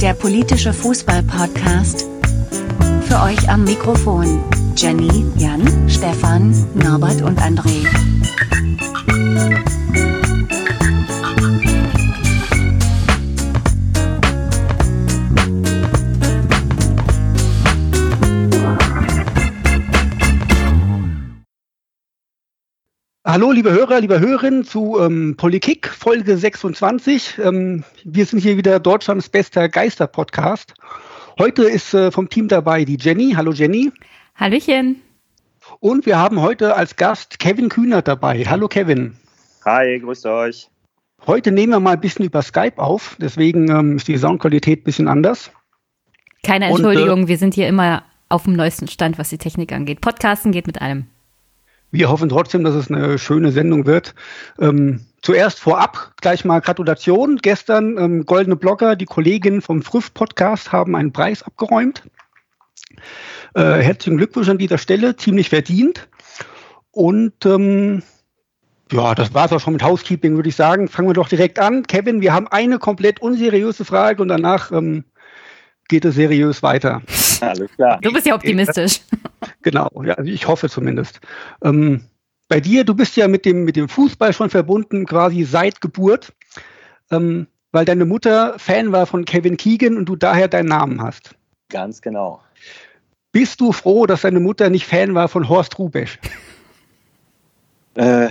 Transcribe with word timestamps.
Der 0.00 0.14
politische 0.14 0.72
Fußball-Podcast. 0.72 2.06
Für 3.08 3.20
euch 3.22 3.48
am 3.50 3.64
Mikrofon 3.64 4.44
Jenny, 4.76 5.26
Jan, 5.36 5.88
Stefan, 5.88 6.54
Norbert 6.74 7.20
und 7.22 7.40
André. 7.40 7.84
Hallo, 23.30 23.52
liebe 23.52 23.70
Hörer, 23.70 24.00
liebe 24.00 24.20
Hörerinnen 24.20 24.64
zu 24.64 24.98
ähm, 24.98 25.34
Politik, 25.36 25.86
Folge 25.88 26.38
26. 26.38 27.36
Ähm, 27.44 27.84
wir 28.02 28.24
sind 28.24 28.38
hier 28.38 28.56
wieder 28.56 28.80
Deutschlands 28.80 29.28
bester 29.28 29.68
Geister-Podcast. 29.68 30.72
Heute 31.38 31.64
ist 31.64 31.92
äh, 31.92 32.10
vom 32.10 32.30
Team 32.30 32.48
dabei 32.48 32.86
die 32.86 32.96
Jenny. 32.98 33.34
Hallo 33.36 33.52
Jenny. 33.52 33.92
Hallöchen. 34.34 35.02
Und 35.78 36.06
wir 36.06 36.16
haben 36.18 36.40
heute 36.40 36.74
als 36.74 36.96
Gast 36.96 37.38
Kevin 37.38 37.68
Kühnert 37.68 38.08
dabei. 38.08 38.44
Hallo 38.46 38.66
Kevin. 38.66 39.14
Hi, 39.66 39.98
grüßt 39.98 40.24
euch. 40.24 40.70
Heute 41.26 41.52
nehmen 41.52 41.74
wir 41.74 41.80
mal 41.80 41.92
ein 41.92 42.00
bisschen 42.00 42.24
über 42.24 42.40
Skype 42.40 42.78
auf, 42.78 43.18
deswegen 43.20 43.70
ähm, 43.70 43.96
ist 43.96 44.08
die 44.08 44.16
Soundqualität 44.16 44.80
ein 44.80 44.84
bisschen 44.84 45.06
anders. 45.06 45.50
Keine 46.44 46.68
Entschuldigung, 46.68 47.18
Und, 47.18 47.24
äh, 47.24 47.28
wir 47.28 47.36
sind 47.36 47.52
hier 47.52 47.68
immer 47.68 48.04
auf 48.30 48.44
dem 48.44 48.54
neuesten 48.54 48.88
Stand, 48.88 49.18
was 49.18 49.28
die 49.28 49.36
Technik 49.36 49.72
angeht. 49.72 50.00
Podcasten 50.00 50.50
geht 50.50 50.66
mit 50.66 50.80
allem. 50.80 51.08
Wir 51.90 52.10
hoffen 52.10 52.28
trotzdem, 52.28 52.64
dass 52.64 52.74
es 52.74 52.90
eine 52.90 53.18
schöne 53.18 53.50
Sendung 53.50 53.86
wird. 53.86 54.14
Ähm, 54.60 55.00
zuerst 55.22 55.58
vorab 55.58 56.12
gleich 56.20 56.44
mal 56.44 56.60
Gratulation. 56.60 57.36
Gestern 57.36 57.96
ähm, 57.96 58.26
Goldene 58.26 58.56
Blogger, 58.56 58.94
die 58.94 59.06
Kolleginnen 59.06 59.62
vom 59.62 59.82
Früff-Podcast 59.82 60.70
haben 60.70 60.94
einen 60.94 61.12
Preis 61.12 61.42
abgeräumt. 61.42 62.02
Äh, 63.54 63.82
herzlichen 63.82 64.18
Glückwunsch 64.18 64.48
an 64.48 64.58
dieser 64.58 64.78
Stelle, 64.78 65.16
ziemlich 65.16 65.48
verdient. 65.48 66.08
Und 66.90 67.46
ähm, 67.46 68.02
ja, 68.92 69.14
das 69.14 69.32
war 69.32 69.46
es 69.46 69.52
auch 69.52 69.60
schon 69.60 69.74
mit 69.74 69.82
Housekeeping, 69.82 70.36
würde 70.36 70.48
ich 70.48 70.56
sagen. 70.56 70.88
Fangen 70.88 71.08
wir 71.08 71.14
doch 71.14 71.28
direkt 71.28 71.58
an. 71.58 71.86
Kevin, 71.86 72.20
wir 72.20 72.34
haben 72.34 72.48
eine 72.48 72.78
komplett 72.78 73.20
unseriöse 73.20 73.84
Frage 73.84 74.20
und 74.20 74.28
danach 74.28 74.72
ähm, 74.72 75.04
geht 75.88 76.04
es 76.04 76.16
seriös 76.16 76.62
weiter. 76.62 77.02
Alles 77.40 77.70
klar. 77.76 77.98
Du 78.02 78.12
bist 78.12 78.26
ja 78.26 78.34
optimistisch. 78.34 79.00
Genau, 79.68 79.90
ja, 80.02 80.14
also 80.14 80.30
ich 80.30 80.48
hoffe 80.48 80.70
zumindest. 80.70 81.20
Ähm, 81.62 82.00
bei 82.48 82.58
dir, 82.58 82.84
du 82.84 82.94
bist 82.94 83.16
ja 83.16 83.28
mit 83.28 83.44
dem, 83.44 83.64
mit 83.64 83.76
dem 83.76 83.86
Fußball 83.86 84.32
schon 84.32 84.48
verbunden, 84.48 85.04
quasi 85.04 85.44
seit 85.44 85.82
Geburt, 85.82 86.32
ähm, 87.10 87.48
weil 87.70 87.84
deine 87.84 88.06
Mutter 88.06 88.58
Fan 88.58 88.92
war 88.92 89.04
von 89.04 89.26
Kevin 89.26 89.58
Keegan 89.58 89.98
und 89.98 90.06
du 90.06 90.16
daher 90.16 90.48
deinen 90.48 90.68
Namen 90.68 91.02
hast. 91.02 91.34
Ganz 91.68 92.00
genau. 92.00 92.40
Bist 93.30 93.60
du 93.60 93.72
froh, 93.72 94.06
dass 94.06 94.22
deine 94.22 94.40
Mutter 94.40 94.70
nicht 94.70 94.86
Fan 94.86 95.14
war 95.14 95.28
von 95.28 95.50
Horst 95.50 95.78
Rubesch? 95.78 96.18
Äh, 97.98 98.28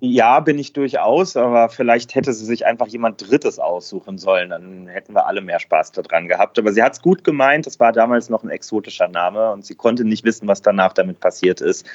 ja, 0.00 0.40
bin 0.40 0.58
ich 0.58 0.72
durchaus, 0.72 1.36
aber 1.36 1.68
vielleicht 1.68 2.16
hätte 2.16 2.32
sie 2.32 2.44
sich 2.44 2.66
einfach 2.66 2.88
jemand 2.88 3.30
Drittes 3.30 3.60
aussuchen 3.60 4.18
sollen, 4.18 4.50
dann 4.50 4.88
hätten 4.88 5.14
wir 5.14 5.28
alle 5.28 5.40
mehr 5.40 5.60
Spaß 5.60 5.92
daran 5.92 6.26
gehabt. 6.26 6.58
Aber 6.58 6.72
sie 6.72 6.82
hat 6.82 6.94
es 6.94 7.00
gut 7.00 7.22
gemeint, 7.22 7.68
es 7.68 7.78
war 7.78 7.92
damals 7.92 8.28
noch 8.28 8.42
ein 8.42 8.50
exotischer 8.50 9.06
Name 9.06 9.52
und 9.52 9.64
sie 9.64 9.76
konnte 9.76 10.04
nicht 10.04 10.24
wissen, 10.24 10.48
was 10.48 10.62
danach 10.62 10.94
damit 10.94 11.20
passiert 11.20 11.60
ist. 11.60 11.86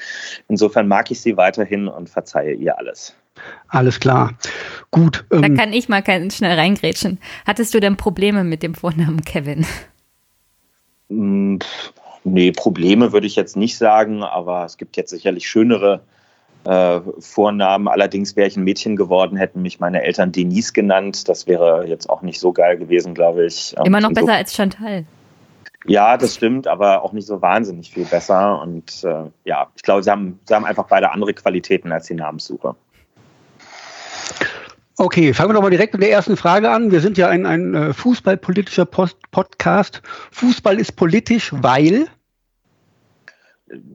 Insofern 0.48 0.88
mag 0.88 1.10
ich 1.10 1.20
sie 1.20 1.36
weiterhin 1.36 1.88
und 1.88 2.08
verzeihe 2.08 2.54
ihr 2.54 2.78
alles. 2.78 3.14
Alles 3.68 4.00
klar. 4.00 4.32
Gut. 4.90 5.26
Ähm, 5.30 5.42
da 5.42 5.48
kann 5.50 5.74
ich 5.74 5.90
mal 5.90 6.02
schnell 6.30 6.58
reingrätschen. 6.58 7.18
Hattest 7.46 7.74
du 7.74 7.80
denn 7.80 7.98
Probleme 7.98 8.44
mit 8.44 8.62
dem 8.62 8.74
Vornamen 8.74 9.20
Kevin? 9.26 9.66
Hm, 11.10 11.58
nee, 12.24 12.50
Probleme 12.52 13.12
würde 13.12 13.26
ich 13.26 13.36
jetzt 13.36 13.58
nicht 13.58 13.76
sagen, 13.76 14.22
aber 14.22 14.64
es 14.64 14.78
gibt 14.78 14.96
jetzt 14.96 15.10
sicherlich 15.10 15.46
schönere 15.46 16.00
äh, 16.64 17.00
Vornamen. 17.18 17.88
Allerdings 17.88 18.36
wäre 18.36 18.48
ich 18.48 18.56
ein 18.56 18.64
Mädchen 18.64 18.96
geworden, 18.96 19.36
hätten 19.36 19.62
mich 19.62 19.80
meine 19.80 20.02
Eltern 20.02 20.32
Denise 20.32 20.72
genannt. 20.72 21.28
Das 21.28 21.46
wäre 21.46 21.86
jetzt 21.86 22.08
auch 22.08 22.22
nicht 22.22 22.40
so 22.40 22.52
geil 22.52 22.76
gewesen, 22.76 23.14
glaube 23.14 23.46
ich. 23.46 23.74
Immer 23.84 24.00
noch 24.00 24.12
besser 24.12 24.26
so 24.26 24.32
als 24.32 24.54
Chantal. 24.54 25.04
Ja, 25.86 26.16
das 26.16 26.34
stimmt, 26.34 26.66
aber 26.66 27.02
auch 27.02 27.12
nicht 27.12 27.26
so 27.26 27.42
wahnsinnig 27.42 27.92
viel 27.92 28.06
besser. 28.06 28.60
Und 28.62 29.04
äh, 29.04 29.24
ja, 29.44 29.68
ich 29.76 29.82
glaube, 29.82 30.02
sie 30.02 30.10
haben, 30.10 30.40
sie 30.46 30.54
haben 30.54 30.64
einfach 30.64 30.86
beide 30.86 31.10
andere 31.10 31.34
Qualitäten 31.34 31.92
als 31.92 32.06
die 32.06 32.14
Namenssuche. 32.14 32.74
Okay, 34.96 35.34
fangen 35.34 35.50
wir 35.50 35.54
doch 35.54 35.62
mal 35.62 35.70
direkt 35.70 35.92
mit 35.92 36.02
der 36.02 36.10
ersten 36.10 36.36
Frage 36.36 36.70
an. 36.70 36.92
Wir 36.92 37.00
sind 37.00 37.18
ja 37.18 37.28
ein, 37.28 37.46
ein 37.46 37.74
äh, 37.74 37.92
fußballpolitischer 37.92 38.86
Post 38.86 39.18
Podcast. 39.32 40.02
Fußball 40.30 40.78
ist 40.78 40.92
politisch, 40.92 41.52
weil? 41.52 42.06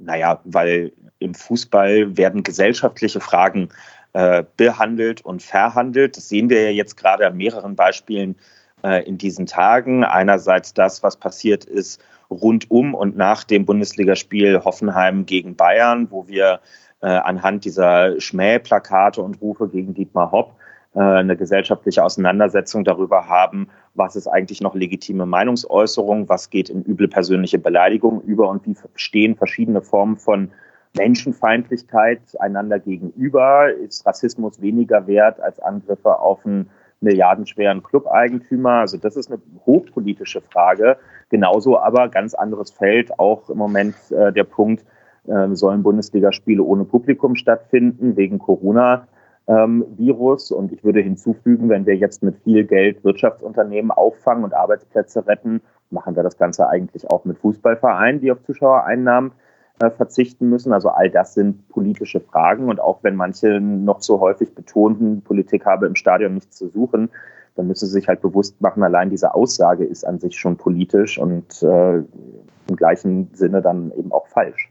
Naja, 0.03 0.41
weil 0.43 0.91
im 1.19 1.33
Fußball 1.33 2.17
werden 2.17 2.43
gesellschaftliche 2.43 3.19
Fragen 3.19 3.69
äh, 4.13 4.43
behandelt 4.57 5.21
und 5.21 5.43
verhandelt. 5.43 6.17
Das 6.17 6.29
sehen 6.29 6.49
wir 6.49 6.63
ja 6.63 6.71
jetzt 6.71 6.97
gerade 6.97 7.27
an 7.27 7.37
mehreren 7.37 7.75
Beispielen 7.75 8.35
äh, 8.83 9.05
in 9.07 9.17
diesen 9.17 9.45
Tagen. 9.45 10.03
Einerseits 10.03 10.73
das, 10.73 11.03
was 11.03 11.17
passiert 11.17 11.65
ist 11.65 12.01
rund 12.29 12.69
um 12.71 12.93
und 12.93 13.17
nach 13.17 13.43
dem 13.43 13.65
Bundesligaspiel 13.65 14.63
Hoffenheim 14.63 15.25
gegen 15.25 15.55
Bayern, 15.55 16.07
wo 16.09 16.27
wir 16.27 16.59
äh, 17.01 17.07
anhand 17.07 17.65
dieser 17.65 18.19
Schmähplakate 18.19 19.21
und 19.21 19.41
Rufe 19.41 19.67
gegen 19.67 19.93
Dietmar 19.93 20.31
Hopp 20.31 20.55
äh, 20.95 20.99
eine 20.99 21.37
gesellschaftliche 21.37 22.03
Auseinandersetzung 22.03 22.83
darüber 22.83 23.27
haben, 23.27 23.69
was 23.93 24.15
ist 24.15 24.27
eigentlich 24.27 24.61
noch 24.61 24.75
legitime 24.75 25.25
Meinungsäußerung, 25.25 26.29
was 26.29 26.49
geht 26.49 26.69
in 26.69 26.83
üble 26.83 27.07
persönliche 27.07 27.59
Beleidigung 27.59 28.21
über 28.21 28.49
und 28.49 28.65
wie 28.65 28.75
stehen 28.95 29.35
verschiedene 29.35 29.81
Formen 29.81 30.17
von 30.17 30.51
Menschenfeindlichkeit 30.97 32.21
einander 32.39 32.79
gegenüber? 32.79 33.71
Ist 33.71 34.05
Rassismus 34.05 34.61
weniger 34.61 35.07
wert 35.07 35.39
als 35.39 35.59
Angriffe 35.59 36.19
auf 36.19 36.45
einen 36.45 36.69
milliardenschweren 37.01 37.83
Club-Eigentümer? 37.83 38.81
Also 38.81 38.97
das 38.97 39.15
ist 39.15 39.31
eine 39.31 39.41
hochpolitische 39.65 40.41
Frage. 40.41 40.97
Genauso 41.29 41.79
aber 41.79 42.09
ganz 42.09 42.33
anderes 42.33 42.71
Feld, 42.71 43.17
auch 43.19 43.49
im 43.49 43.57
Moment 43.57 43.95
äh, 44.11 44.33
der 44.33 44.43
Punkt, 44.43 44.83
äh, 45.27 45.47
sollen 45.53 45.83
Bundesligaspiele 45.83 46.63
ohne 46.63 46.85
Publikum 46.85 47.35
stattfinden 47.35 48.17
wegen 48.17 48.39
Corona? 48.39 49.07
Ähm, 49.47 49.85
Virus. 49.97 50.51
Und 50.51 50.71
ich 50.71 50.83
würde 50.83 51.01
hinzufügen, 51.01 51.69
wenn 51.69 51.85
wir 51.85 51.95
jetzt 51.95 52.21
mit 52.21 52.37
viel 52.43 52.65
Geld 52.65 53.03
Wirtschaftsunternehmen 53.03 53.89
auffangen 53.91 54.43
und 54.43 54.53
Arbeitsplätze 54.53 55.25
retten, 55.25 55.61
machen 55.89 56.15
wir 56.15 56.21
das 56.21 56.37
Ganze 56.37 56.67
eigentlich 56.67 57.09
auch 57.09 57.25
mit 57.25 57.39
Fußballvereinen, 57.39 58.21
die 58.21 58.31
auf 58.31 58.43
Zuschauereinnahmen 58.43 59.31
äh, 59.31 59.48
verzichten 59.79 60.49
müssen. 60.49 60.73
Also 60.73 60.89
all 60.89 61.09
das 61.09 61.33
sind 61.33 61.67
politische 61.69 62.19
Fragen 62.19 62.69
und 62.69 62.79
auch 62.79 62.99
wenn 63.01 63.15
manche 63.15 63.59
noch 63.61 64.01
so 64.01 64.19
häufig 64.19 64.53
betonten, 64.53 65.21
Politik 65.21 65.65
habe 65.65 65.87
im 65.87 65.95
Stadion 65.95 66.33
nichts 66.33 66.57
zu 66.57 66.69
suchen, 66.69 67.09
dann 67.55 67.67
müssen 67.67 67.87
sie 67.87 67.93
sich 67.93 68.07
halt 68.07 68.21
bewusst 68.21 68.61
machen, 68.61 68.83
allein 68.83 69.09
diese 69.09 69.33
Aussage 69.33 69.85
ist 69.85 70.05
an 70.05 70.19
sich 70.19 70.37
schon 70.37 70.57
politisch 70.57 71.17
und 71.17 71.61
äh, 71.63 71.97
im 71.97 72.75
gleichen 72.75 73.29
Sinne 73.33 73.61
dann 73.61 73.91
eben 73.97 74.11
auch 74.11 74.27
falsch. 74.27 74.69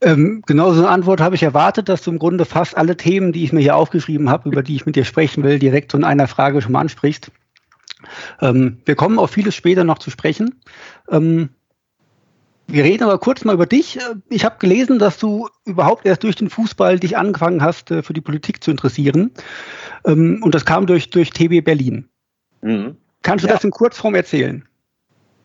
Ähm, 0.00 0.42
genau 0.46 0.72
so 0.72 0.80
eine 0.80 0.90
Antwort 0.90 1.20
habe 1.20 1.34
ich 1.34 1.42
erwartet, 1.42 1.88
dass 1.88 2.02
du 2.02 2.12
im 2.12 2.20
Grunde 2.20 2.44
fast 2.44 2.76
alle 2.76 2.96
Themen, 2.96 3.32
die 3.32 3.42
ich 3.42 3.52
mir 3.52 3.60
hier 3.60 3.74
aufgeschrieben 3.74 4.30
habe, 4.30 4.48
über 4.48 4.62
die 4.62 4.76
ich 4.76 4.86
mit 4.86 4.94
dir 4.94 5.04
sprechen 5.04 5.42
will, 5.42 5.58
direkt 5.58 5.92
in 5.94 6.04
einer 6.04 6.28
Frage 6.28 6.62
schon 6.62 6.72
mal 6.72 6.80
ansprichst. 6.80 7.32
Ähm, 8.40 8.78
wir 8.84 8.94
kommen 8.94 9.18
auf 9.18 9.30
vieles 9.30 9.56
später 9.56 9.82
noch 9.82 9.98
zu 9.98 10.10
sprechen. 10.10 10.60
Ähm, 11.10 11.50
wir 12.70 12.84
reden 12.84 13.04
aber 13.04 13.18
kurz 13.18 13.44
mal 13.44 13.54
über 13.54 13.66
dich. 13.66 13.98
Ich 14.28 14.44
habe 14.44 14.56
gelesen, 14.58 14.98
dass 14.98 15.18
du 15.18 15.48
überhaupt 15.64 16.04
erst 16.04 16.22
durch 16.22 16.36
den 16.36 16.50
Fußball 16.50 16.98
dich 16.98 17.16
angefangen 17.16 17.62
hast, 17.62 17.90
äh, 17.90 18.02
für 18.02 18.12
die 18.12 18.20
Politik 18.20 18.62
zu 18.62 18.70
interessieren. 18.70 19.32
Ähm, 20.04 20.40
und 20.42 20.54
das 20.54 20.66
kam 20.66 20.86
durch, 20.86 21.08
durch 21.10 21.30
TB 21.30 21.64
Berlin. 21.64 22.08
Mhm. 22.60 22.96
Kannst 23.22 23.44
du 23.44 23.48
ja. 23.48 23.54
das 23.54 23.64
in 23.64 23.70
Kurzform 23.70 24.14
erzählen? 24.14 24.64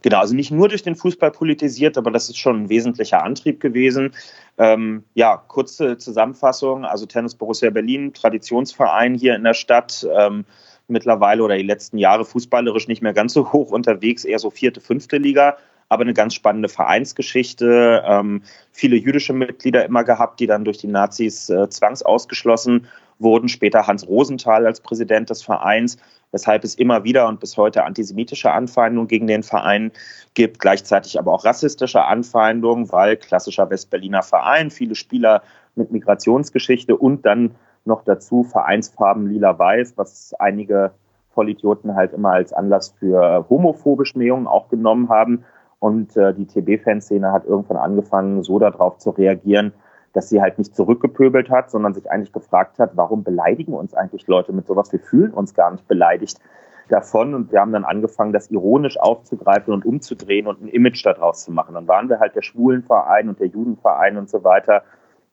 Genau, 0.01 0.19
also 0.19 0.36
nicht 0.36 0.51
nur 0.51 0.68
durch 0.68 0.83
den 0.83 0.97
Fußball 0.97 1.31
politisiert, 1.31 1.97
aber 1.97 2.12
das 2.12 2.27
ist 2.27 2.38
schon 2.38 2.63
ein 2.63 2.69
wesentlicher 2.69 3.24
Antrieb 3.24 3.62
gewesen. 3.62 4.12
Ähm, 4.57 5.06
ja, 5.13 5.38
kurze 5.38 5.97
Zusammenfassung. 5.97 6.83
Also 6.83 7.06
Tennis 7.06 7.36
Borussia 7.36 7.69
Berlin, 7.69 8.13
Traditionsverein 8.13 9.15
hier 9.15 9.33
in 9.36 9.45
der 9.45 9.53
Stadt. 9.53 10.06
Ähm, 10.13 10.44
mittlerweile 10.89 11.42
oder 11.42 11.56
die 11.56 11.63
letzten 11.63 11.97
Jahre 11.97 12.25
fußballerisch 12.25 12.89
nicht 12.89 13.01
mehr 13.01 13.13
ganz 13.13 13.31
so 13.31 13.53
hoch 13.53 13.71
unterwegs, 13.71 14.25
eher 14.25 14.39
so 14.39 14.50
vierte, 14.50 14.81
fünfte 14.81 15.18
Liga 15.18 15.56
aber 15.94 16.01
eine 16.04 16.13
ganz 16.13 16.34
spannende 16.34 16.69
Vereinsgeschichte. 16.69 18.04
Ähm, 18.06 18.42
viele 18.72 18.95
jüdische 18.95 19.34
Mitglieder 19.34 19.86
immer 19.86 20.04
gehabt, 20.04 20.40
die 20.40 20.48
dann 20.48 20.66
durch 20.66 20.80
die 20.80 20.88
Nazis 20.88 21.50
äh, 21.50 21.69
zwangsausgeschlossen 21.69 22.88
wurden. 23.19 23.48
Später 23.48 23.88
Hans 23.88 24.07
Rosenthal 24.07 24.66
als 24.66 24.81
Präsident 24.81 25.30
des 25.30 25.44
Vereins, 25.44 25.98
weshalb 26.31 26.63
es 26.63 26.75
immer 26.75 27.04
wieder 27.04 27.28
und 27.28 27.40
bis 27.40 27.57
heute 27.57 27.84
antisemitische 27.84 28.51
Anfeindungen 28.51 29.07
gegen 29.07 29.28
den 29.28 29.44
Verein 29.44 29.92
gibt, 30.34 30.60
gleichzeitig 30.60 31.19
aber 31.19 31.31
auch 31.31 31.45
rassistische 31.45 32.04
Anfeindungen, 32.04 32.92
weil 32.92 33.18
klassischer 33.18 33.69
Westberliner 33.69 34.24
Verein, 34.24 34.72
viele 34.72 34.95
Spieler 34.95 35.44
mit 35.75 35.92
Migrationsgeschichte 35.92 36.98
und 36.98 37.25
dann 37.25 37.56
noch 37.86 38.04
dazu 38.04 38.44
Vereinsfarben 38.44 39.28
lila-weiß, 39.28 39.94
was 39.98 40.34
einige 40.40 40.92
Vollidioten 41.34 41.95
halt 41.95 42.13
immer 42.13 42.31
als 42.31 42.54
Anlass 42.54 42.94
für 43.00 43.45
homophobe 43.50 44.06
Schmähungen 44.06 44.48
auch 44.48 44.69
genommen 44.69 45.10
haben. 45.10 45.44
Und 45.83 46.15
äh, 46.15 46.33
die 46.33 46.45
TB-Fanszene 46.45 47.33
hat 47.33 47.45
irgendwann 47.45 47.75
angefangen, 47.75 48.41
so 48.41 48.57
darauf 48.57 49.00
zu 49.00 49.09
reagieren, 49.09 49.74
dass 50.13 50.30
sie 50.30 50.41
halt 50.41 50.57
nicht 50.57 50.74
zurückgepöbelt 50.74 51.50
hat, 51.50 51.71
sondern 51.71 51.94
sich 51.94 52.09
eigentlich 52.09 52.31
gefragt 52.31 52.80
hat, 52.80 52.91
warum 52.95 53.25
beleidigen 53.25 53.74
uns 53.74 53.94
eigentlich 53.94 54.25
Leute 54.27 54.53
mit 54.53 54.65
sowas? 54.65 54.94
Wir 54.94 55.01
fühlen 55.01 55.31
uns 55.31 55.53
gar 55.53 55.71
nicht 55.71 55.85
beleidigt 55.89 56.39
davon 56.88 57.33
und 57.33 57.51
wir 57.51 57.59
haben 57.59 57.74
dann 57.74 57.83
angefangen, 57.83 58.31
das 58.31 58.50
ironisch 58.50 58.97
aufzugreifen 58.97 59.74
und 59.74 59.83
umzudrehen 59.83 60.47
und 60.47 60.62
ein 60.62 60.69
Image 60.69 61.06
daraus 61.06 61.44
zu 61.44 61.51
machen. 61.51 61.75
Dann 61.75 61.89
waren 61.89 62.07
wir 62.07 62.21
halt 62.21 62.33
der 62.33 62.44
Schwulenverein 62.44 63.27
und 63.27 63.41
der 63.41 63.47
Judenverein 63.47 64.15
und 64.15 64.30
so 64.30 64.45
weiter 64.45 64.83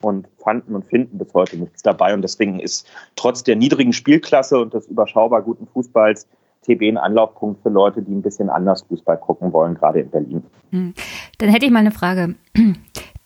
und 0.03 0.27
fanden 0.39 0.75
und 0.75 0.85
finden 0.85 1.17
bis 1.19 1.33
heute 1.33 1.59
nichts 1.59 1.85
dabei. 1.85 2.13
Und 2.13 2.23
deswegen 2.23 2.59
ist 2.59 2.91
trotz 3.15 3.45
der 3.45 3.55
niedrigen 3.55 3.93
Spielklasse 3.93 4.59
und 4.59 4.75
des 4.75 4.89
überschaubar 4.89 5.43
guten 5.43 5.69
Fußballs 5.69 6.27
TB 6.63 6.83
ein 6.83 6.99
Anlaufpunkt 6.99 7.63
für 7.63 7.71
Leute, 7.71 8.03
die 8.03 8.13
ein 8.13 8.23
bisschen 8.23 8.51
anders 8.51 8.83
Fußball 8.83 9.19
gucken 9.19 9.53
wollen, 9.53 9.75
gerade 9.75 10.01
in 10.01 10.11
Berlin. 10.11 10.43
Hm. 10.71 10.95
Dann 11.39 11.49
hätte 11.49 11.67
ich 11.67 11.73
mal 11.73 11.81
eine 11.81 11.91
Frage. 11.91 12.35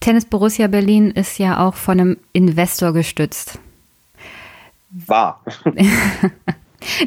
Tennis 0.00 0.26
Borussia 0.26 0.66
Berlin 0.66 1.10
ist 1.10 1.38
ja 1.38 1.66
auch 1.66 1.74
von 1.74 1.98
einem 1.98 2.16
Investor 2.32 2.92
gestützt. 2.92 3.58
War. 4.90 5.42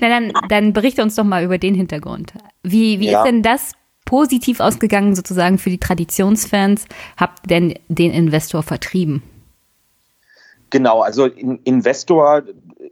Na, 0.01 0.09
dann, 0.09 0.33
dann 0.49 0.73
berichte 0.73 1.03
uns 1.03 1.15
doch 1.15 1.23
mal 1.23 1.43
über 1.43 1.57
den 1.57 1.75
Hintergrund. 1.75 2.33
Wie, 2.63 2.99
wie 2.99 3.11
ja. 3.11 3.19
ist 3.19 3.25
denn 3.25 3.43
das 3.43 3.73
positiv 4.05 4.59
ausgegangen 4.59 5.15
sozusagen 5.15 5.57
für 5.57 5.69
die 5.69 5.77
Traditionsfans? 5.77 6.85
Habt 7.17 7.49
denn 7.49 7.75
den 7.87 8.11
Investor 8.11 8.63
vertrieben? 8.63 9.21
Genau, 10.69 11.01
also 11.01 11.25
Investor 11.25 12.43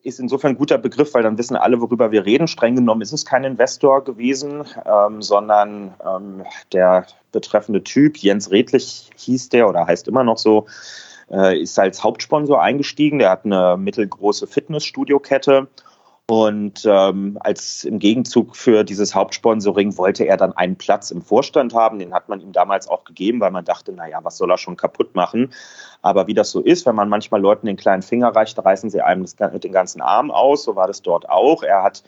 ist 0.06 0.20
insofern 0.20 0.52
ein 0.52 0.58
guter 0.58 0.78
Begriff, 0.78 1.14
weil 1.14 1.24
dann 1.24 1.38
wissen 1.38 1.56
alle, 1.56 1.82
worüber 1.82 2.12
wir 2.12 2.26
reden. 2.26 2.48
Streng 2.48 2.76
genommen 2.76 3.02
ist 3.02 3.12
es 3.12 3.26
kein 3.26 3.44
Investor 3.44 4.04
gewesen, 4.04 4.64
ähm, 4.86 5.22
sondern 5.22 5.96
ähm, 6.06 6.44
der 6.72 7.08
betreffende 7.32 7.84
Typ, 7.84 8.18
Jens 8.18 8.52
Redlich 8.52 9.10
hieß 9.16 9.50
der 9.50 9.68
oder 9.68 9.88
heißt 9.88 10.08
immer 10.08 10.24
noch 10.24 10.38
so, 10.38 10.68
äh, 11.32 11.60
ist 11.60 11.78
als 11.80 12.04
Hauptsponsor 12.04 12.62
eingestiegen. 12.62 13.18
Der 13.18 13.32
hat 13.32 13.46
eine 13.46 13.78
mittelgroße 13.78 14.46
Fitnessstudio-Kette 14.46 15.68
und 16.28 16.86
ähm, 16.86 17.38
als 17.42 17.84
im 17.84 18.00
Gegenzug 18.00 18.56
für 18.56 18.84
dieses 18.84 19.14
Hauptsponsoring 19.14 19.96
wollte 19.98 20.24
er 20.24 20.38
dann 20.38 20.54
einen 20.54 20.76
Platz 20.76 21.12
im 21.12 21.22
Vorstand 21.22 21.76
haben. 21.76 22.00
Den 22.00 22.16
hat 22.16 22.30
man 22.30 22.42
ihm 22.42 22.52
damals 22.52 22.88
auch 22.88 23.04
gegeben, 23.04 23.40
weil 23.42 23.52
man 23.52 23.64
dachte, 23.64 23.92
naja, 23.94 24.20
was 24.24 24.38
soll 24.38 24.50
er 24.50 24.58
schon 24.58 24.76
kaputt 24.76 25.14
machen? 25.14 25.54
Aber 26.02 26.26
wie 26.26 26.34
das 26.34 26.50
so 26.50 26.62
ist, 26.62 26.88
wenn 26.88 26.96
man 26.96 27.10
manchmal 27.10 27.42
Leuten 27.42 27.68
den 27.68 27.78
kleinen 27.78 28.02
Finger 28.02 28.36
reicht, 28.36 28.58
reißen 28.58 28.90
sie 28.90 29.02
einem 29.02 29.24
das, 29.24 29.36
den 29.36 29.72
ganzen 29.72 30.02
Arm 30.02 30.32
aus. 30.32 30.64
So 30.64 30.76
war 30.76 30.88
das 30.88 31.04
dort 31.04 31.30
auch. 31.30 31.62
Er 31.62 31.84
hat 31.84 32.02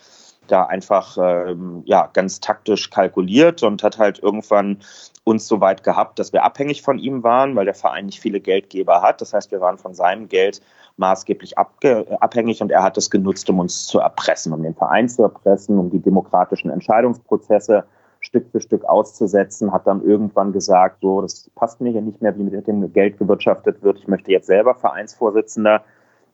da 0.48 0.64
einfach 0.64 1.18
ähm, 1.22 1.84
ja, 1.86 2.10
ganz 2.12 2.40
taktisch 2.40 2.90
kalkuliert 2.90 3.62
und 3.62 3.84
hat 3.84 4.00
halt 4.00 4.18
irgendwann 4.18 4.80
uns 5.26 5.48
so 5.48 5.62
weit 5.62 5.84
gehabt, 5.84 6.18
dass 6.18 6.34
wir 6.34 6.44
abhängig 6.44 6.82
von 6.82 6.98
ihm 6.98 7.22
waren, 7.22 7.56
weil 7.56 7.66
der 7.66 7.76
Verein 7.76 8.08
nicht 8.08 8.20
viele 8.20 8.40
Geldgeber 8.40 9.04
hat. 9.04 9.22
Das 9.22 9.34
heißt, 9.34 9.52
wir 9.52 9.62
waren 9.62 9.78
von 9.78 9.94
seinem 9.94 10.28
Geld 10.28 10.62
maßgeblich 10.98 11.58
abhängig 11.58 12.62
und 12.62 12.72
er 12.72 12.84
hat 12.84 12.98
es 12.98 13.10
genutzt, 13.10 13.50
um 13.50 13.60
uns 13.60 13.86
zu 13.86 14.00
erpressen, 14.00 14.52
um 14.54 14.64
den 14.64 14.74
Verein 14.74 15.08
zu 15.08 15.24
erpressen, 15.24 15.78
um 15.78 15.90
die 15.90 16.00
demokratischen 16.00 16.70
Entscheidungsprozesse 16.70 17.86
Stück 18.20 18.50
für 18.52 18.60
Stück 18.60 18.84
auszusetzen, 18.86 19.72
hat 19.72 19.86
dann 19.86 20.04
irgendwann 20.04 20.52
gesagt, 20.52 21.02
so, 21.02 21.22
das 21.22 21.50
passt 21.56 21.82
mir 21.82 21.92
hier 21.92 22.02
nicht 22.02 22.22
mehr, 22.22 22.36
wie 22.38 22.44
mit 22.44 22.68
dem 22.68 22.92
Geld 22.92 23.20
gewirtschaftet 23.20 23.84
wird. 23.84 24.00
Ich 24.00 24.08
möchte 24.08 24.32
jetzt 24.32 24.48
selber 24.48 24.76
Vereinsvorsitzender 24.76 25.84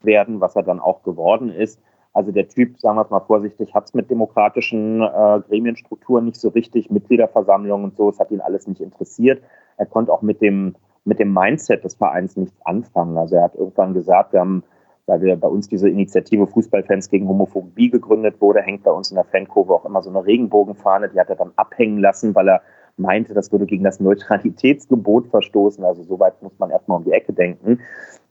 werden, 0.02 0.40
was 0.40 0.56
er 0.56 0.62
dann 0.62 0.80
auch 0.80 1.02
geworden 1.02 1.50
ist. 1.50 1.80
Also 2.14 2.30
der 2.30 2.48
Typ, 2.48 2.78
sagen 2.78 2.96
wir 2.96 3.02
es 3.02 3.10
mal 3.10 3.20
vorsichtig, 3.20 3.74
hat 3.74 3.86
es 3.86 3.94
mit 3.94 4.08
demokratischen 4.08 5.02
äh, 5.02 5.40
Gremienstrukturen 5.48 6.24
nicht 6.24 6.40
so 6.40 6.48
richtig, 6.48 6.90
Mitgliederversammlungen 6.90 7.84
und 7.84 7.96
so, 7.96 8.08
es 8.08 8.20
hat 8.20 8.30
ihn 8.30 8.40
alles 8.40 8.66
nicht 8.68 8.80
interessiert. 8.80 9.42
Er 9.76 9.86
konnte 9.86 10.12
auch 10.12 10.22
mit 10.22 10.40
dem, 10.40 10.76
mit 11.04 11.18
dem 11.18 11.32
Mindset 11.32 11.84
des 11.84 11.94
Vereins 11.94 12.36
nichts 12.36 12.58
anfangen. 12.64 13.16
Also 13.18 13.36
er 13.36 13.44
hat 13.44 13.54
irgendwann 13.54 13.94
gesagt, 13.94 14.32
wir 14.32 14.40
haben, 14.40 14.64
weil 15.06 15.20
wir 15.20 15.36
bei 15.36 15.48
uns 15.48 15.68
diese 15.68 15.88
Initiative 15.88 16.46
Fußballfans 16.46 17.10
gegen 17.10 17.28
Homophobie 17.28 17.90
gegründet 17.90 18.40
wurde, 18.40 18.62
hängt 18.62 18.84
bei 18.84 18.90
uns 18.90 19.10
in 19.10 19.16
der 19.16 19.24
Fankurve 19.24 19.74
auch 19.74 19.84
immer 19.84 20.02
so 20.02 20.10
eine 20.10 20.24
Regenbogenfahne, 20.24 21.10
die 21.10 21.20
hat 21.20 21.28
er 21.28 21.36
dann 21.36 21.52
abhängen 21.56 21.98
lassen, 21.98 22.34
weil 22.34 22.48
er 22.48 22.62
meinte, 22.96 23.34
das 23.34 23.50
würde 23.52 23.66
gegen 23.66 23.84
das 23.84 24.00
Neutralitätsgebot 24.00 25.28
verstoßen. 25.28 25.84
Also 25.84 26.04
so 26.04 26.18
weit 26.20 26.40
muss 26.42 26.58
man 26.58 26.70
erstmal 26.70 26.98
um 26.98 27.04
die 27.04 27.12
Ecke 27.12 27.32
denken. 27.32 27.80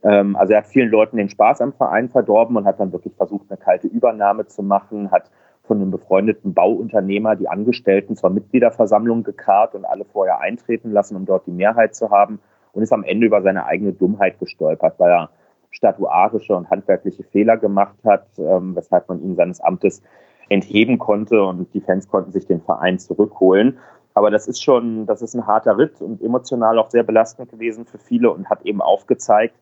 Ähm, 0.03 0.35
also 0.35 0.53
er 0.53 0.59
hat 0.59 0.67
vielen 0.67 0.89
Leuten 0.89 1.17
den 1.17 1.29
Spaß 1.29 1.61
am 1.61 1.73
Verein 1.73 2.09
verdorben 2.09 2.55
und 2.57 2.65
hat 2.65 2.79
dann 2.79 2.91
wirklich 2.91 3.13
versucht, 3.15 3.45
eine 3.49 3.57
kalte 3.57 3.87
Übernahme 3.87 4.47
zu 4.47 4.63
machen, 4.63 5.11
hat 5.11 5.29
von 5.63 5.81
einem 5.81 5.91
befreundeten 5.91 6.53
Bauunternehmer 6.53 7.35
die 7.35 7.47
Angestellten 7.47 8.15
zur 8.15 8.29
Mitgliederversammlung 8.29 9.23
gekarrt 9.23 9.75
und 9.75 9.85
alle 9.85 10.05
vorher 10.05 10.39
eintreten 10.39 10.91
lassen, 10.91 11.15
um 11.15 11.25
dort 11.25 11.45
die 11.45 11.51
Mehrheit 11.51 11.95
zu 11.95 12.09
haben 12.09 12.39
und 12.73 12.83
ist 12.83 12.91
am 12.91 13.03
Ende 13.03 13.27
über 13.27 13.41
seine 13.41 13.65
eigene 13.65 13.93
Dummheit 13.93 14.39
gestolpert, 14.39 14.95
weil 14.97 15.11
er 15.11 15.29
statuarische 15.71 16.55
und 16.55 16.69
handwerkliche 16.69 17.23
Fehler 17.23 17.57
gemacht 17.57 17.95
hat, 18.03 18.27
ähm, 18.37 18.75
weshalb 18.75 19.09
man 19.09 19.23
ihn 19.23 19.35
seines 19.35 19.61
Amtes 19.61 20.01
entheben 20.49 20.99
konnte 20.99 21.41
und 21.43 21.73
die 21.73 21.81
Fans 21.81 22.07
konnten 22.07 22.31
sich 22.31 22.45
den 22.45 22.61
Verein 22.61 22.99
zurückholen. 22.99 23.79
Aber 24.13 24.29
das 24.29 24.47
ist 24.47 24.61
schon, 24.61 25.05
das 25.07 25.21
ist 25.21 25.33
ein 25.33 25.47
harter 25.47 25.77
Ritt 25.77 26.01
und 26.01 26.21
emotional 26.21 26.77
auch 26.77 26.91
sehr 26.91 27.03
belastend 27.03 27.49
gewesen 27.49 27.85
für 27.85 27.97
viele 27.97 28.29
und 28.31 28.49
hat 28.49 28.63
eben 28.63 28.81
aufgezeigt, 28.81 29.55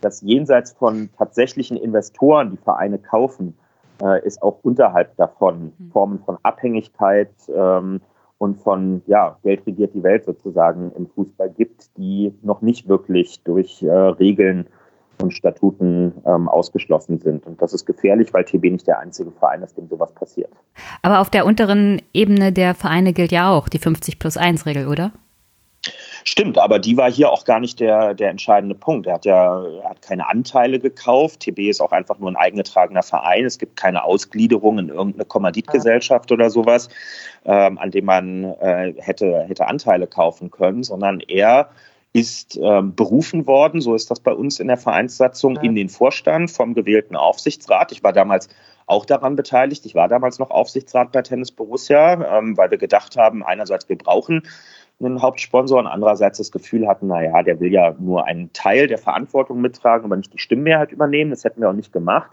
dass 0.00 0.22
jenseits 0.22 0.72
von 0.72 1.10
tatsächlichen 1.18 1.76
Investoren, 1.76 2.52
die 2.52 2.56
Vereine 2.56 2.98
kaufen, 2.98 3.58
äh, 4.00 4.20
es 4.24 4.40
auch 4.40 4.58
unterhalb 4.62 5.16
davon 5.16 5.72
mhm. 5.78 5.90
Formen 5.90 6.18
von 6.20 6.38
Abhängigkeit 6.42 7.32
ähm, 7.54 8.00
und 8.38 8.60
von 8.60 9.02
ja, 9.06 9.36
Geld 9.42 9.66
regiert 9.66 9.94
die 9.94 10.02
Welt 10.02 10.24
sozusagen 10.24 10.92
im 10.96 11.08
Fußball 11.08 11.50
gibt, 11.50 11.96
die 11.96 12.32
noch 12.42 12.62
nicht 12.62 12.88
wirklich 12.88 13.42
durch 13.42 13.82
äh, 13.82 13.90
Regeln 13.90 14.66
und 15.20 15.32
Statuten 15.32 16.12
ähm, 16.24 16.48
ausgeschlossen 16.48 17.18
sind. 17.18 17.44
Und 17.46 17.60
das 17.60 17.74
ist 17.74 17.84
gefährlich, 17.86 18.32
weil 18.32 18.44
TB 18.44 18.70
nicht 18.70 18.86
der 18.86 19.00
einzige 19.00 19.32
Verein 19.32 19.62
ist, 19.62 19.76
dem 19.76 19.88
sowas 19.88 20.12
passiert. 20.12 20.52
Aber 21.02 21.20
auf 21.20 21.30
der 21.30 21.44
unteren 21.44 22.00
Ebene 22.12 22.52
der 22.52 22.74
Vereine 22.74 23.12
gilt 23.12 23.32
ja 23.32 23.50
auch 23.50 23.68
die 23.68 23.78
50 23.78 24.20
plus 24.20 24.36
1 24.36 24.66
Regel, 24.66 24.86
oder? 24.86 25.12
Stimmt, 26.24 26.58
aber 26.58 26.78
die 26.78 26.96
war 26.96 27.10
hier 27.10 27.30
auch 27.30 27.44
gar 27.44 27.60
nicht 27.60 27.80
der, 27.80 28.14
der 28.14 28.30
entscheidende 28.30 28.74
Punkt. 28.74 29.06
Er 29.06 29.14
hat 29.14 29.24
ja 29.24 29.62
er 29.64 29.90
hat 29.90 30.02
keine 30.02 30.28
Anteile 30.28 30.78
gekauft. 30.78 31.40
TB 31.40 31.58
ist 31.68 31.80
auch 31.80 31.92
einfach 31.92 32.18
nur 32.18 32.30
ein 32.30 32.36
eingetragener 32.36 33.02
Verein. 33.02 33.44
Es 33.44 33.58
gibt 33.58 33.76
keine 33.76 34.04
Ausgliederung 34.04 34.78
in 34.78 34.88
irgendeine 34.88 35.24
Kommanditgesellschaft 35.24 36.32
oder 36.32 36.50
sowas, 36.50 36.88
ähm, 37.44 37.78
an 37.78 37.90
dem 37.90 38.04
man 38.04 38.44
äh, 38.44 38.94
hätte, 38.98 39.44
hätte 39.46 39.66
Anteile 39.66 40.06
kaufen 40.06 40.50
können, 40.50 40.82
sondern 40.82 41.20
er 41.20 41.70
ist 42.12 42.58
ähm, 42.60 42.94
berufen 42.94 43.46
worden, 43.46 43.80
so 43.80 43.94
ist 43.94 44.10
das 44.10 44.20
bei 44.20 44.32
uns 44.32 44.60
in 44.60 44.68
der 44.68 44.78
Vereinssatzung, 44.78 45.56
ja. 45.56 45.62
in 45.62 45.74
den 45.74 45.88
Vorstand 45.88 46.50
vom 46.50 46.74
gewählten 46.74 47.16
Aufsichtsrat. 47.16 47.92
Ich 47.92 48.02
war 48.02 48.12
damals 48.12 48.48
auch 48.86 49.04
daran 49.04 49.36
beteiligt. 49.36 49.84
Ich 49.84 49.94
war 49.94 50.08
damals 50.08 50.38
noch 50.38 50.50
Aufsichtsrat 50.50 51.12
bei 51.12 51.22
Tennis 51.22 51.52
Borussia, 51.52 52.38
ähm, 52.38 52.56
weil 52.56 52.70
wir 52.70 52.78
gedacht 52.78 53.16
haben, 53.16 53.44
einerseits, 53.44 53.88
wir 53.88 53.98
brauchen 53.98 54.42
einen 55.00 55.22
Hauptsponsor 55.22 55.78
und 55.78 55.86
andererseits 55.86 56.38
das 56.38 56.50
Gefühl 56.50 56.88
hatten, 56.88 57.06
naja, 57.06 57.42
der 57.42 57.60
will 57.60 57.72
ja 57.72 57.94
nur 57.98 58.26
einen 58.26 58.52
Teil 58.52 58.88
der 58.88 58.98
Verantwortung 58.98 59.60
mittragen, 59.60 60.04
aber 60.04 60.16
nicht 60.16 60.32
die 60.32 60.38
Stimmenmehrheit 60.38 60.90
übernehmen. 60.90 61.30
Das 61.30 61.44
hätten 61.44 61.60
wir 61.60 61.70
auch 61.70 61.74
nicht 61.74 61.92
gemacht. 61.92 62.30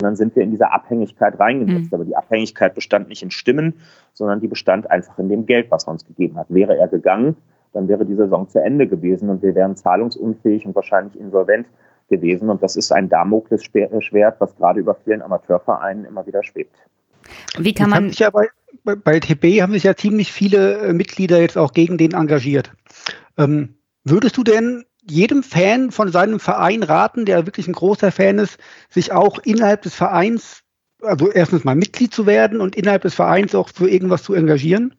Und 0.00 0.04
dann 0.04 0.16
sind 0.16 0.34
wir 0.34 0.42
in 0.42 0.50
diese 0.50 0.72
Abhängigkeit 0.72 1.38
reingesetzt. 1.38 1.92
Mhm. 1.92 1.94
Aber 1.94 2.04
die 2.04 2.16
Abhängigkeit 2.16 2.74
bestand 2.74 3.08
nicht 3.08 3.22
in 3.22 3.30
Stimmen, 3.30 3.74
sondern 4.14 4.40
die 4.40 4.48
bestand 4.48 4.90
einfach 4.90 5.18
in 5.18 5.28
dem 5.28 5.46
Geld, 5.46 5.70
was 5.70 5.86
er 5.86 5.92
uns 5.92 6.04
gegeben 6.04 6.36
hat. 6.36 6.46
Wäre 6.48 6.76
er 6.76 6.88
gegangen, 6.88 7.36
dann 7.72 7.86
wäre 7.86 8.04
die 8.04 8.14
Saison 8.14 8.48
zu 8.48 8.60
Ende 8.60 8.88
gewesen 8.88 9.28
und 9.28 9.42
wir 9.42 9.54
wären 9.54 9.76
zahlungsunfähig 9.76 10.66
und 10.66 10.74
wahrscheinlich 10.74 11.18
insolvent 11.20 11.66
gewesen. 12.08 12.50
Und 12.50 12.62
das 12.62 12.76
ist 12.76 12.92
ein 12.92 13.08
Damoklesschwert, 13.08 14.40
was 14.40 14.56
gerade 14.56 14.80
über 14.80 14.94
vielen 14.94 15.22
Amateurvereinen 15.22 16.06
immer 16.06 16.26
wieder 16.26 16.42
schwebt. 16.42 16.74
Wie 17.58 17.74
kann 17.74 17.90
man. 17.90 18.10
Ja 18.10 18.30
bei, 18.30 18.40
bei, 18.42 18.48
bei, 18.84 19.20
TB 19.20 19.62
haben 19.62 19.72
sich 19.72 19.84
ja 19.84 19.96
ziemlich 19.96 20.32
viele 20.32 20.78
äh, 20.78 20.92
Mitglieder 20.92 21.40
jetzt 21.40 21.58
auch 21.58 21.72
gegen 21.72 21.98
den 21.98 22.12
engagiert. 22.12 22.72
Ähm, 23.36 23.76
würdest 24.04 24.36
du 24.36 24.44
denn 24.44 24.84
jedem 25.02 25.42
Fan 25.42 25.90
von 25.90 26.10
seinem 26.12 26.40
Verein 26.40 26.82
raten, 26.82 27.24
der 27.24 27.46
wirklich 27.46 27.68
ein 27.68 27.72
großer 27.72 28.12
Fan 28.12 28.38
ist, 28.38 28.58
sich 28.88 29.12
auch 29.12 29.38
innerhalb 29.38 29.82
des 29.82 29.94
Vereins, 29.94 30.62
also 31.02 31.30
erstens 31.30 31.64
mal 31.64 31.74
Mitglied 31.74 32.14
zu 32.14 32.26
werden 32.26 32.60
und 32.60 32.76
innerhalb 32.76 33.02
des 33.02 33.14
Vereins 33.14 33.54
auch 33.54 33.68
für 33.68 33.88
irgendwas 33.88 34.22
zu 34.22 34.34
engagieren? 34.34 34.94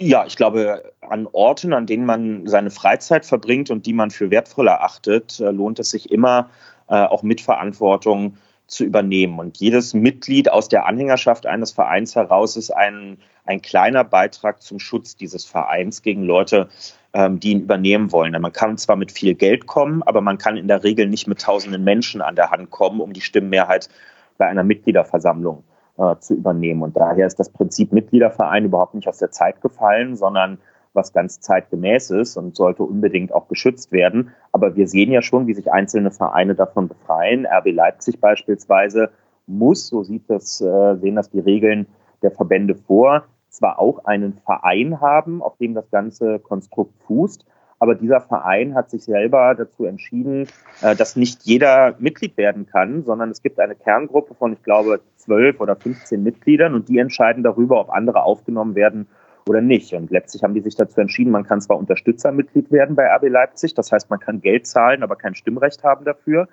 Ja, 0.00 0.24
ich 0.26 0.36
glaube, 0.36 0.92
an 1.00 1.26
Orten, 1.32 1.72
an 1.72 1.86
denen 1.86 2.06
man 2.06 2.46
seine 2.46 2.70
Freizeit 2.70 3.26
verbringt 3.26 3.70
und 3.70 3.84
die 3.84 3.92
man 3.92 4.10
für 4.10 4.30
wertvoll 4.30 4.68
erachtet, 4.68 5.40
äh, 5.40 5.50
lohnt 5.50 5.80
es 5.80 5.90
sich 5.90 6.10
immer, 6.12 6.50
äh, 6.88 7.02
auch 7.02 7.22
Mitverantwortung 7.22 8.36
zu 8.68 8.84
übernehmen. 8.84 9.38
Und 9.38 9.58
jedes 9.58 9.94
Mitglied 9.94 10.52
aus 10.52 10.68
der 10.68 10.86
Anhängerschaft 10.86 11.46
eines 11.46 11.72
Vereins 11.72 12.14
heraus 12.14 12.56
ist 12.56 12.70
ein, 12.70 13.18
ein 13.44 13.62
kleiner 13.62 14.04
Beitrag 14.04 14.62
zum 14.62 14.78
Schutz 14.78 15.16
dieses 15.16 15.44
Vereins 15.44 16.02
gegen 16.02 16.22
Leute, 16.22 16.68
ähm, 17.14 17.40
die 17.40 17.52
ihn 17.52 17.62
übernehmen 17.62 18.12
wollen. 18.12 18.34
Denn 18.34 18.42
man 18.42 18.52
kann 18.52 18.76
zwar 18.76 18.96
mit 18.96 19.10
viel 19.10 19.34
Geld 19.34 19.66
kommen, 19.66 20.02
aber 20.02 20.20
man 20.20 20.36
kann 20.36 20.58
in 20.58 20.68
der 20.68 20.84
Regel 20.84 21.08
nicht 21.08 21.26
mit 21.26 21.40
tausenden 21.40 21.82
Menschen 21.82 22.20
an 22.20 22.36
der 22.36 22.50
Hand 22.50 22.70
kommen, 22.70 23.00
um 23.00 23.14
die 23.14 23.22
Stimmenmehrheit 23.22 23.88
bei 24.36 24.46
einer 24.46 24.64
Mitgliederversammlung 24.64 25.64
äh, 25.96 26.16
zu 26.20 26.34
übernehmen. 26.34 26.82
Und 26.82 26.94
daher 26.96 27.26
ist 27.26 27.40
das 27.40 27.48
Prinzip 27.48 27.92
Mitgliederverein 27.92 28.66
überhaupt 28.66 28.94
nicht 28.94 29.08
aus 29.08 29.18
der 29.18 29.30
Zeit 29.30 29.62
gefallen, 29.62 30.14
sondern 30.14 30.58
was 30.98 31.12
ganz 31.12 31.40
zeitgemäß 31.40 32.10
ist 32.10 32.36
und 32.36 32.56
sollte 32.56 32.82
unbedingt 32.82 33.32
auch 33.32 33.48
geschützt 33.48 33.92
werden. 33.92 34.32
Aber 34.52 34.76
wir 34.76 34.88
sehen 34.88 35.12
ja 35.12 35.22
schon, 35.22 35.46
wie 35.46 35.54
sich 35.54 35.72
einzelne 35.72 36.10
Vereine 36.10 36.54
davon 36.54 36.88
befreien. 36.88 37.46
RB 37.46 37.72
Leipzig 37.72 38.20
beispielsweise 38.20 39.10
muss, 39.46 39.86
so 39.86 40.02
sieht 40.02 40.28
das, 40.28 40.60
äh, 40.60 40.96
sehen 40.96 41.14
das 41.14 41.30
die 41.30 41.40
Regeln 41.40 41.86
der 42.22 42.32
Verbände 42.32 42.74
vor, 42.74 43.24
zwar 43.48 43.78
auch 43.78 44.04
einen 44.04 44.34
Verein 44.44 45.00
haben, 45.00 45.40
auf 45.40 45.56
dem 45.56 45.72
das 45.72 45.90
ganze 45.90 46.40
Konstrukt 46.40 46.92
fußt, 47.06 47.46
aber 47.78 47.94
dieser 47.94 48.20
Verein 48.20 48.74
hat 48.74 48.90
sich 48.90 49.04
selber 49.04 49.54
dazu 49.54 49.84
entschieden, 49.84 50.48
äh, 50.82 50.96
dass 50.96 51.16
nicht 51.16 51.42
jeder 51.44 51.94
Mitglied 51.98 52.36
werden 52.36 52.66
kann, 52.66 53.04
sondern 53.04 53.30
es 53.30 53.42
gibt 53.42 53.60
eine 53.60 53.76
Kerngruppe 53.76 54.34
von, 54.34 54.52
ich 54.52 54.62
glaube, 54.62 55.00
zwölf 55.16 55.60
oder 55.60 55.76
15 55.76 56.22
Mitgliedern 56.22 56.74
und 56.74 56.88
die 56.88 56.98
entscheiden 56.98 57.42
darüber, 57.42 57.80
ob 57.80 57.90
andere 57.90 58.24
aufgenommen 58.24 58.74
werden 58.74 59.06
oder 59.48 59.60
nicht. 59.60 59.92
Und 59.94 60.10
letztlich 60.10 60.42
haben 60.42 60.54
die 60.54 60.60
sich 60.60 60.76
dazu 60.76 61.00
entschieden, 61.00 61.30
man 61.30 61.44
kann 61.44 61.60
zwar 61.60 61.78
Unterstützermitglied 61.78 62.70
werden 62.70 62.96
bei 62.96 63.06
RB 63.14 63.28
Leipzig, 63.28 63.74
das 63.74 63.90
heißt, 63.90 64.10
man 64.10 64.20
kann 64.20 64.40
Geld 64.40 64.66
zahlen, 64.66 65.02
aber 65.02 65.16
kein 65.16 65.34
Stimmrecht 65.34 65.82
haben 65.84 66.04
dafür. 66.04 66.48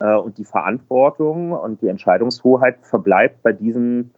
Äh, 0.00 0.14
und 0.14 0.38
die 0.38 0.44
Verantwortung 0.44 1.52
und 1.52 1.82
die 1.82 1.88
Entscheidungshoheit 1.88 2.78
verbleibt 2.82 3.42
bei 3.42 3.52
diesen 3.52 4.12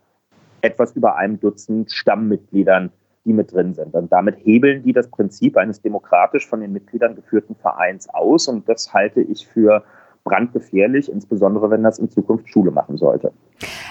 etwas 0.60 0.92
über 0.92 1.16
einem 1.16 1.40
Dutzend 1.40 1.90
Stammmitgliedern, 1.90 2.90
die 3.24 3.32
mit 3.32 3.52
drin 3.52 3.74
sind. 3.74 3.94
Und 3.94 4.12
damit 4.12 4.36
hebeln 4.44 4.82
die 4.82 4.92
das 4.92 5.08
Prinzip 5.08 5.56
eines 5.56 5.80
demokratisch 5.80 6.46
von 6.46 6.60
den 6.60 6.72
Mitgliedern 6.72 7.16
geführten 7.16 7.54
Vereins 7.54 8.08
aus. 8.08 8.48
Und 8.48 8.68
das 8.68 8.92
halte 8.92 9.20
ich 9.20 9.46
für 9.46 9.84
brandgefährlich, 10.24 11.10
insbesondere 11.10 11.70
wenn 11.70 11.82
das 11.82 11.98
in 11.98 12.10
Zukunft 12.10 12.48
Schule 12.48 12.70
machen 12.70 12.96
sollte. 12.96 13.32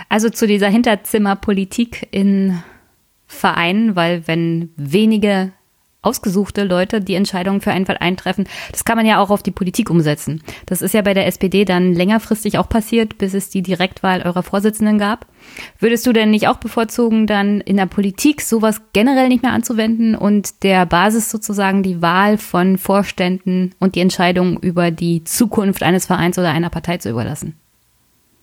Also 0.10 0.29
zu 0.29 0.48
dieser 0.48 0.67
Hinterzimmerpolitik 0.67 2.08
in 2.12 2.53
Vereinen, 3.29 3.95
weil 3.95 4.27
wenn 4.27 4.74
wenige 4.75 5.53
ausgesuchte 6.01 6.63
Leute 6.63 7.01
die 7.01 7.15
Entscheidungen 7.15 7.59
für 7.59 7.71
einen 7.71 7.86
Verein 7.86 8.15
treffen. 8.15 8.48
Das 8.71 8.86
kann 8.86 8.95
man 8.95 9.05
ja 9.05 9.19
auch 9.19 9.29
auf 9.29 9.43
die 9.43 9.51
Politik 9.51 9.89
umsetzen. 9.89 10.41
Das 10.65 10.81
ist 10.81 10.93
ja 10.93 11.01
bei 11.01 11.13
der 11.13 11.27
SPD 11.27 11.65
dann 11.65 11.93
längerfristig 11.93 12.57
auch 12.57 12.69
passiert, 12.69 13.17
bis 13.17 13.33
es 13.33 13.50
die 13.50 13.62
Direktwahl 13.62 14.21
eurer 14.21 14.43
Vorsitzenden 14.43 14.98
gab. 14.98 15.25
Würdest 15.77 16.07
du 16.07 16.13
denn 16.13 16.31
nicht 16.31 16.48
auch 16.48 16.57
bevorzugen, 16.57 17.27
dann 17.27 17.59
in 17.62 17.75
der 17.75 17.86
Politik 17.86 18.41
sowas 18.41 18.81
generell 18.93 19.27
nicht 19.27 19.43
mehr 19.43 19.51
anzuwenden 19.51 20.15
und 20.15 20.63
der 20.63 20.86
Basis 20.86 21.29
sozusagen 21.29 21.83
die 21.83 22.01
Wahl 22.01 22.38
von 22.38 22.77
Vorständen 22.77 23.75
und 23.79 23.95
die 23.95 24.01
Entscheidung 24.01 24.59
über 24.62 24.91
die 24.91 25.25
Zukunft 25.25 25.83
eines 25.83 26.05
Vereins 26.05 26.39
oder 26.39 26.51
einer 26.51 26.69
Partei 26.69 26.98
zu 26.98 27.09
überlassen? 27.09 27.57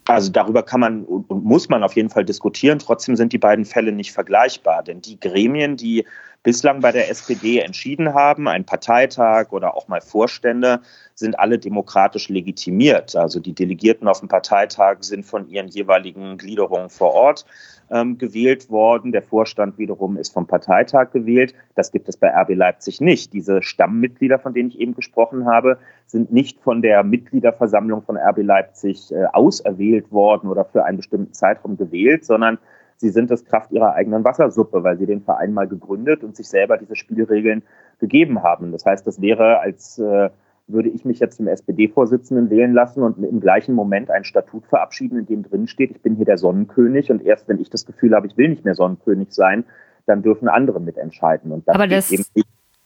Also 0.06 0.30
darüber 0.30 0.62
kann 0.62 0.80
man 0.80 1.04
und 1.04 1.28
muss 1.44 1.68
man 1.68 1.82
auf 1.82 1.94
jeden 1.94 2.10
Fall 2.10 2.24
diskutieren. 2.24 2.78
Trotzdem 2.78 3.16
sind 3.16 3.32
die 3.32 3.38
beiden 3.38 3.64
Fälle 3.64 3.92
nicht 3.92 4.12
vergleichbar, 4.12 4.82
denn 4.82 5.00
die 5.00 5.18
Gremien, 5.18 5.76
die 5.76 6.04
bislang 6.44 6.80
bei 6.80 6.92
der 6.92 7.10
SPD 7.10 7.58
entschieden 7.58 8.14
haben, 8.14 8.46
ein 8.46 8.64
Parteitag 8.64 9.50
oder 9.50 9.74
auch 9.74 9.88
mal 9.88 10.00
Vorstände, 10.00 10.80
sind 11.16 11.36
alle 11.36 11.58
demokratisch 11.58 12.28
legitimiert. 12.28 13.16
Also 13.16 13.40
die 13.40 13.52
Delegierten 13.52 14.06
auf 14.06 14.20
dem 14.20 14.28
Parteitag 14.28 14.98
sind 15.00 15.26
von 15.26 15.48
ihren 15.48 15.66
jeweiligen 15.66 16.38
Gliederungen 16.38 16.88
vor 16.88 17.12
Ort 17.12 17.44
ähm, 17.90 18.18
gewählt 18.18 18.70
worden. 18.70 19.12
Der 19.12 19.22
Vorstand 19.22 19.78
wiederum 19.78 20.16
ist 20.16 20.32
vom 20.32 20.46
Parteitag 20.46 21.10
gewählt. 21.12 21.54
Das 21.74 21.92
gibt 21.92 22.08
es 22.08 22.16
bei 22.16 22.28
RB 22.28 22.54
Leipzig 22.54 23.00
nicht. 23.00 23.32
Diese 23.32 23.62
Stammmitglieder, 23.62 24.38
von 24.38 24.54
denen 24.54 24.70
ich 24.70 24.80
eben 24.80 24.94
gesprochen 24.94 25.46
habe, 25.46 25.78
sind 26.06 26.32
nicht 26.32 26.60
von 26.60 26.82
der 26.82 27.04
Mitgliederversammlung 27.04 28.02
von 28.02 28.16
RB 28.16 28.38
Leipzig 28.42 29.12
äh, 29.12 29.24
auserwählt 29.32 30.10
worden 30.12 30.50
oder 30.50 30.64
für 30.64 30.84
einen 30.84 30.98
bestimmten 30.98 31.32
Zeitraum 31.32 31.76
gewählt, 31.76 32.24
sondern 32.24 32.58
sie 32.96 33.10
sind 33.10 33.30
es 33.30 33.44
Kraft 33.44 33.72
ihrer 33.72 33.94
eigenen 33.94 34.24
Wassersuppe, 34.24 34.82
weil 34.82 34.98
sie 34.98 35.06
den 35.06 35.22
Verein 35.22 35.52
mal 35.52 35.68
gegründet 35.68 36.24
und 36.24 36.36
sich 36.36 36.48
selber 36.48 36.78
diese 36.78 36.96
Spielregeln 36.96 37.62
gegeben 37.98 38.42
haben. 38.42 38.72
Das 38.72 38.84
heißt, 38.84 39.06
das 39.06 39.20
wäre, 39.20 39.60
als 39.60 39.98
äh, 39.98 40.30
würde 40.68 40.88
ich 40.88 41.04
mich 41.04 41.20
jetzt 41.20 41.36
zum 41.36 41.46
SPD-Vorsitzenden 41.46 42.50
wählen 42.50 42.72
lassen 42.72 43.02
und 43.02 43.22
im 43.22 43.40
gleichen 43.40 43.74
Moment 43.74 44.10
ein 44.10 44.24
Statut 44.24 44.66
verabschieden, 44.66 45.18
in 45.18 45.26
dem 45.26 45.42
drin 45.44 45.68
steht, 45.68 45.92
ich 45.92 46.02
bin 46.02 46.16
hier 46.16 46.24
der 46.24 46.38
Sonnenkönig 46.38 47.10
und 47.10 47.24
erst 47.24 47.48
wenn 47.48 47.60
ich 47.60 47.70
das 47.70 47.86
Gefühl 47.86 48.14
habe, 48.14 48.26
ich 48.26 48.36
will 48.36 48.48
nicht 48.48 48.64
mehr 48.64 48.74
Sonnenkönig 48.74 49.32
sein, 49.32 49.64
dann 50.06 50.22
dürfen 50.22 50.48
andere 50.48 50.80
mitentscheiden. 50.80 51.52
Und 51.52 51.68
das 51.68 51.74
Aber 51.74 51.86
das, 51.86 52.12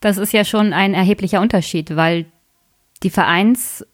das 0.01 0.19
ist 0.19 0.33
ja 0.33 0.45
schon 0.45 0.73
ein 0.73 0.95
erheblicher 0.95 1.41
Unterschied, 1.41 1.97
weil 1.97 2.27
die 3.03 3.11
Vereins 3.11 3.87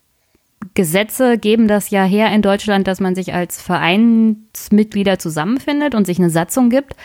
Gesetze 0.75 1.39
geben 1.39 1.69
das 1.69 1.91
ja 1.91 2.05
her 2.05 2.33
in 2.33 2.43
Deutschland, 2.43 2.89
dass 2.89 3.01
man 3.01 3.15
sich 3.15 3.35
als 3.35 3.63
Vereinsmitglieder 3.63 5.19
zusammenfindet 5.19 5.95
und 5.95 6.07
sich 6.07 6.19
eine 6.19 6.31
Satzung 6.31 6.71
gibt. 6.71 6.97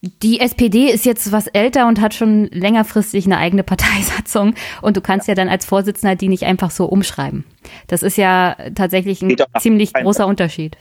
Die 0.00 0.38
SPD 0.38 0.90
ist 0.90 1.04
jetzt 1.04 1.32
was 1.32 1.48
älter 1.48 1.88
und 1.88 2.00
hat 2.00 2.14
schon 2.14 2.44
längerfristig 2.52 3.26
eine 3.26 3.38
eigene 3.38 3.64
Parteisatzung 3.64 4.54
und 4.80 4.96
du 4.96 5.00
kannst 5.00 5.26
ja, 5.26 5.34
dann 5.34 5.48
als 5.48 5.64
Vorsitzender 5.64 6.14
die 6.14 6.28
nicht 6.28 6.44
einfach 6.44 6.70
so 6.70 6.86
umschreiben. 6.86 7.44
Das 7.88 8.04
ist 8.04 8.16
ja 8.16 8.56
tatsächlich 8.76 9.22
ein 9.22 9.36
ziemlich 9.58 9.92
großer 9.92 10.26
Unterschied. 10.26 10.76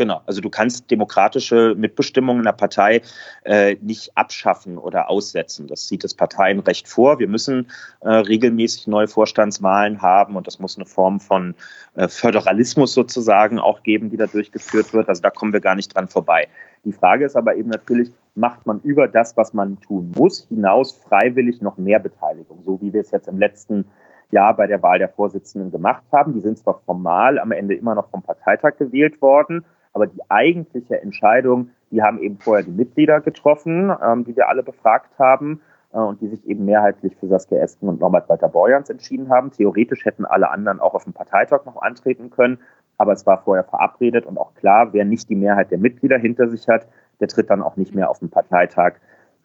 Genau, 0.00 0.22
also 0.24 0.40
du 0.40 0.48
kannst 0.48 0.90
demokratische 0.90 1.74
Mitbestimmung 1.76 2.38
in 2.38 2.44
der 2.44 2.52
Partei 2.52 3.02
äh, 3.44 3.76
nicht 3.82 4.16
abschaffen 4.16 4.78
oder 4.78 5.10
aussetzen. 5.10 5.66
Das 5.66 5.88
sieht 5.88 6.04
das 6.04 6.14
Parteienrecht 6.14 6.88
vor. 6.88 7.18
Wir 7.18 7.28
müssen 7.28 7.70
äh, 8.00 8.08
regelmäßig 8.08 8.86
neue 8.86 9.08
Vorstandswahlen 9.08 10.00
haben 10.00 10.36
und 10.36 10.46
das 10.46 10.58
muss 10.58 10.76
eine 10.76 10.86
Form 10.86 11.20
von 11.20 11.54
äh, 11.96 12.08
Föderalismus 12.08 12.94
sozusagen 12.94 13.58
auch 13.58 13.82
geben, 13.82 14.08
die 14.08 14.16
da 14.16 14.26
durchgeführt 14.26 14.94
wird. 14.94 15.10
Also 15.10 15.20
da 15.20 15.28
kommen 15.28 15.52
wir 15.52 15.60
gar 15.60 15.74
nicht 15.74 15.94
dran 15.94 16.08
vorbei. 16.08 16.48
Die 16.84 16.92
Frage 16.92 17.26
ist 17.26 17.36
aber 17.36 17.56
eben 17.56 17.68
natürlich, 17.68 18.10
macht 18.34 18.66
man 18.66 18.80
über 18.80 19.08
das, 19.08 19.36
was 19.36 19.52
man 19.52 19.80
tun 19.80 20.12
muss, 20.16 20.46
hinaus 20.48 20.92
freiwillig 20.92 21.60
noch 21.62 21.76
mehr 21.76 21.98
Beteiligung, 21.98 22.62
so 22.62 22.80
wie 22.80 22.92
wir 22.92 23.00
es 23.00 23.10
jetzt 23.10 23.28
im 23.28 23.38
letzten 23.38 23.86
Jahr 24.30 24.54
bei 24.54 24.66
der 24.66 24.82
Wahl 24.82 24.98
der 24.98 25.08
Vorsitzenden 25.08 25.70
gemacht 25.70 26.04
haben. 26.12 26.34
Die 26.34 26.40
sind 26.40 26.58
zwar 26.58 26.80
formal 26.86 27.38
am 27.38 27.52
Ende 27.52 27.74
immer 27.74 27.94
noch 27.94 28.08
vom 28.10 28.22
Parteitag 28.22 28.76
gewählt 28.78 29.20
worden, 29.20 29.64
aber 29.92 30.06
die 30.06 30.22
eigentliche 30.28 31.00
Entscheidung, 31.00 31.70
die 31.90 32.02
haben 32.02 32.20
eben 32.22 32.38
vorher 32.38 32.64
die 32.64 32.70
Mitglieder 32.70 33.20
getroffen, 33.20 33.92
ähm, 34.02 34.24
die 34.24 34.36
wir 34.36 34.48
alle 34.48 34.62
befragt 34.62 35.18
haben 35.18 35.60
äh, 35.92 35.98
und 35.98 36.20
die 36.20 36.28
sich 36.28 36.46
eben 36.46 36.64
mehrheitlich 36.64 37.16
für 37.16 37.26
Saskia 37.26 37.58
Esken 37.58 37.88
und 37.88 38.00
Norbert 38.00 38.28
Walter-Borjans 38.28 38.90
entschieden 38.90 39.30
haben. 39.30 39.50
Theoretisch 39.50 40.04
hätten 40.04 40.24
alle 40.24 40.50
anderen 40.50 40.78
auch 40.78 40.94
auf 40.94 41.04
dem 41.04 41.12
Parteitag 41.12 41.64
noch 41.66 41.82
antreten 41.82 42.30
können, 42.30 42.58
aber 42.98 43.12
es 43.12 43.26
war 43.26 43.42
vorher 43.42 43.64
verabredet 43.64 44.26
und 44.26 44.38
auch 44.38 44.54
klar, 44.54 44.92
wer 44.92 45.04
nicht 45.04 45.28
die 45.28 45.34
Mehrheit 45.34 45.72
der 45.72 45.78
Mitglieder 45.78 46.18
hinter 46.18 46.48
sich 46.48 46.68
hat, 46.68 46.86
der 47.20 47.28
tritt 47.28 47.50
dann 47.50 47.62
auch 47.62 47.76
nicht 47.76 47.94
mehr 47.94 48.10
auf 48.10 48.18
dem 48.18 48.30
Parteitag 48.30 48.94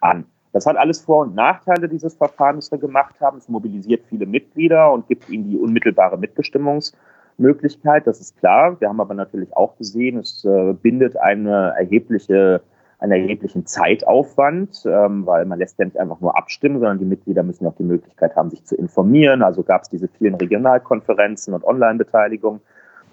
an. 0.02 0.26
Das 0.54 0.66
hat 0.66 0.78
alles 0.78 1.02
Vor- 1.02 1.24
und 1.24 1.36
Nachteile 1.36 1.90
dieses 1.90 2.16
Verfahrens, 2.16 2.70
das 2.70 2.80
wir 2.80 2.88
gemacht 2.88 3.16
haben. 3.20 3.38
Es 3.38 3.50
mobilisiert 3.50 4.04
viele 4.10 4.26
Mitglieder 4.26 4.92
und 4.92 5.08
gibt 5.08 5.30
ihnen 5.30 5.50
die 5.50 5.58
unmittelbare 5.58 6.16
Mitbestimmungs- 6.16 6.94
Möglichkeit, 7.38 8.08
das 8.08 8.20
ist 8.22 8.38
klar. 8.38 8.80
Wir 8.80 8.90
haben 8.90 9.02
aber 9.02 9.14
natürlich 9.14 9.56
auch 9.56 9.78
gesehen, 9.78 10.20
es 10.20 10.46
äh, 10.46 10.74
bindet 10.74 11.18
eine 11.18 11.74
erhebliche, 11.78 12.62
einen 13.00 13.12
erheblichen 13.12 13.66
Zeitaufwand, 13.66 14.84
ähm, 14.86 15.26
weil 15.26 15.46
man 15.46 15.60
lässt 15.60 15.78
ja 15.80 15.86
nicht 15.86 16.00
einfach 16.00 16.22
nur 16.22 16.38
abstimmen, 16.38 16.80
sondern 16.80 17.00
die 17.00 17.06
Mitglieder 17.06 17.44
müssen 17.44 17.68
auch 17.68 17.76
die 17.76 17.84
Möglichkeit 17.84 18.36
haben, 18.36 18.50
sich 18.50 18.64
zu 18.64 18.76
informieren. 18.76 19.42
Also 19.42 19.64
gab 19.64 19.84
es 19.84 19.90
diese 19.90 20.08
vielen 20.08 20.36
Regionalkonferenzen 20.36 21.54
und 21.54 21.64
Online-Beteiligung 21.64 22.62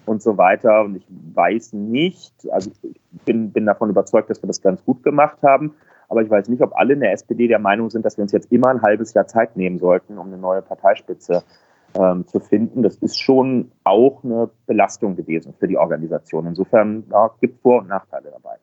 und 0.05 0.21
so 0.21 0.37
weiter. 0.37 0.83
Und 0.83 0.95
ich 0.95 1.05
weiß 1.09 1.73
nicht, 1.73 2.33
also 2.51 2.71
ich 2.83 2.99
bin, 3.25 3.51
bin 3.51 3.65
davon 3.65 3.89
überzeugt, 3.89 4.29
dass 4.29 4.41
wir 4.41 4.47
das 4.47 4.61
ganz 4.61 4.83
gut 4.83 5.03
gemacht 5.03 5.37
haben. 5.43 5.73
Aber 6.09 6.21
ich 6.21 6.29
weiß 6.29 6.49
nicht, 6.49 6.61
ob 6.61 6.75
alle 6.75 6.93
in 6.93 6.99
der 6.99 7.11
SPD 7.13 7.47
der 7.47 7.59
Meinung 7.59 7.89
sind, 7.89 8.05
dass 8.05 8.17
wir 8.17 8.23
uns 8.23 8.31
jetzt 8.31 8.51
immer 8.51 8.67
ein 8.67 8.81
halbes 8.81 9.13
Jahr 9.13 9.27
Zeit 9.27 9.55
nehmen 9.57 9.79
sollten, 9.79 10.17
um 10.17 10.27
eine 10.27 10.37
neue 10.37 10.61
Parteispitze 10.61 11.43
ähm, 11.95 12.27
zu 12.27 12.39
finden. 12.39 12.83
Das 12.83 12.97
ist 12.97 13.19
schon 13.19 13.71
auch 13.83 14.23
eine 14.23 14.49
Belastung 14.65 15.15
gewesen 15.15 15.53
für 15.59 15.67
die 15.67 15.77
Organisation. 15.77 16.47
Insofern 16.47 17.03
ja, 17.11 17.31
gibt 17.41 17.61
Vor- 17.61 17.81
und 17.81 17.87
Nachteile 17.87 18.31
dabei. 18.31 18.57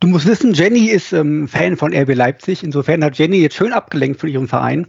Du 0.00 0.08
musst 0.08 0.26
wissen, 0.26 0.54
Jenny 0.54 0.86
ist 0.86 1.12
ähm, 1.12 1.46
Fan 1.46 1.76
von 1.76 1.92
RB 1.94 2.14
Leipzig. 2.14 2.64
Insofern 2.64 3.04
hat 3.04 3.18
Jenny 3.18 3.38
jetzt 3.38 3.56
schön 3.56 3.72
abgelenkt 3.72 4.20
von 4.20 4.30
ihrem 4.30 4.48
Verein. 4.48 4.86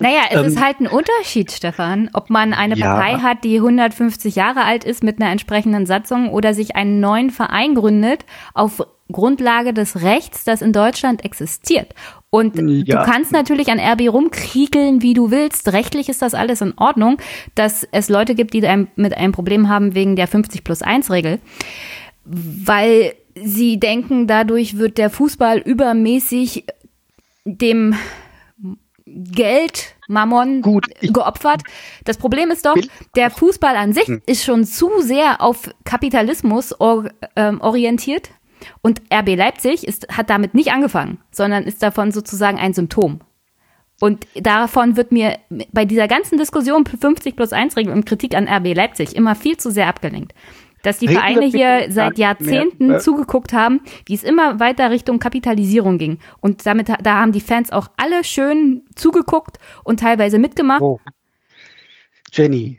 Naja, 0.00 0.22
es 0.30 0.40
ähm, 0.40 0.46
ist 0.46 0.60
halt 0.60 0.80
ein 0.80 0.86
Unterschied, 0.86 1.52
Stefan, 1.52 2.10
ob 2.14 2.30
man 2.30 2.54
eine 2.54 2.74
ja. 2.74 2.94
Partei 2.94 3.18
hat, 3.18 3.44
die 3.44 3.56
150 3.56 4.34
Jahre 4.34 4.64
alt 4.64 4.84
ist 4.84 5.04
mit 5.04 5.20
einer 5.20 5.30
entsprechenden 5.30 5.84
Satzung 5.84 6.30
oder 6.30 6.54
sich 6.54 6.74
einen 6.74 7.00
neuen 7.00 7.30
Verein 7.30 7.74
gründet 7.74 8.24
auf 8.54 8.82
Grundlage 9.12 9.74
des 9.74 10.02
Rechts, 10.02 10.44
das 10.44 10.62
in 10.62 10.72
Deutschland 10.72 11.24
existiert. 11.24 11.94
Und 12.30 12.56
ja. 12.56 13.04
du 13.04 13.10
kannst 13.10 13.32
natürlich 13.32 13.70
an 13.70 13.78
RB 13.78 14.08
rumkriegeln, 14.10 15.02
wie 15.02 15.14
du 15.14 15.30
willst. 15.30 15.70
Rechtlich 15.72 16.08
ist 16.08 16.22
das 16.22 16.32
alles 16.32 16.60
in 16.60 16.74
Ordnung, 16.78 17.18
dass 17.54 17.86
es 17.92 18.08
Leute 18.08 18.34
gibt, 18.34 18.54
die 18.54 18.62
mit 18.96 19.16
einem 19.16 19.32
Problem 19.32 19.68
haben 19.68 19.94
wegen 19.94 20.16
der 20.16 20.28
50 20.28 20.64
plus 20.64 20.80
1 20.80 21.10
Regel, 21.10 21.40
weil 22.24 23.14
sie 23.34 23.78
denken, 23.78 24.26
dadurch 24.26 24.78
wird 24.78 24.96
der 24.96 25.10
Fußball 25.10 25.58
übermäßig 25.58 26.64
dem 27.44 27.96
Geld, 29.12 29.94
Mammon 30.08 30.62
Gut, 30.62 30.86
geopfert. 31.00 31.62
Das 32.04 32.18
Problem 32.18 32.50
ist 32.50 32.66
doch, 32.66 32.76
der 33.16 33.30
Fußball 33.30 33.76
an 33.76 33.92
sich 33.92 34.06
Hm. 34.06 34.22
ist 34.26 34.44
schon 34.44 34.64
zu 34.64 34.90
sehr 35.00 35.40
auf 35.40 35.70
Kapitalismus 35.84 36.78
or, 36.80 37.10
ähm, 37.36 37.60
orientiert. 37.60 38.30
Und 38.82 39.00
RB 39.12 39.36
Leipzig 39.36 39.86
ist, 39.86 40.08
hat 40.16 40.28
damit 40.30 40.54
nicht 40.54 40.72
angefangen, 40.72 41.18
sondern 41.30 41.64
ist 41.64 41.82
davon 41.82 42.12
sozusagen 42.12 42.58
ein 42.58 42.74
Symptom. 42.74 43.20
Und 44.00 44.26
davon 44.34 44.96
wird 44.96 45.12
mir 45.12 45.38
bei 45.72 45.84
dieser 45.84 46.08
ganzen 46.08 46.38
Diskussion 46.38 46.84
50 46.86 47.36
plus 47.36 47.52
1 47.52 47.76
Regel 47.76 47.92
und 47.92 48.06
Kritik 48.06 48.34
an 48.34 48.48
RB 48.48 48.74
Leipzig 48.74 49.14
immer 49.14 49.34
viel 49.34 49.58
zu 49.58 49.70
sehr 49.70 49.88
abgelenkt. 49.88 50.32
Dass 50.82 50.98
die 50.98 51.08
Vereine 51.08 51.46
hier 51.46 51.86
seit 51.90 52.10
nicht 52.10 52.18
mehr, 52.18 52.28
Jahrzehnten 52.28 52.90
äh, 52.92 52.98
zugeguckt 52.98 53.52
haben, 53.52 53.80
wie 54.06 54.14
es 54.14 54.22
immer 54.22 54.60
weiter 54.60 54.90
Richtung 54.90 55.18
Kapitalisierung 55.18 55.98
ging. 55.98 56.18
Und 56.40 56.64
damit, 56.64 56.88
da 56.88 57.18
haben 57.18 57.32
die 57.32 57.40
Fans 57.40 57.70
auch 57.70 57.88
alle 57.96 58.24
schön 58.24 58.82
zugeguckt 58.94 59.58
und 59.84 60.00
teilweise 60.00 60.38
mitgemacht. 60.38 60.80
Oh. 60.80 60.98
Jenny, 62.32 62.78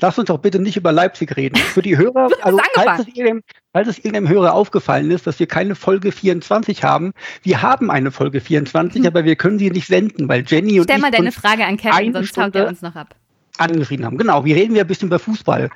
lass 0.00 0.18
uns 0.18 0.28
doch 0.28 0.38
bitte 0.38 0.58
nicht 0.58 0.76
über 0.76 0.92
Leipzig 0.92 1.36
reden. 1.36 1.56
Für 1.56 1.82
die 1.82 1.96
Hörer, 1.96 2.28
also 2.42 2.58
falls 2.74 3.00
es, 3.00 3.06
irgendeinem, 3.08 3.42
falls 3.72 3.88
es 3.88 3.98
irgendeinem 3.98 4.28
Hörer 4.28 4.54
aufgefallen 4.54 5.10
ist, 5.10 5.26
dass 5.26 5.38
wir 5.38 5.46
keine 5.46 5.74
Folge 5.74 6.12
24 6.12 6.84
haben, 6.84 7.12
wir 7.42 7.62
haben 7.62 7.90
eine 7.90 8.10
Folge 8.10 8.40
24, 8.40 9.06
aber 9.06 9.24
wir 9.24 9.36
können 9.36 9.58
sie 9.58 9.70
nicht 9.70 9.86
senden, 9.86 10.28
weil 10.28 10.44
Jenny 10.46 10.78
und 10.78 10.84
Stell 10.84 10.96
ich 10.96 11.02
mal 11.02 11.10
deine 11.10 11.32
Frage 11.32 11.66
an 11.66 11.76
Kevin, 11.76 12.12
sonst 12.12 12.36
haut 12.36 12.54
er 12.54 12.68
uns 12.68 12.82
noch 12.82 12.94
ab. 12.94 13.14
Angeschrieben 13.58 14.06
haben. 14.06 14.18
Genau, 14.18 14.44
wir 14.44 14.56
reden 14.56 14.74
wir 14.74 14.82
ein 14.82 14.86
bisschen 14.86 15.08
über 15.08 15.18
Fußball. 15.18 15.70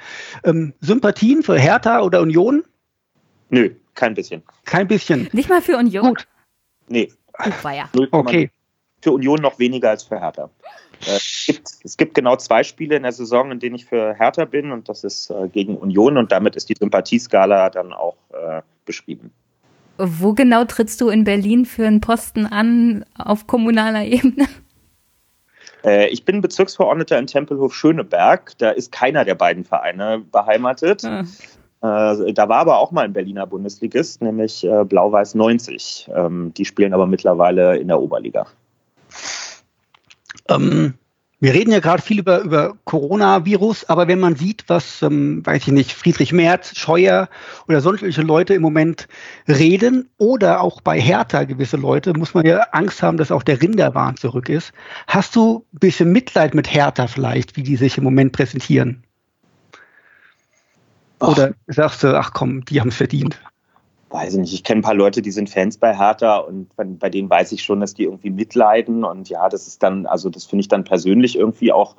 Ähm, 0.45 0.73
Sympathien 0.81 1.43
für 1.43 1.59
Hertha 1.59 2.01
oder 2.01 2.21
Union? 2.21 2.65
Nö, 3.51 3.71
kein 3.95 4.15
bisschen. 4.15 4.43
Kein 4.65 4.89
bisschen. 4.89 5.29
Nicht 5.33 5.49
mal 5.49 5.61
für 5.61 5.77
Union. 5.77 6.07
Gut, 6.09 6.27
Nee. 6.89 7.11
0, 7.95 8.09
okay. 8.11 8.51
für 9.01 9.13
Union 9.13 9.41
noch 9.41 9.59
weniger 9.59 9.91
als 9.91 10.05
für 10.05 10.21
Hertha. 10.21 10.51
Äh, 11.07 11.17
es, 11.17 11.45
gibt, 11.47 11.69
es 11.83 11.97
gibt 11.97 12.15
genau 12.15 12.37
zwei 12.37 12.63
Spiele 12.63 12.97
in 12.97 13.03
der 13.03 13.13
Saison, 13.13 13.51
in 13.51 13.59
denen 13.59 13.77
ich 13.77 13.87
für 13.87 14.15
Hertha 14.15 14.45
bin 14.45 14.71
und 14.71 14.89
das 14.89 15.03
ist 15.03 15.31
äh, 15.31 15.49
gegen 15.49 15.77
Union 15.77 16.19
und 16.19 16.31
damit 16.31 16.55
ist 16.55 16.69
die 16.69 16.75
Sympathieskala 16.79 17.71
dann 17.71 17.93
auch 17.93 18.17
äh, 18.33 18.61
beschrieben. 18.85 19.33
Wo 19.97 20.35
genau 20.35 20.65
trittst 20.65 21.01
du 21.01 21.09
in 21.09 21.25
Berlin 21.25 21.65
für 21.65 21.87
einen 21.87 22.01
Posten 22.01 22.47
an 22.47 23.05
auf 23.17 23.47
kommunaler 23.47 24.05
Ebene? 24.05 24.47
Äh, 25.85 26.09
ich 26.09 26.25
bin 26.25 26.41
Bezirksverordneter 26.41 27.19
in 27.19 27.27
Tempelhof 27.27 27.75
Schöneberg. 27.75 28.53
Da 28.59 28.71
ist 28.71 28.93
keiner 28.93 29.25
der 29.25 29.35
beiden 29.35 29.65
Vereine 29.65 30.23
beheimatet. 30.31 31.05
Äh, 31.83 32.33
da 32.33 32.49
war 32.49 32.59
aber 32.59 32.79
auch 32.79 32.93
mal 32.93 33.05
ein 33.05 33.13
Berliner 33.13 33.47
Bundesligist, 33.47 34.23
nämlich 34.23 34.65
äh, 34.65 34.85
Blau-Weiß 34.85 35.35
90. 35.35 36.11
Ähm, 36.15 36.55
die 36.57 36.65
spielen 36.65 36.95
aber 36.95 37.07
mittlerweile 37.07 37.77
in 37.77 37.89
der 37.89 38.01
Oberliga. 38.01 38.47
Ähm, 40.49 40.95
wir 41.43 41.55
reden 41.55 41.73
ja 41.73 41.81
gerade 41.81 42.01
viel 42.01 42.21
über, 42.21 42.39
über 42.43 42.77
Coronavirus, 42.85 43.87
aber 43.87 44.07
wenn 44.07 44.21
man 44.21 44.37
sieht, 44.37 44.63
was, 44.69 45.03
ähm, 45.03 45.45
weiß 45.45 45.63
ich 45.63 45.73
nicht, 45.73 45.93
Friedrich 45.93 46.33
Merz, 46.33 46.79
Scheuer 46.79 47.29
oder 47.67 47.81
sonstige 47.81 48.23
Leute 48.23 48.55
im 48.55 48.63
Moment 48.63 49.09
reden 49.49 50.09
oder 50.19 50.61
auch 50.61 50.81
bei 50.81 51.01
Hertha 51.01 51.43
gewisse 51.43 51.77
Leute, 51.77 52.17
muss 52.17 52.35
man 52.35 52.47
ja 52.47 52.61
Angst 52.71 53.03
haben, 53.03 53.17
dass 53.17 53.33
auch 53.33 53.43
der 53.43 53.61
Rinderwahn 53.61 54.17
zurück 54.17 54.49
ist. 54.49 54.73
Hast 55.09 55.35
du 55.35 55.67
ein 55.75 55.81
bisschen 55.81 56.13
Mitleid 56.13 56.55
mit 56.55 56.73
Hertha 56.73 57.09
vielleicht, 57.09 57.57
wie 57.57 57.65
die 57.65 57.75
sich 57.75 57.99
im 57.99 58.05
Moment 58.05 58.31
präsentieren? 58.31 59.03
Oder 61.19 61.55
sagst 61.67 62.05
du, 62.05 62.17
ach 62.17 62.33
komm, 62.33 62.65
die 62.67 62.81
haben 62.81 62.91
es 62.91 62.97
verdient? 62.97 63.37
Weiß 64.13 64.35
ich 64.35 64.41
nicht, 64.41 64.55
ich 64.55 64.65
kenne 64.65 64.81
ein 64.81 64.85
paar 64.85 64.95
Leute, 64.95 65.23
die 65.23 65.31
sind 65.31 65.49
Fans 65.49 65.79
bei 65.79 65.97
Hertha 65.97 66.39
und 66.39 66.69
bei, 66.77 67.11
denen 67.11 67.31
weiß 67.31 67.53
ich 67.53 67.63
schon, 67.63 67.81
dass 67.81 67.95
die 67.95 68.05
irgendwie 68.05 68.31
mitleiden 68.31 69.05
und 69.05 69.29
ja, 69.29 69.49
das 69.49 69.67
ist 69.67 69.83
dann, 69.83 70.07
also 70.07 70.29
das 70.29 70.45
finde 70.45 70.61
ich 70.61 70.69
dann 70.69 70.85
persönlich 70.85 71.37
irgendwie 71.37 71.73
auch, 71.73 71.97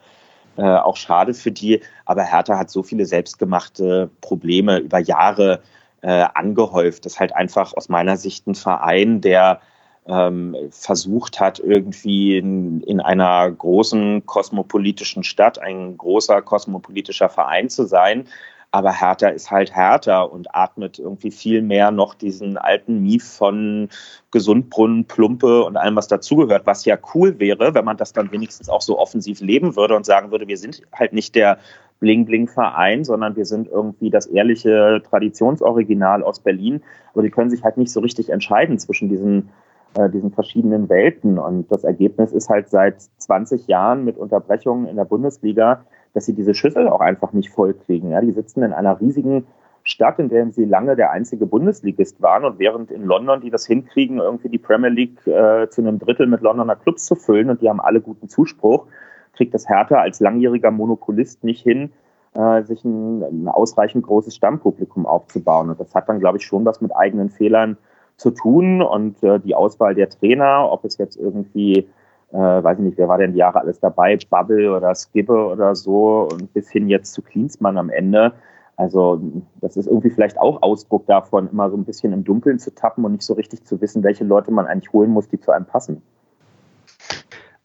äh, 0.57 0.63
auch 0.63 0.97
schade 0.97 1.33
für 1.33 1.51
die, 1.51 1.81
aber 2.05 2.23
Hertha 2.23 2.57
hat 2.57 2.69
so 2.69 2.83
viele 2.83 3.05
selbstgemachte 3.05 4.09
Probleme 4.21 4.77
über 4.77 4.99
Jahre 4.99 5.61
äh, 6.01 6.25
angehäuft. 6.33 7.05
Das 7.05 7.13
ist 7.13 7.19
halt 7.19 7.35
einfach 7.35 7.73
aus 7.75 7.89
meiner 7.89 8.17
Sicht 8.17 8.45
ein 8.45 8.55
Verein, 8.55 9.21
der 9.21 9.61
ähm, 10.05 10.55
versucht 10.69 11.39
hat, 11.39 11.59
irgendwie 11.59 12.37
in, 12.37 12.81
in 12.81 12.99
einer 12.99 13.49
großen 13.49 14.25
kosmopolitischen 14.25 15.23
Stadt 15.23 15.59
ein 15.59 15.97
großer 15.97 16.41
kosmopolitischer 16.41 17.29
Verein 17.29 17.69
zu 17.69 17.85
sein, 17.85 18.25
aber 18.73 18.91
Hertha 18.91 19.27
ist 19.27 19.51
halt 19.51 19.75
Hertha 19.75 20.23
und 20.23 20.55
atmet 20.55 20.97
irgendwie 20.97 21.29
viel 21.29 21.61
mehr 21.61 21.91
noch 21.91 22.15
diesen 22.15 22.57
alten 22.57 23.03
Mief 23.03 23.23
von 23.23 23.87
Gesundbrunnen, 24.31 25.05
Plumpe 25.05 25.63
und 25.63 25.77
allem, 25.77 25.95
was 25.95 26.07
dazugehört, 26.07 26.65
was 26.65 26.83
ja 26.83 26.97
cool 27.13 27.37
wäre, 27.37 27.75
wenn 27.75 27.85
man 27.85 27.97
das 27.97 28.13
dann 28.13 28.31
wenigstens 28.31 28.69
auch 28.69 28.81
so 28.81 28.97
offensiv 28.97 29.41
leben 29.41 29.75
würde 29.75 29.95
und 29.95 30.07
sagen 30.07 30.31
würde, 30.31 30.47
wir 30.47 30.57
sind 30.57 30.81
halt 30.91 31.13
nicht 31.13 31.35
der 31.35 31.59
Bling-Bling-Verein, 31.99 33.03
sondern 33.03 33.35
wir 33.35 33.45
sind 33.45 33.67
irgendwie 33.67 34.09
das 34.09 34.25
ehrliche 34.25 35.03
Traditionsoriginal 35.07 36.23
aus 36.23 36.39
Berlin. 36.39 36.81
Aber 37.13 37.21
die 37.21 37.29
können 37.29 37.51
sich 37.51 37.63
halt 37.63 37.77
nicht 37.77 37.91
so 37.91 37.99
richtig 37.99 38.31
entscheiden 38.31 38.79
zwischen 38.79 39.07
diesen, 39.07 39.49
äh, 39.93 40.09
diesen 40.09 40.31
verschiedenen 40.31 40.89
Welten. 40.89 41.37
Und 41.37 41.71
das 41.71 41.83
Ergebnis 41.83 42.31
ist 42.31 42.49
halt 42.49 42.69
seit 42.69 43.03
20 43.19 43.67
Jahren 43.67 44.03
mit 44.03 44.17
Unterbrechungen 44.17 44.87
in 44.87 44.95
der 44.95 45.05
Bundesliga, 45.05 45.85
dass 46.13 46.25
sie 46.25 46.33
diese 46.33 46.53
Schüssel 46.53 46.87
auch 46.87 47.01
einfach 47.01 47.33
nicht 47.33 47.49
voll 47.49 47.73
kriegen. 47.73 48.11
Ja, 48.11 48.21
die 48.21 48.31
sitzen 48.31 48.63
in 48.63 48.73
einer 48.73 48.99
riesigen 48.99 49.45
Stadt, 49.83 50.19
in 50.19 50.29
der 50.29 50.49
sie 50.51 50.65
lange 50.65 50.95
der 50.95 51.11
einzige 51.11 51.45
Bundesligist 51.45 52.21
waren 52.21 52.45
und 52.45 52.59
während 52.59 52.89
in 52.89 53.03
London 53.03 53.41
die 53.41 53.49
das 53.49 53.65
hinkriegen, 53.65 54.19
irgendwie 54.19 54.49
die 54.49 54.57
Premier 54.57 54.89
League 54.89 55.25
äh, 55.27 55.67
zu 55.69 55.81
einem 55.81 55.99
Drittel 55.99 56.27
mit 56.27 56.41
Londoner 56.41 56.77
Clubs 56.77 57.05
zu 57.05 57.15
füllen 57.15 57.49
und 57.49 57.61
die 57.61 57.69
haben 57.69 57.81
alle 57.81 57.99
guten 57.99 58.29
Zuspruch, 58.29 58.85
kriegt 59.33 59.53
das 59.53 59.67
Hertha 59.67 59.95
als 59.95 60.19
langjähriger 60.21 60.71
Monopolist 60.71 61.43
nicht 61.43 61.61
hin, 61.61 61.91
äh, 62.33 62.63
sich 62.63 62.85
ein, 62.85 63.23
ein 63.23 63.47
ausreichend 63.49 64.05
großes 64.05 64.35
Stammpublikum 64.35 65.05
aufzubauen. 65.05 65.69
Und 65.69 65.79
das 65.79 65.93
hat 65.93 66.07
dann, 66.07 66.19
glaube 66.19 66.37
ich, 66.37 66.45
schon 66.45 66.63
was 66.63 66.79
mit 66.79 66.95
eigenen 66.95 67.29
Fehlern 67.29 67.77
zu 68.15 68.31
tun 68.31 68.81
und 68.81 69.21
äh, 69.23 69.39
die 69.39 69.55
Auswahl 69.55 69.95
der 69.95 70.09
Trainer, 70.09 70.71
ob 70.71 70.85
es 70.85 70.97
jetzt 70.97 71.17
irgendwie 71.17 71.89
äh, 72.33 72.63
weiß 72.63 72.79
ich 72.79 72.83
nicht, 72.83 72.97
wer 72.97 73.07
war 73.07 73.19
denn 73.19 73.33
die 73.33 73.39
Jahre 73.39 73.61
alles 73.61 73.79
dabei, 73.79 74.17
Bubble 74.29 74.75
oder 74.75 74.95
Skibbe 74.95 75.45
oder 75.47 75.75
so 75.75 76.27
und 76.31 76.51
bis 76.53 76.69
hin 76.69 76.89
jetzt 76.89 77.13
zu 77.13 77.21
Klinsmann 77.21 77.77
am 77.77 77.89
Ende. 77.89 78.33
Also 78.75 79.21
das 79.61 79.77
ist 79.77 79.85
irgendwie 79.85 80.09
vielleicht 80.09 80.39
auch 80.39 80.63
Ausdruck 80.63 81.05
davon, 81.05 81.47
immer 81.51 81.69
so 81.69 81.77
ein 81.77 81.85
bisschen 81.85 82.11
im 82.11 82.23
Dunkeln 82.23 82.57
zu 82.57 82.73
tappen 82.73 83.05
und 83.05 83.11
nicht 83.11 83.23
so 83.23 83.35
richtig 83.35 83.63
zu 83.65 83.79
wissen, 83.81 84.03
welche 84.03 84.23
Leute 84.23 84.51
man 84.51 84.65
eigentlich 84.65 84.91
holen 84.91 85.11
muss, 85.11 85.27
die 85.27 85.39
zu 85.39 85.51
einem 85.51 85.65
passen. 85.65 86.01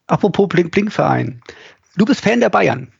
Apropos 0.07 0.49
Blink-Blink-Verein. 0.49 1.41
Du 1.97 2.05
bist 2.05 2.21
Fan 2.21 2.41
der 2.41 2.51
Bayern. 2.51 2.93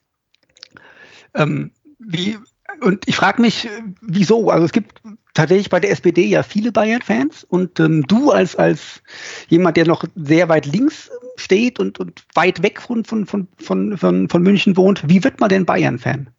Ähm, 1.35 1.73
wie, 1.99 2.39
und 2.81 3.07
ich 3.07 3.17
frage 3.17 3.43
mich, 3.43 3.67
äh, 3.67 3.83
wieso? 4.01 4.49
Also 4.49 4.65
es 4.65 4.73
gibt 4.73 5.03
tatsächlich 5.35 5.69
bei 5.69 5.81
der 5.81 5.91
SPD 5.91 6.25
ja 6.25 6.43
viele 6.43 6.73
Bayern-Fans 6.73 7.45
und 7.45 7.79
ähm, 7.79 8.05
du 8.09 8.31
als, 8.31 8.57
als 8.57 9.03
jemand, 9.49 9.77
der 9.77 9.87
noch 9.87 10.05
sehr 10.17 10.49
weit 10.49 10.65
links 10.65 11.11
steht 11.39 11.81
und, 11.81 11.99
und 11.99 12.25
weit 12.35 12.63
weg 12.63 12.81
von, 12.81 13.05
von, 13.05 13.27
von, 13.27 13.49
von, 13.59 13.97
von, 13.97 14.43
München 14.43 14.77
wohnt, 14.77 15.09
wie 15.09 15.23
wird 15.25 15.41
man 15.41 15.49
denn 15.49 15.65
Bayern-Fan? 15.65 16.31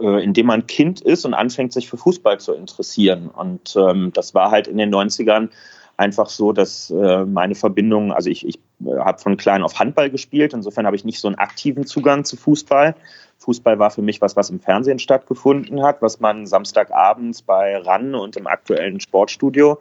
Äh, 0.00 0.24
indem 0.24 0.46
man 0.46 0.66
Kind 0.66 1.00
ist 1.00 1.24
und 1.24 1.34
anfängt, 1.34 1.72
sich 1.72 1.88
für 1.88 1.96
Fußball 1.96 2.40
zu 2.40 2.54
interessieren. 2.54 3.28
Und 3.28 3.76
ähm, 3.76 4.10
das 4.14 4.34
war 4.34 4.50
halt 4.50 4.66
in 4.66 4.78
den 4.78 4.92
90ern 4.92 5.50
einfach 5.96 6.28
so, 6.28 6.52
dass 6.52 6.90
äh, 6.90 7.24
meine 7.24 7.54
Verbindung, 7.54 8.12
also 8.12 8.30
ich, 8.30 8.46
ich 8.46 8.58
äh, 8.84 8.96
habe 8.98 9.18
von 9.20 9.36
klein 9.36 9.62
auf 9.62 9.78
Handball 9.78 10.10
gespielt, 10.10 10.54
insofern 10.54 10.86
habe 10.86 10.96
ich 10.96 11.04
nicht 11.04 11.20
so 11.20 11.28
einen 11.28 11.36
aktiven 11.36 11.86
Zugang 11.86 12.24
zu 12.24 12.36
Fußball. 12.36 12.94
Fußball 13.38 13.78
war 13.78 13.90
für 13.90 14.02
mich 14.02 14.20
was, 14.20 14.36
was 14.36 14.50
im 14.50 14.60
Fernsehen 14.60 14.98
stattgefunden 14.98 15.82
hat, 15.82 16.00
was 16.00 16.20
man 16.20 16.46
Samstagabends 16.46 17.42
bei 17.42 17.76
RAN 17.76 18.14
und 18.14 18.36
im 18.36 18.46
aktuellen 18.46 19.00
Sportstudio 19.00 19.78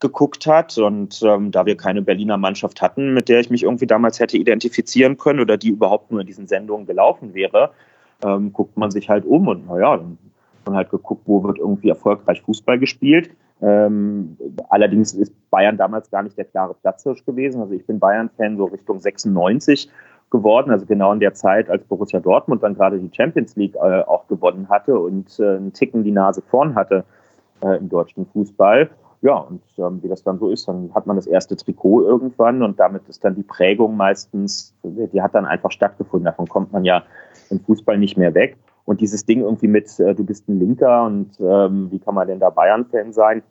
geguckt 0.00 0.46
hat. 0.46 0.78
Und 0.78 1.22
ähm, 1.22 1.50
da 1.50 1.66
wir 1.66 1.76
keine 1.76 2.02
Berliner 2.02 2.36
Mannschaft 2.36 2.82
hatten, 2.82 3.14
mit 3.14 3.28
der 3.28 3.40
ich 3.40 3.50
mich 3.50 3.64
irgendwie 3.64 3.86
damals 3.86 4.20
hätte 4.20 4.36
identifizieren 4.36 5.16
können 5.16 5.40
oder 5.40 5.56
die 5.56 5.68
überhaupt 5.68 6.10
nur 6.10 6.20
in 6.20 6.26
diesen 6.26 6.46
Sendungen 6.46 6.86
gelaufen 6.86 7.34
wäre, 7.34 7.72
ähm, 8.24 8.52
guckt 8.52 8.76
man 8.76 8.90
sich 8.90 9.08
halt 9.08 9.24
um 9.24 9.48
und 9.48 9.66
naja, 9.66 9.96
dann 9.96 10.18
hat 10.18 10.66
man 10.66 10.76
halt 10.76 10.90
geguckt, 10.90 11.22
wo 11.26 11.42
wird 11.44 11.58
irgendwie 11.58 11.88
erfolgreich 11.88 12.42
Fußball 12.42 12.78
gespielt. 12.78 13.30
Ähm, 13.60 14.36
allerdings 14.68 15.14
ist 15.14 15.32
Bayern 15.50 15.76
damals 15.76 16.10
gar 16.10 16.22
nicht 16.22 16.36
der 16.36 16.44
klare 16.44 16.74
Platzhirsch 16.74 17.24
gewesen. 17.24 17.60
Also 17.60 17.74
ich 17.74 17.84
bin 17.86 17.98
Bayern-Fan 17.98 18.56
so 18.56 18.66
Richtung 18.66 19.00
96 19.00 19.90
geworden, 20.30 20.70
also 20.70 20.84
genau 20.86 21.12
in 21.12 21.20
der 21.20 21.34
Zeit, 21.34 21.70
als 21.70 21.82
Borussia 21.84 22.20
Dortmund 22.20 22.62
dann 22.62 22.74
gerade 22.74 22.98
die 22.98 23.10
Champions 23.14 23.56
League 23.56 23.74
äh, 23.76 24.02
auch 24.02 24.28
gewonnen 24.28 24.68
hatte 24.68 24.98
und 24.98 25.38
äh, 25.40 25.56
einen 25.56 25.72
Ticken 25.72 26.04
die 26.04 26.12
Nase 26.12 26.42
vorn 26.42 26.74
hatte 26.74 27.04
äh, 27.62 27.78
im 27.78 27.88
deutschen 27.88 28.26
Fußball. 28.26 28.90
Ja, 29.20 29.36
und 29.38 29.62
ähm, 29.78 30.00
wie 30.02 30.08
das 30.08 30.22
dann 30.22 30.38
so 30.38 30.50
ist, 30.50 30.68
dann 30.68 30.94
hat 30.94 31.06
man 31.06 31.16
das 31.16 31.26
erste 31.26 31.56
Trikot 31.56 32.02
irgendwann 32.02 32.62
und 32.62 32.78
damit 32.78 33.08
ist 33.08 33.24
dann 33.24 33.34
die 33.34 33.42
Prägung 33.42 33.96
meistens, 33.96 34.74
die 34.84 35.20
hat 35.20 35.34
dann 35.34 35.44
einfach 35.44 35.72
stattgefunden. 35.72 36.26
Davon 36.26 36.46
kommt 36.46 36.72
man 36.72 36.84
ja 36.84 37.02
im 37.50 37.58
Fußball 37.60 37.98
nicht 37.98 38.16
mehr 38.16 38.34
weg. 38.34 38.56
Und 38.84 39.00
dieses 39.00 39.26
Ding 39.26 39.40
irgendwie 39.40 39.68
mit, 39.68 39.98
äh, 40.00 40.14
du 40.14 40.24
bist 40.24 40.48
ein 40.48 40.58
Linker 40.58 41.04
und 41.04 41.32
ähm, 41.40 41.90
wie 41.90 41.98
kann 41.98 42.14
man 42.14 42.28
denn 42.28 42.38
da 42.38 42.50
Bayern-Fan 42.50 43.12
sein? 43.12 43.42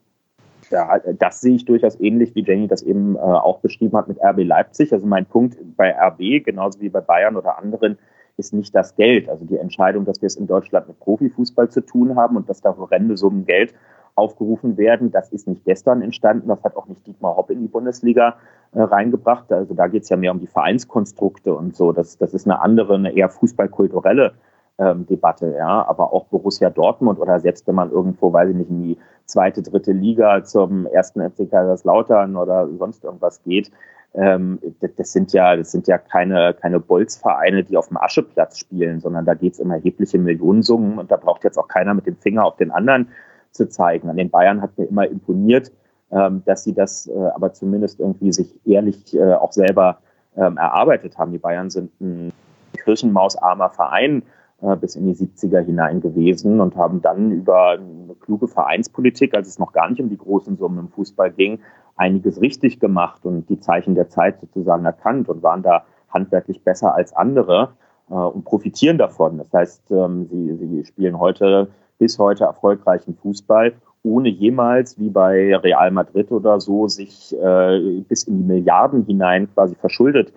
Ja, 0.71 0.99
das 1.19 1.41
sehe 1.41 1.55
ich 1.55 1.65
durchaus 1.65 1.99
ähnlich, 1.99 2.33
wie 2.35 2.43
Jenny 2.43 2.67
das 2.67 2.81
eben 2.81 3.15
äh, 3.15 3.19
auch 3.19 3.59
beschrieben 3.59 3.95
hat 3.97 4.07
mit 4.07 4.19
RB 4.21 4.43
Leipzig. 4.43 4.91
Also 4.91 5.05
mein 5.05 5.25
Punkt 5.25 5.57
bei 5.77 5.95
RB, 5.95 6.43
genauso 6.43 6.81
wie 6.81 6.89
bei 6.89 7.01
Bayern 7.01 7.35
oder 7.35 7.57
anderen, 7.57 7.97
ist 8.37 8.53
nicht 8.53 8.73
das 8.73 8.95
Geld. 8.95 9.29
Also 9.29 9.45
die 9.45 9.57
Entscheidung, 9.57 10.05
dass 10.05 10.21
wir 10.21 10.27
es 10.27 10.35
in 10.35 10.47
Deutschland 10.47 10.87
mit 10.87 10.99
Profifußball 10.99 11.69
zu 11.69 11.81
tun 11.81 12.15
haben 12.15 12.37
und 12.37 12.49
dass 12.49 12.61
da 12.61 12.75
horrende 12.75 13.17
Summen 13.17 13.45
Geld 13.45 13.73
aufgerufen 14.17 14.77
werden, 14.77 15.11
das 15.11 15.31
ist 15.31 15.47
nicht 15.47 15.63
gestern 15.63 16.01
entstanden. 16.01 16.47
Das 16.47 16.63
hat 16.63 16.75
auch 16.75 16.87
nicht 16.87 17.05
Dietmar 17.05 17.37
Hopp 17.37 17.51
in 17.51 17.61
die 17.61 17.67
Bundesliga 17.67 18.35
äh, 18.73 18.81
reingebracht. 18.81 19.51
Also 19.51 19.73
da 19.73 19.87
geht 19.87 20.03
es 20.03 20.09
ja 20.09 20.17
mehr 20.17 20.31
um 20.31 20.39
die 20.39 20.47
Vereinskonstrukte 20.47 21.53
und 21.53 21.75
so. 21.75 21.91
Das, 21.91 22.17
das 22.17 22.33
ist 22.33 22.47
eine 22.47 22.59
andere, 22.59 22.95
eine 22.95 23.11
eher 23.11 23.29
fußballkulturelle 23.29 24.33
ähm, 24.79 25.05
Debatte, 25.05 25.55
ja. 25.57 25.87
Aber 25.87 26.13
auch 26.13 26.25
Borussia 26.25 26.69
Dortmund 26.69 27.19
oder 27.19 27.39
selbst 27.39 27.67
wenn 27.67 27.75
man 27.75 27.91
irgendwo, 27.91 28.33
weiß 28.33 28.49
ich 28.49 28.55
nicht, 28.55 28.69
in 28.69 28.83
die 28.83 28.97
zweite, 29.25 29.61
dritte 29.61 29.91
Liga 29.91 30.43
zum 30.43 30.87
ersten 30.87 31.21
FC 31.21 31.49
Kaiserslautern 31.49 32.35
oder 32.35 32.67
sonst 32.77 33.03
irgendwas 33.03 33.43
geht, 33.43 33.71
ähm, 34.13 34.59
das, 34.97 35.13
sind 35.13 35.33
ja, 35.33 35.55
das 35.55 35.71
sind 35.71 35.87
ja 35.87 35.97
keine, 35.97 36.55
keine 36.59 36.79
Bolzvereine, 36.79 37.63
die 37.63 37.77
auf 37.77 37.89
dem 37.89 37.97
Ascheplatz 37.97 38.57
spielen, 38.57 38.99
sondern 38.99 39.25
da 39.25 39.35
geht 39.35 39.53
es 39.53 39.59
um 39.59 39.69
erhebliche 39.71 40.17
Millionensummen 40.17 40.97
und 40.97 41.11
da 41.11 41.17
braucht 41.17 41.43
jetzt 41.43 41.57
auch 41.57 41.67
keiner 41.67 41.93
mit 41.93 42.07
dem 42.07 42.15
Finger 42.17 42.45
auf 42.45 42.55
den 42.55 42.71
anderen 42.71 43.09
zu 43.51 43.69
zeigen. 43.69 44.09
An 44.09 44.17
den 44.17 44.29
Bayern 44.29 44.61
hat 44.61 44.77
mir 44.77 44.85
immer 44.85 45.07
imponiert, 45.07 45.71
ähm, 46.09 46.41
dass 46.45 46.63
sie 46.63 46.73
das 46.73 47.07
äh, 47.07 47.29
aber 47.35 47.51
zumindest 47.51 47.99
irgendwie 47.99 48.31
sich 48.31 48.53
ehrlich 48.65 49.13
äh, 49.13 49.33
auch 49.33 49.51
selber 49.51 49.97
ähm, 50.37 50.55
erarbeitet 50.55 51.17
haben. 51.17 51.33
Die 51.33 51.37
Bayern 51.37 51.69
sind 51.69 51.91
ein 51.99 52.31
kirchenmausarmer 52.77 53.69
Verein 53.69 54.23
äh, 54.61 54.77
bis 54.77 54.95
in 54.95 55.05
die 55.05 55.15
70er 55.15 55.59
hinein 55.59 55.99
gewesen 55.99 56.61
und 56.61 56.77
haben 56.77 57.01
dann 57.01 57.31
über 57.31 57.71
eine 57.71 58.15
kluge 58.21 58.47
Vereinspolitik, 58.47 59.35
als 59.35 59.49
es 59.49 59.59
noch 59.59 59.73
gar 59.73 59.89
nicht 59.89 59.99
um 59.99 60.09
die 60.09 60.17
großen 60.17 60.57
Summen 60.57 60.79
im 60.79 60.89
Fußball 60.89 61.31
ging, 61.31 61.59
einiges 61.97 62.39
richtig 62.39 62.79
gemacht 62.79 63.25
und 63.25 63.49
die 63.49 63.59
Zeichen 63.59 63.93
der 63.93 64.07
Zeit 64.07 64.39
sozusagen 64.39 64.85
erkannt 64.85 65.27
und 65.27 65.43
waren 65.43 65.61
da 65.61 65.83
handwerklich 66.09 66.63
besser 66.63 66.95
als 66.95 67.11
andere 67.11 67.71
und 68.07 68.45
profitieren 68.45 68.97
davon. 68.97 69.37
Das 69.37 69.51
heißt, 69.51 69.91
ähm, 69.91 70.27
sie, 70.31 70.55
sie 70.55 70.85
spielen 70.85 71.19
heute 71.19 71.67
bis 71.99 72.19
heute 72.19 72.45
erfolgreichen 72.45 73.17
Fußball, 73.21 73.73
ohne 74.03 74.29
jemals 74.29 74.99
wie 74.99 75.09
bei 75.09 75.55
Real 75.55 75.91
Madrid 75.91 76.31
oder 76.31 76.59
so 76.59 76.87
sich 76.87 77.35
äh, 77.35 78.01
bis 78.07 78.23
in 78.23 78.37
die 78.37 78.43
Milliarden 78.43 79.05
hinein 79.05 79.49
quasi 79.53 79.75
verschuldet 79.75 80.31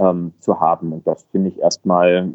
ähm, 0.00 0.32
zu 0.40 0.60
haben. 0.60 0.92
Und 0.92 1.06
das 1.06 1.26
finde 1.32 1.48
ich 1.48 1.58
erstmal, 1.58 2.30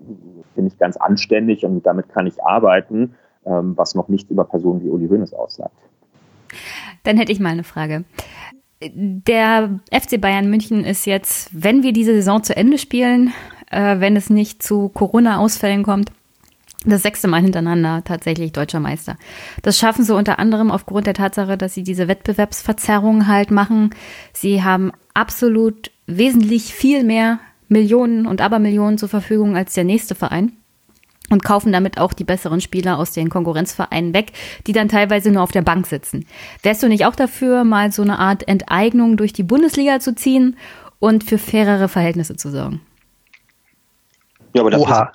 finde 0.56 0.72
ich 0.72 0.78
ganz 0.78 0.98
anständig 0.98 1.66
und 1.66 1.86
damit 1.86 2.10
kann 2.10 2.28
ich 2.28 2.44
arbeiten, 2.44 3.16
ähm, 3.46 3.74
was 3.78 3.96
noch 3.96 4.10
nicht 4.10 4.30
über 4.30 4.44
Personen 4.44 4.84
wie 4.84 4.90
Uli 4.90 5.08
Hoeneß 5.08 5.34
aussagt. 5.34 5.76
Dann 7.04 7.18
hätte 7.18 7.32
ich 7.32 7.40
mal 7.40 7.50
eine 7.50 7.64
Frage. 7.64 8.04
Der 8.82 9.80
FC 9.92 10.20
Bayern 10.20 10.50
München 10.50 10.84
ist 10.84 11.06
jetzt, 11.06 11.50
wenn 11.54 11.84
wir 11.84 11.94
diese 11.94 12.14
Saison 12.14 12.44
zu 12.44 12.56
Ende 12.56 12.78
spielen, 12.78 13.34
äh, 13.72 14.00
wenn 14.00 14.16
es 14.16 14.30
nicht 14.30 14.62
zu 14.62 14.90
Corona-Ausfällen 14.90 15.84
kommt, 15.84 16.12
das 16.86 17.02
sechste 17.02 17.28
Mal 17.28 17.41
hintereinander 17.41 18.04
tatsächlich 18.04 18.52
deutscher 18.52 18.80
Meister. 18.80 19.17
Das 19.62 19.78
schaffen 19.78 20.04
sie 20.04 20.15
unter 20.15 20.39
anderem 20.39 20.72
aufgrund 20.72 21.08
der 21.08 21.13
Tatsache, 21.13 21.58
dass 21.58 21.74
sie 21.74 21.84
diese 21.84 22.08
Wettbewerbsverzerrung 22.08 23.28
halt 23.28 23.52
machen. 23.52 23.91
Sie 24.34 24.63
haben 24.63 24.91
absolut 25.13 25.91
wesentlich 26.08 26.74
viel 26.74 27.04
mehr 27.04 27.39
Millionen 27.67 28.26
und 28.26 28.41
Abermillionen 28.41 28.98
zur 28.98 29.10
Verfügung 29.10 29.56
als 29.56 29.74
der 29.74 29.84
nächste 29.84 30.15
Verein 30.15 30.54
und 31.30 31.43
kaufen 31.43 31.72
damit 31.72 31.98
auch 31.98 32.13
die 32.13 32.26
besseren 32.26 32.62
Spieler 32.62 32.98
aus 32.98 33.12
den 33.12 33.30
Konkurrenzvereinen 33.30 34.13
weg, 34.13 34.34
die 34.67 34.74
dann 34.74 34.89
teilweise 34.89 35.32
nur 35.32 35.41
auf 35.41 35.52
der 35.52 35.62
Bank 35.62 35.88
sitzen. 35.88 36.26
Wärst 36.62 36.84
du 36.84 36.88
nicht 36.88 37.06
auch 37.06 37.15
dafür, 37.15 37.63
mal 37.63 37.91
so 37.91 38.02
eine 38.02 38.19
Art 38.19 38.48
Enteignung 38.48 39.17
durch 39.17 39.34
die 39.34 39.43
Bundesliga 39.43 40.00
zu 40.00 40.15
ziehen 40.15 40.58
und 41.00 41.24
für 41.24 41.38
fairere 41.38 41.88
Verhältnisse 41.88 42.36
zu 42.36 42.52
sorgen? 42.52 42.82
Ja, 44.54 44.62
aber 44.62 44.72
das 44.72 44.82
Oha. 44.82 45.12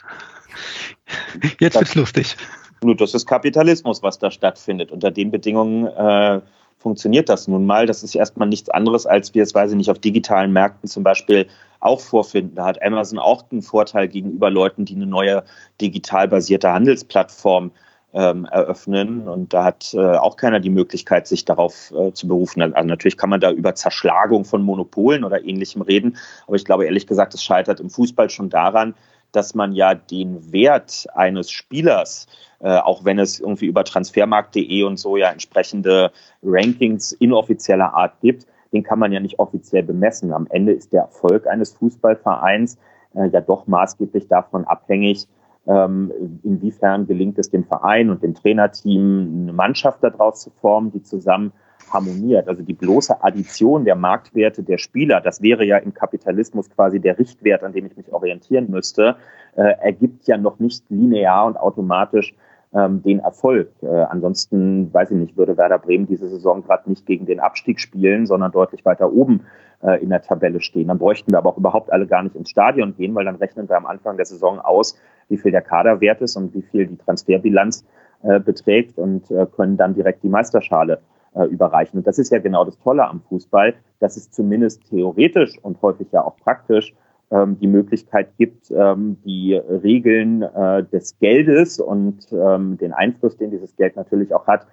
Jetzt 1.60 1.76
wird's 1.76 1.94
lustig. 1.94 2.36
Nur 2.82 2.96
das 2.96 3.14
ist 3.14 3.26
Kapitalismus, 3.26 4.02
was 4.02 4.18
da 4.18 4.30
stattfindet. 4.30 4.92
Unter 4.92 5.10
den 5.10 5.30
Bedingungen 5.30 5.86
äh, 5.86 6.40
funktioniert 6.78 7.28
das 7.28 7.48
nun 7.48 7.66
mal. 7.66 7.86
Das 7.86 8.02
ist 8.02 8.14
erstmal 8.14 8.48
nichts 8.48 8.70
anderes, 8.70 9.06
als 9.06 9.34
wir 9.34 9.42
es, 9.42 9.54
weiß 9.54 9.72
ich 9.72 9.76
nicht, 9.76 9.90
auf 9.90 9.98
digitalen 9.98 10.52
Märkten 10.52 10.88
zum 10.88 11.02
Beispiel 11.02 11.48
auch 11.80 12.00
vorfinden. 12.00 12.54
Da 12.54 12.66
hat 12.66 12.82
Amazon 12.82 13.18
auch 13.18 13.44
einen 13.50 13.62
Vorteil 13.62 14.08
gegenüber 14.08 14.50
Leuten, 14.50 14.84
die 14.84 14.94
eine 14.94 15.06
neue 15.06 15.44
digital 15.80 16.28
basierte 16.28 16.72
Handelsplattform 16.72 17.72
ähm, 18.14 18.46
eröffnen. 18.46 19.28
Und 19.28 19.52
da 19.52 19.64
hat 19.64 19.92
äh, 19.94 20.16
auch 20.16 20.36
keiner 20.36 20.60
die 20.60 20.70
Möglichkeit, 20.70 21.26
sich 21.26 21.44
darauf 21.44 21.92
äh, 21.92 22.12
zu 22.12 22.26
berufen. 22.26 22.62
Also 22.62 22.88
natürlich 22.88 23.16
kann 23.16 23.30
man 23.30 23.40
da 23.40 23.50
über 23.50 23.74
Zerschlagung 23.74 24.44
von 24.44 24.62
Monopolen 24.62 25.24
oder 25.24 25.44
ähnlichem 25.44 25.82
reden. 25.82 26.16
Aber 26.46 26.56
ich 26.56 26.64
glaube, 26.64 26.86
ehrlich 26.86 27.06
gesagt, 27.06 27.34
es 27.34 27.42
scheitert 27.42 27.80
im 27.80 27.90
Fußball 27.90 28.30
schon 28.30 28.50
daran, 28.50 28.94
dass 29.32 29.54
man 29.54 29.72
ja 29.72 29.94
den 29.94 30.52
Wert 30.52 31.06
eines 31.14 31.50
Spielers, 31.50 32.26
äh, 32.60 32.78
auch 32.78 33.04
wenn 33.04 33.18
es 33.18 33.40
irgendwie 33.40 33.66
über 33.66 33.84
transfermarkt.de 33.84 34.82
und 34.84 34.98
so 34.98 35.16
ja 35.16 35.30
entsprechende 35.30 36.12
Rankings 36.42 37.12
inoffizieller 37.12 37.94
Art 37.94 38.20
gibt, 38.20 38.46
den 38.72 38.82
kann 38.82 38.98
man 38.98 39.12
ja 39.12 39.20
nicht 39.20 39.38
offiziell 39.38 39.82
bemessen. 39.82 40.32
Am 40.32 40.46
Ende 40.50 40.72
ist 40.72 40.92
der 40.92 41.02
Erfolg 41.02 41.46
eines 41.46 41.72
Fußballvereins 41.74 42.78
äh, 43.14 43.28
ja 43.28 43.40
doch 43.40 43.66
maßgeblich 43.66 44.28
davon 44.28 44.64
abhängig, 44.64 45.28
ähm, 45.66 46.10
inwiefern 46.42 47.06
gelingt 47.06 47.38
es 47.38 47.50
dem 47.50 47.64
Verein 47.64 48.10
und 48.10 48.22
dem 48.22 48.34
Trainerteam, 48.34 49.42
eine 49.42 49.52
Mannschaft 49.52 50.02
daraus 50.02 50.40
zu 50.40 50.50
formen, 50.50 50.92
die 50.92 51.02
zusammen 51.02 51.52
harmoniert. 51.92 52.48
Also 52.48 52.62
die 52.62 52.74
bloße 52.74 53.22
Addition 53.22 53.84
der 53.84 53.96
Marktwerte 53.96 54.62
der 54.62 54.78
Spieler, 54.78 55.20
das 55.20 55.42
wäre 55.42 55.64
ja 55.64 55.78
im 55.78 55.94
Kapitalismus 55.94 56.70
quasi 56.70 57.00
der 57.00 57.18
Richtwert, 57.18 57.62
an 57.62 57.72
dem 57.72 57.86
ich 57.86 57.96
mich 57.96 58.12
orientieren 58.12 58.70
müsste, 58.70 59.16
äh, 59.56 59.74
ergibt 59.80 60.26
ja 60.26 60.36
noch 60.36 60.58
nicht 60.58 60.84
linear 60.88 61.46
und 61.46 61.56
automatisch 61.56 62.34
ähm, 62.74 63.02
den 63.02 63.20
Erfolg. 63.20 63.70
Äh, 63.82 63.86
ansonsten, 63.86 64.92
weiß 64.92 65.10
ich 65.10 65.16
nicht, 65.16 65.36
würde 65.36 65.56
Werder 65.56 65.78
Bremen 65.78 66.06
diese 66.06 66.28
Saison 66.28 66.62
gerade 66.62 66.88
nicht 66.88 67.06
gegen 67.06 67.26
den 67.26 67.40
Abstieg 67.40 67.80
spielen, 67.80 68.26
sondern 68.26 68.52
deutlich 68.52 68.84
weiter 68.84 69.12
oben 69.12 69.44
äh, 69.82 70.02
in 70.02 70.10
der 70.10 70.22
Tabelle 70.22 70.60
stehen. 70.60 70.88
Dann 70.88 70.98
bräuchten 70.98 71.32
wir 71.32 71.38
aber 71.38 71.50
auch 71.50 71.58
überhaupt 71.58 71.92
alle 71.92 72.06
gar 72.06 72.22
nicht 72.22 72.36
ins 72.36 72.50
Stadion 72.50 72.94
gehen, 72.96 73.14
weil 73.14 73.24
dann 73.24 73.36
rechnen 73.36 73.68
wir 73.68 73.76
am 73.76 73.86
Anfang 73.86 74.16
der 74.16 74.26
Saison 74.26 74.60
aus, 74.60 74.98
wie 75.28 75.38
viel 75.38 75.52
der 75.52 75.62
Kader 75.62 76.00
wert 76.00 76.20
ist 76.20 76.36
und 76.36 76.54
wie 76.54 76.62
viel 76.62 76.86
die 76.86 76.96
Transferbilanz 76.96 77.84
äh, 78.22 78.40
beträgt 78.40 78.98
und 78.98 79.30
äh, 79.30 79.46
können 79.54 79.76
dann 79.76 79.94
direkt 79.94 80.22
die 80.22 80.28
Meisterschale 80.28 81.00
äh, 81.34 81.44
überreichen. 81.44 81.98
Und 81.98 82.06
das 82.06 82.18
ist 82.18 82.30
ja 82.30 82.38
genau 82.38 82.64
das 82.64 82.78
Tolle 82.78 83.06
am 83.06 83.20
Fußball, 83.28 83.74
dass 84.00 84.16
es 84.16 84.30
zumindest 84.30 84.88
theoretisch 84.88 85.58
und 85.62 85.80
häufig 85.82 86.08
ja 86.12 86.24
auch 86.24 86.36
praktisch 86.36 86.94
ähm, 87.30 87.58
die 87.58 87.66
Möglichkeit 87.66 88.36
gibt, 88.38 88.70
ähm, 88.70 89.18
die 89.24 89.54
Regeln 89.54 90.42
äh, 90.42 90.84
des 90.84 91.18
Geldes 91.18 91.80
und 91.80 92.26
ähm, 92.32 92.78
den 92.78 92.92
Einfluss, 92.92 93.36
den 93.36 93.50
dieses 93.50 93.76
Geld 93.76 93.96
natürlich 93.96 94.34
auch 94.34 94.46
hat, 94.46 94.66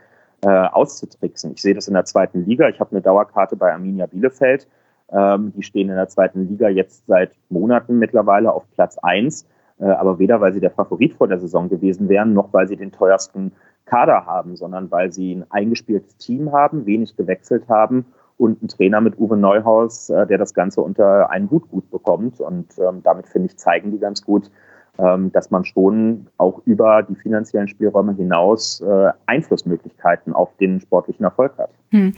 äh, 0.43 0.49
auszutricksen. 0.49 1.53
Ich 1.53 1.61
sehe 1.61 1.73
das 1.73 1.87
in 1.87 1.93
der 1.93 2.05
zweiten 2.05 2.45
Liga. 2.45 2.69
Ich 2.69 2.79
habe 2.79 2.91
eine 2.91 3.01
Dauerkarte 3.01 3.55
bei 3.55 3.73
Arminia 3.73 4.05
Bielefeld. 4.05 4.67
Ähm, 5.11 5.53
die 5.55 5.63
stehen 5.63 5.89
in 5.89 5.95
der 5.95 6.07
zweiten 6.07 6.47
Liga 6.47 6.69
jetzt 6.69 7.05
seit 7.07 7.31
Monaten 7.49 7.99
mittlerweile 7.99 8.51
auf 8.51 8.69
Platz 8.71 8.97
eins, 8.97 9.47
äh, 9.79 9.85
aber 9.85 10.19
weder 10.19 10.41
weil 10.41 10.53
sie 10.53 10.59
der 10.59 10.71
Favorit 10.71 11.13
vor 11.13 11.27
der 11.27 11.39
Saison 11.39 11.69
gewesen 11.69 12.09
wären, 12.09 12.33
noch 12.33 12.53
weil 12.53 12.67
sie 12.67 12.75
den 12.75 12.91
teuersten 12.91 13.51
Kader 13.85 14.25
haben, 14.25 14.55
sondern 14.55 14.91
weil 14.91 15.11
sie 15.11 15.35
ein 15.35 15.45
eingespieltes 15.49 16.17
Team 16.17 16.51
haben, 16.51 16.85
wenig 16.85 17.15
gewechselt 17.15 17.67
haben 17.69 18.05
und 18.37 18.61
einen 18.61 18.67
Trainer 18.67 19.01
mit 19.01 19.17
Uwe 19.17 19.37
Neuhaus, 19.37 20.09
äh, 20.09 20.27
der 20.27 20.37
das 20.37 20.53
Ganze 20.53 20.81
unter 20.81 21.29
einen 21.29 21.49
Hut 21.49 21.69
gut 21.69 21.89
bekommt. 21.89 22.39
Und 22.39 22.67
ähm, 22.77 23.01
damit, 23.03 23.27
finde 23.27 23.47
ich, 23.47 23.57
zeigen 23.57 23.91
die 23.91 23.99
ganz 23.99 24.23
gut, 24.23 24.49
ähm, 24.97 25.31
dass 25.31 25.51
man 25.51 25.65
schon 25.65 26.27
auch 26.37 26.61
über 26.65 27.03
die 27.03 27.15
finanziellen 27.15 27.67
Spielräume 27.67 28.13
hinaus 28.13 28.81
äh, 28.81 29.11
Einflussmöglichkeiten 29.25 30.33
auf 30.33 30.55
den 30.57 30.81
sportlichen 30.81 31.23
Erfolg 31.23 31.57
hat. 31.57 31.69
Hm. 31.91 32.13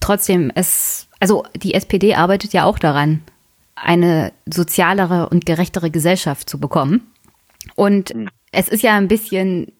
Trotzdem, 0.00 0.50
es, 0.54 1.08
also 1.20 1.44
die 1.56 1.74
SPD 1.74 2.14
arbeitet 2.14 2.52
ja 2.52 2.64
auch 2.64 2.78
daran, 2.78 3.22
eine 3.74 4.32
sozialere 4.46 5.28
und 5.28 5.46
gerechtere 5.46 5.90
Gesellschaft 5.90 6.48
zu 6.48 6.58
bekommen. 6.58 7.12
Und 7.74 8.10
hm. 8.10 8.28
es 8.52 8.68
ist 8.68 8.82
ja 8.82 8.96
ein 8.96 9.08
bisschen 9.08 9.72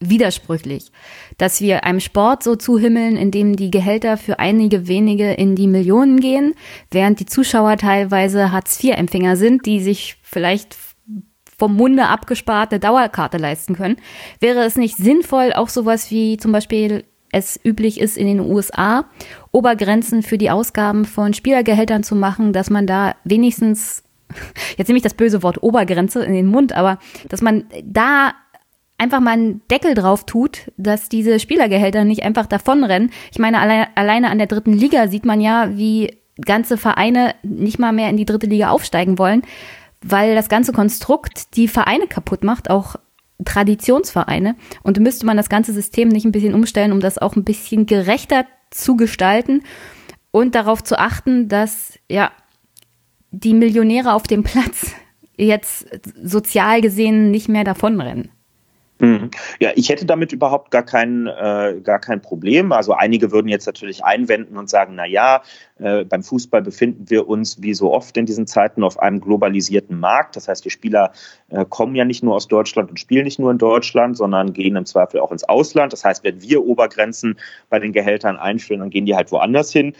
widersprüchlich, 0.00 0.92
dass 1.38 1.60
wir 1.60 1.84
einem 1.84 2.00
Sport 2.00 2.42
so 2.42 2.54
zuhimmeln, 2.54 3.16
in 3.16 3.30
dem 3.30 3.56
die 3.56 3.70
Gehälter 3.70 4.16
für 4.16 4.38
einige 4.38 4.86
wenige 4.86 5.32
in 5.32 5.56
die 5.56 5.66
Millionen 5.66 6.20
gehen, 6.20 6.54
während 6.90 7.18
die 7.20 7.26
Zuschauer 7.26 7.76
teilweise 7.76 8.52
Hartz-IV-Empfänger 8.52 9.36
sind, 9.36 9.66
die 9.66 9.80
sich 9.80 10.16
vielleicht 10.22 10.76
vom 11.58 11.74
Munde 11.74 12.06
abgespart 12.06 12.70
eine 12.70 12.78
Dauerkarte 12.78 13.38
leisten 13.38 13.74
können. 13.74 13.96
Wäre 14.38 14.64
es 14.64 14.76
nicht 14.76 14.96
sinnvoll, 14.96 15.52
auch 15.52 15.68
sowas 15.68 16.10
wie 16.12 16.36
zum 16.36 16.52
Beispiel 16.52 17.04
es 17.32 17.60
üblich 17.62 18.00
ist 18.00 18.16
in 18.16 18.26
den 18.26 18.40
USA, 18.40 19.04
Obergrenzen 19.50 20.22
für 20.22 20.38
die 20.38 20.50
Ausgaben 20.50 21.04
von 21.04 21.34
Spielergehältern 21.34 22.02
zu 22.02 22.14
machen, 22.14 22.52
dass 22.52 22.70
man 22.70 22.86
da 22.86 23.16
wenigstens, 23.24 24.04
jetzt 24.76 24.88
nehme 24.88 24.98
ich 24.98 25.02
das 25.02 25.14
böse 25.14 25.42
Wort 25.42 25.62
Obergrenze 25.62 26.24
in 26.24 26.32
den 26.32 26.46
Mund, 26.46 26.72
aber 26.72 26.98
dass 27.28 27.42
man 27.42 27.64
da 27.84 28.32
einfach 28.98 29.20
mal 29.20 29.32
einen 29.32 29.62
Deckel 29.70 29.94
drauf 29.94 30.26
tut, 30.26 30.70
dass 30.76 31.08
diese 31.08 31.38
Spielergehälter 31.38 32.04
nicht 32.04 32.24
einfach 32.24 32.46
davonrennen. 32.46 33.10
Ich 33.32 33.38
meine, 33.38 33.60
alle, 33.60 33.86
alleine 33.96 34.30
an 34.30 34.38
der 34.38 34.48
dritten 34.48 34.72
Liga 34.72 35.08
sieht 35.08 35.24
man 35.24 35.40
ja, 35.40 35.76
wie 35.76 36.18
ganze 36.44 36.76
Vereine 36.76 37.34
nicht 37.42 37.78
mal 37.78 37.92
mehr 37.92 38.10
in 38.10 38.16
die 38.16 38.26
dritte 38.26 38.46
Liga 38.46 38.70
aufsteigen 38.70 39.18
wollen, 39.18 39.42
weil 40.02 40.34
das 40.34 40.48
ganze 40.48 40.72
Konstrukt 40.72 41.56
die 41.56 41.68
Vereine 41.68 42.06
kaputt 42.06 42.44
macht, 42.44 42.70
auch 42.70 42.96
Traditionsvereine. 43.44 44.56
Und 44.82 44.98
müsste 44.98 45.26
man 45.26 45.36
das 45.36 45.48
ganze 45.48 45.72
System 45.72 46.08
nicht 46.08 46.24
ein 46.24 46.32
bisschen 46.32 46.54
umstellen, 46.54 46.92
um 46.92 47.00
das 47.00 47.18
auch 47.18 47.36
ein 47.36 47.44
bisschen 47.44 47.86
gerechter 47.86 48.46
zu 48.70 48.96
gestalten 48.96 49.62
und 50.30 50.54
darauf 50.54 50.82
zu 50.84 50.98
achten, 50.98 51.48
dass 51.48 51.98
ja 52.08 52.30
die 53.30 53.54
Millionäre 53.54 54.12
auf 54.12 54.24
dem 54.24 54.42
Platz 54.42 54.92
jetzt 55.36 55.86
sozial 56.22 56.80
gesehen 56.80 57.30
nicht 57.30 57.48
mehr 57.48 57.64
davonrennen. 57.64 58.30
Mhm. 59.00 59.30
Ja, 59.60 59.70
ich 59.76 59.88
hätte 59.88 60.06
damit 60.06 60.32
überhaupt 60.32 60.70
gar 60.70 60.82
kein, 60.82 61.28
äh, 61.28 61.80
gar 61.82 62.00
kein 62.00 62.20
Problem. 62.20 62.72
Also 62.72 62.94
einige 62.94 63.30
würden 63.30 63.48
jetzt 63.48 63.66
natürlich 63.66 64.04
einwenden 64.04 64.56
und 64.56 64.68
sagen, 64.68 64.94
na 64.96 65.06
ja, 65.06 65.42
äh, 65.78 66.04
beim 66.04 66.24
Fußball 66.24 66.62
befinden 66.62 67.08
wir 67.08 67.28
uns 67.28 67.62
wie 67.62 67.74
so 67.74 67.92
oft 67.92 68.16
in 68.16 68.26
diesen 68.26 68.46
Zeiten 68.48 68.82
auf 68.82 68.98
einem 68.98 69.20
globalisierten 69.20 70.00
Markt. 70.00 70.34
Das 70.34 70.48
heißt, 70.48 70.64
die 70.64 70.70
Spieler 70.70 71.12
äh, 71.48 71.64
kommen 71.68 71.94
ja 71.94 72.04
nicht 72.04 72.24
nur 72.24 72.34
aus 72.34 72.48
Deutschland 72.48 72.90
und 72.90 72.98
spielen 72.98 73.24
nicht 73.24 73.38
nur 73.38 73.52
in 73.52 73.58
Deutschland, 73.58 74.16
sondern 74.16 74.52
gehen 74.52 74.74
im 74.74 74.86
Zweifel 74.86 75.20
auch 75.20 75.30
ins 75.30 75.44
Ausland. 75.44 75.92
Das 75.92 76.04
heißt, 76.04 76.24
wenn 76.24 76.42
wir 76.42 76.64
Obergrenzen 76.64 77.38
bei 77.70 77.78
den 77.78 77.92
Gehältern 77.92 78.36
einführen, 78.36 78.80
dann 78.80 78.90
gehen 78.90 79.06
die 79.06 79.14
halt 79.14 79.30
woanders 79.30 79.72
hin. 79.72 79.94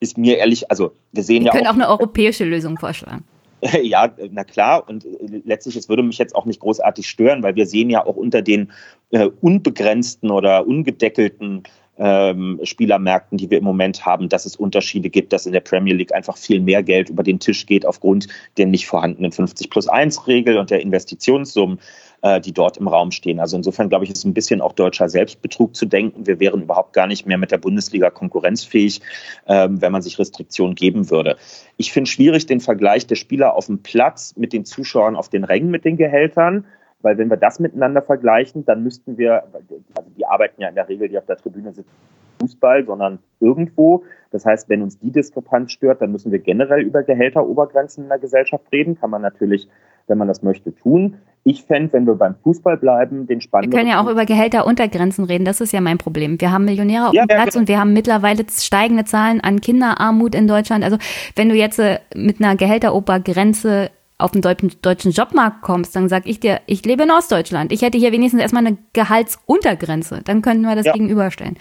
Ist 0.00 0.18
mir 0.18 0.38
ehrlich, 0.38 0.70
also 0.70 0.92
wir 1.12 1.22
sehen 1.22 1.44
wir 1.44 1.48
ja 1.48 1.52
können 1.52 1.66
auch, 1.66 1.70
auch 1.70 1.74
eine 1.74 1.88
europäische 1.88 2.44
Lösung 2.44 2.78
vorschlagen. 2.78 3.24
Ja, 3.82 4.12
na 4.30 4.44
klar. 4.44 4.88
Und 4.88 5.04
äh, 5.04 5.42
letztlich, 5.44 5.76
es 5.76 5.88
würde 5.88 6.02
mich 6.02 6.18
jetzt 6.18 6.34
auch 6.34 6.46
nicht 6.46 6.60
großartig 6.60 7.08
stören, 7.08 7.42
weil 7.42 7.56
wir 7.56 7.66
sehen 7.66 7.90
ja 7.90 8.04
auch 8.04 8.16
unter 8.16 8.42
den 8.42 8.72
äh, 9.10 9.28
unbegrenzten 9.40 10.30
oder 10.30 10.66
ungedeckelten 10.66 11.64
ähm, 11.98 12.58
Spielermärkten, 12.62 13.36
die 13.36 13.50
wir 13.50 13.58
im 13.58 13.64
Moment 13.64 14.06
haben, 14.06 14.30
dass 14.30 14.46
es 14.46 14.56
Unterschiede 14.56 15.10
gibt, 15.10 15.34
dass 15.34 15.44
in 15.44 15.52
der 15.52 15.60
Premier 15.60 15.94
League 15.94 16.14
einfach 16.14 16.36
viel 16.36 16.60
mehr 16.60 16.82
Geld 16.82 17.10
über 17.10 17.22
den 17.22 17.38
Tisch 17.38 17.66
geht 17.66 17.84
aufgrund 17.84 18.26
der 18.56 18.66
nicht 18.66 18.86
vorhandenen 18.86 19.32
50 19.32 19.68
plus 19.68 19.86
1 19.86 20.26
Regel 20.26 20.56
und 20.56 20.70
der 20.70 20.80
Investitionssummen 20.80 21.78
äh, 22.22 22.40
die 22.40 22.52
dort 22.52 22.76
im 22.76 22.88
Raum 22.88 23.10
stehen. 23.10 23.40
Also 23.40 23.56
insofern 23.56 23.88
glaube 23.88 24.04
ich, 24.04 24.10
ist 24.10 24.24
ein 24.24 24.34
bisschen 24.34 24.60
auch 24.60 24.72
deutscher 24.72 25.08
Selbstbetrug 25.08 25.74
zu 25.74 25.86
denken. 25.86 26.26
Wir 26.26 26.40
wären 26.40 26.62
überhaupt 26.62 26.92
gar 26.92 27.06
nicht 27.06 27.26
mehr 27.26 27.38
mit 27.38 27.50
der 27.50 27.58
Bundesliga 27.58 28.10
konkurrenzfähig, 28.10 29.00
ähm, 29.46 29.80
wenn 29.80 29.92
man 29.92 30.02
sich 30.02 30.18
Restriktionen 30.18 30.74
geben 30.74 31.10
würde. 31.10 31.36
Ich 31.76 31.92
finde 31.92 32.10
schwierig 32.10 32.46
den 32.46 32.60
Vergleich 32.60 33.06
der 33.06 33.16
Spieler 33.16 33.54
auf 33.54 33.66
dem 33.66 33.82
Platz 33.82 34.34
mit 34.36 34.52
den 34.52 34.64
Zuschauern 34.64 35.16
auf 35.16 35.28
den 35.28 35.44
Rängen 35.44 35.70
mit 35.70 35.84
den 35.84 35.96
Gehältern. 35.96 36.66
Weil 37.02 37.16
wenn 37.16 37.30
wir 37.30 37.38
das 37.38 37.60
miteinander 37.60 38.02
vergleichen, 38.02 38.66
dann 38.66 38.82
müssten 38.82 39.16
wir, 39.16 39.44
also 39.54 40.10
die 40.18 40.26
arbeiten 40.26 40.60
ja 40.60 40.68
in 40.68 40.74
der 40.74 40.88
Regel, 40.88 41.08
die 41.08 41.16
auf 41.16 41.24
der 41.24 41.38
Tribüne 41.38 41.72
sitzen, 41.72 41.88
Fußball, 42.40 42.84
sondern 42.84 43.18
irgendwo. 43.38 44.04
Das 44.30 44.44
heißt, 44.44 44.68
wenn 44.68 44.82
uns 44.82 44.98
die 44.98 45.10
Diskrepanz 45.10 45.72
stört, 45.72 46.02
dann 46.02 46.12
müssen 46.12 46.32
wir 46.32 46.38
generell 46.38 46.82
über 46.82 47.02
Gehälterobergrenzen 47.02 48.04
in 48.04 48.08
der 48.08 48.18
Gesellschaft 48.18 48.64
reden. 48.72 48.98
Kann 48.98 49.10
man 49.10 49.22
natürlich, 49.22 49.68
wenn 50.10 50.18
man 50.18 50.28
das 50.28 50.42
möchte, 50.42 50.74
tun. 50.74 51.16
Ich 51.42 51.64
fände, 51.64 51.90
wenn 51.94 52.06
wir 52.06 52.16
beim 52.16 52.34
Fußball 52.42 52.76
bleiben, 52.76 53.26
den 53.26 53.40
spannenden. 53.40 53.72
Wir 53.72 53.78
können 53.78 53.90
ja 53.90 54.02
auch 54.02 54.10
über 54.10 54.26
Gehälteruntergrenzen 54.26 55.24
reden. 55.24 55.46
Das 55.46 55.62
ist 55.62 55.72
ja 55.72 55.80
mein 55.80 55.96
Problem. 55.96 56.38
Wir 56.38 56.52
haben 56.52 56.66
Millionäre 56.66 57.08
auf 57.08 57.14
ja, 57.14 57.24
dem 57.24 57.28
Platz 57.28 57.38
ja, 57.38 57.44
genau. 57.46 57.60
und 57.60 57.68
wir 57.68 57.80
haben 57.80 57.92
mittlerweile 57.94 58.44
steigende 58.50 59.04
Zahlen 59.04 59.40
an 59.40 59.62
Kinderarmut 59.62 60.34
in 60.34 60.46
Deutschland. 60.46 60.84
Also 60.84 60.98
wenn 61.36 61.48
du 61.48 61.54
jetzt 61.54 61.78
äh, 61.78 62.00
mit 62.14 62.40
einer 62.40 62.56
Gehälterobergrenze 62.56 63.90
auf 64.18 64.32
den 64.32 64.42
deutschen 64.42 65.12
Jobmarkt 65.12 65.62
kommst, 65.62 65.96
dann 65.96 66.10
sag 66.10 66.26
ich 66.26 66.40
dir, 66.40 66.60
ich 66.66 66.84
lebe 66.84 67.04
in 67.04 67.10
Ostdeutschland. 67.10 67.72
Ich 67.72 67.80
hätte 67.80 67.96
hier 67.96 68.12
wenigstens 68.12 68.42
erstmal 68.42 68.66
eine 68.66 68.76
Gehaltsuntergrenze. 68.92 70.20
Dann 70.22 70.42
könnten 70.42 70.62
wir 70.64 70.76
das 70.76 70.84
ja. 70.84 70.92
gegenüberstellen. 70.92 71.56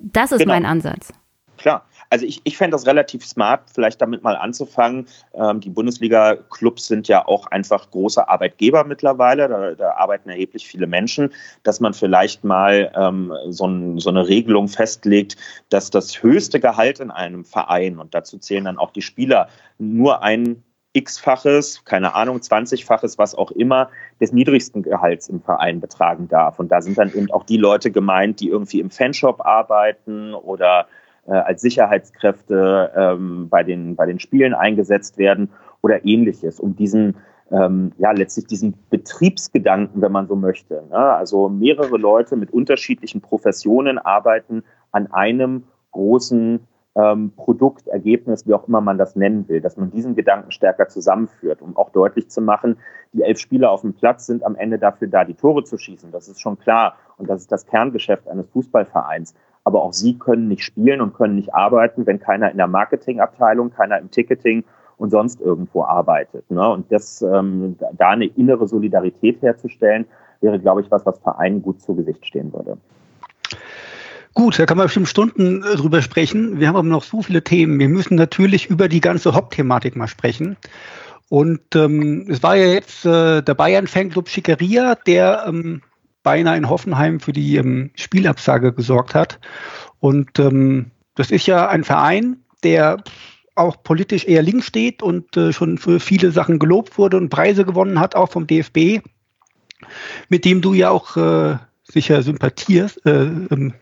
Das 0.00 0.32
ist 0.32 0.40
genau. 0.40 0.52
mein 0.52 0.66
Ansatz. 0.66 1.14
Klar. 1.56 1.86
Also 2.14 2.26
ich, 2.26 2.40
ich 2.44 2.56
fände 2.56 2.76
das 2.76 2.86
relativ 2.86 3.26
smart, 3.26 3.62
vielleicht 3.74 4.00
damit 4.00 4.22
mal 4.22 4.36
anzufangen. 4.36 5.08
Ähm, 5.32 5.58
die 5.58 5.68
Bundesliga-Clubs 5.68 6.86
sind 6.86 7.08
ja 7.08 7.26
auch 7.26 7.48
einfach 7.48 7.90
große 7.90 8.28
Arbeitgeber 8.28 8.84
mittlerweile. 8.84 9.48
Da, 9.48 9.74
da 9.74 9.90
arbeiten 9.94 10.28
erheblich 10.28 10.64
viele 10.64 10.86
Menschen, 10.86 11.32
dass 11.64 11.80
man 11.80 11.92
vielleicht 11.92 12.44
mal 12.44 12.92
ähm, 12.94 13.32
so, 13.48 13.66
ein, 13.66 13.98
so, 13.98 14.10
eine 14.10 14.28
Regelung 14.28 14.68
festlegt, 14.68 15.36
dass 15.70 15.90
das 15.90 16.22
höchste 16.22 16.60
Gehalt 16.60 17.00
in 17.00 17.10
einem 17.10 17.44
Verein, 17.44 17.98
und 17.98 18.14
dazu 18.14 18.38
zählen 18.38 18.66
dann 18.66 18.78
auch 18.78 18.92
die 18.92 19.02
Spieler, 19.02 19.48
nur 19.78 20.22
ein 20.22 20.62
x-faches, 20.92 21.84
keine 21.84 22.14
Ahnung, 22.14 22.36
20-faches, 22.36 23.18
was 23.18 23.34
auch 23.34 23.50
immer, 23.50 23.90
des 24.20 24.30
niedrigsten 24.30 24.84
Gehalts 24.84 25.28
im 25.28 25.42
Verein 25.42 25.80
betragen 25.80 26.28
darf. 26.28 26.60
Und 26.60 26.68
da 26.68 26.80
sind 26.80 26.96
dann 26.96 27.12
eben 27.12 27.28
auch 27.32 27.42
die 27.42 27.56
Leute 27.56 27.90
gemeint, 27.90 28.38
die 28.38 28.50
irgendwie 28.50 28.78
im 28.78 28.90
Fanshop 28.90 29.44
arbeiten 29.44 30.32
oder 30.32 30.86
äh, 31.26 31.32
als 31.32 31.62
Sicherheitskräfte 31.62 32.92
ähm, 32.96 33.48
bei, 33.48 33.62
den, 33.62 33.96
bei 33.96 34.06
den 34.06 34.18
Spielen 34.18 34.54
eingesetzt 34.54 35.18
werden 35.18 35.50
oder 35.82 36.04
ähnliches, 36.04 36.60
um 36.60 36.76
diesen 36.76 37.16
ähm, 37.50 37.92
ja, 37.98 38.10
letztlich 38.12 38.46
diesen 38.46 38.74
Betriebsgedanken, 38.90 40.00
wenn 40.00 40.12
man 40.12 40.26
so 40.26 40.36
möchte. 40.36 40.82
Ne? 40.90 40.96
Also 40.96 41.48
mehrere 41.48 41.96
Leute 41.98 42.36
mit 42.36 42.52
unterschiedlichen 42.52 43.20
Professionen 43.20 43.98
arbeiten 43.98 44.64
an 44.92 45.12
einem 45.12 45.64
großen 45.92 46.66
ähm, 46.96 47.32
Produkt, 47.36 47.88
Ergebnis, 47.88 48.46
wie 48.46 48.54
auch 48.54 48.68
immer 48.68 48.80
man 48.80 48.98
das 48.98 49.16
nennen 49.16 49.48
will, 49.48 49.60
dass 49.60 49.76
man 49.76 49.90
diesen 49.90 50.14
Gedanken 50.14 50.52
stärker 50.52 50.88
zusammenführt, 50.88 51.60
um 51.60 51.76
auch 51.76 51.90
deutlich 51.90 52.30
zu 52.30 52.40
machen, 52.40 52.76
die 53.12 53.22
elf 53.22 53.38
Spieler 53.38 53.70
auf 53.70 53.80
dem 53.80 53.94
Platz 53.94 54.26
sind 54.26 54.44
am 54.44 54.56
Ende 54.56 54.78
dafür 54.78 55.08
da, 55.08 55.24
die 55.24 55.34
Tore 55.34 55.64
zu 55.64 55.76
schießen. 55.76 56.12
Das 56.12 56.28
ist 56.28 56.40
schon 56.40 56.58
klar. 56.58 56.96
Und 57.16 57.28
das 57.28 57.42
ist 57.42 57.52
das 57.52 57.66
Kerngeschäft 57.66 58.28
eines 58.28 58.48
Fußballvereins. 58.48 59.34
Aber 59.64 59.82
auch 59.82 59.92
sie 59.92 60.18
können 60.18 60.48
nicht 60.48 60.62
spielen 60.62 61.00
und 61.00 61.14
können 61.14 61.36
nicht 61.36 61.54
arbeiten, 61.54 62.06
wenn 62.06 62.20
keiner 62.20 62.50
in 62.50 62.58
der 62.58 62.66
Marketingabteilung, 62.66 63.70
keiner 63.70 63.98
im 63.98 64.10
Ticketing 64.10 64.64
und 64.98 65.10
sonst 65.10 65.40
irgendwo 65.40 65.82
arbeitet. 65.84 66.50
Ne? 66.50 66.68
Und 66.68 66.90
das, 66.92 67.22
ähm, 67.22 67.76
da 67.92 68.10
eine 68.10 68.26
innere 68.26 68.68
Solidarität 68.68 69.40
herzustellen, 69.42 70.06
wäre, 70.40 70.58
glaube 70.60 70.82
ich, 70.82 70.90
was, 70.90 71.04
was 71.06 71.18
Vereinen 71.18 71.62
gut 71.62 71.80
zu 71.80 71.94
Gesicht 71.94 72.24
stehen 72.26 72.52
würde. 72.52 72.76
Gut, 74.34 74.58
da 74.58 74.66
kann 74.66 74.76
man 74.76 74.86
bestimmt 74.86 75.08
Stunden 75.08 75.62
äh, 75.62 75.76
drüber 75.76 76.02
sprechen. 76.02 76.58
Wir 76.58 76.68
haben 76.68 76.76
aber 76.76 76.88
noch 76.88 77.04
so 77.04 77.22
viele 77.22 77.42
Themen. 77.42 77.78
Wir 77.78 77.88
müssen 77.88 78.16
natürlich 78.16 78.68
über 78.68 78.88
die 78.88 79.00
ganze 79.00 79.34
Hauptthematik 79.34 79.96
mal 79.96 80.08
sprechen. 80.08 80.56
Und 81.28 81.60
ähm, 81.74 82.26
es 82.28 82.42
war 82.42 82.56
ja 82.56 82.66
jetzt 82.66 83.06
äh, 83.06 83.42
der 83.42 83.54
Bayern-Fanclub 83.54 84.28
Schickeria, 84.28 84.96
der 85.06 85.44
ähm, 85.48 85.82
beinahe 86.24 86.56
in 86.56 86.68
Hoffenheim 86.68 87.20
für 87.20 87.32
die 87.32 87.56
ähm, 87.56 87.90
Spielabsage 87.94 88.72
gesorgt 88.72 89.14
hat. 89.14 89.38
Und 90.00 90.40
ähm, 90.40 90.90
das 91.14 91.30
ist 91.30 91.46
ja 91.46 91.68
ein 91.68 91.84
Verein, 91.84 92.38
der 92.64 93.04
auch 93.54 93.80
politisch 93.84 94.24
eher 94.24 94.42
links 94.42 94.66
steht 94.66 95.02
und 95.02 95.36
äh, 95.36 95.52
schon 95.52 95.78
für 95.78 96.00
viele 96.00 96.32
Sachen 96.32 96.58
gelobt 96.58 96.98
wurde 96.98 97.18
und 97.18 97.28
Preise 97.28 97.64
gewonnen 97.64 98.00
hat, 98.00 98.16
auch 98.16 98.30
vom 98.30 98.48
DFB, 98.48 99.00
mit 100.28 100.44
dem 100.44 100.60
du 100.60 100.74
ja 100.74 100.90
auch 100.90 101.16
äh, 101.16 101.58
sicher 101.84 102.22
sympathierst, 102.22 103.06
äh, 103.06 103.26
ähm, 103.26 103.74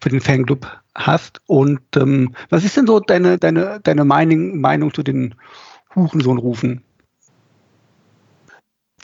für 0.00 0.10
den 0.10 0.20
Fanclub 0.20 0.66
hast. 0.94 1.40
Und 1.46 1.80
ähm, 1.96 2.34
was 2.50 2.64
ist 2.64 2.76
denn 2.76 2.86
so 2.86 3.00
deine, 3.00 3.38
deine, 3.38 3.80
deine 3.82 4.04
Meinung, 4.04 4.60
Meinung 4.60 4.92
zu 4.92 5.02
den 5.02 5.34
Hurensohnrufen? 5.94 6.82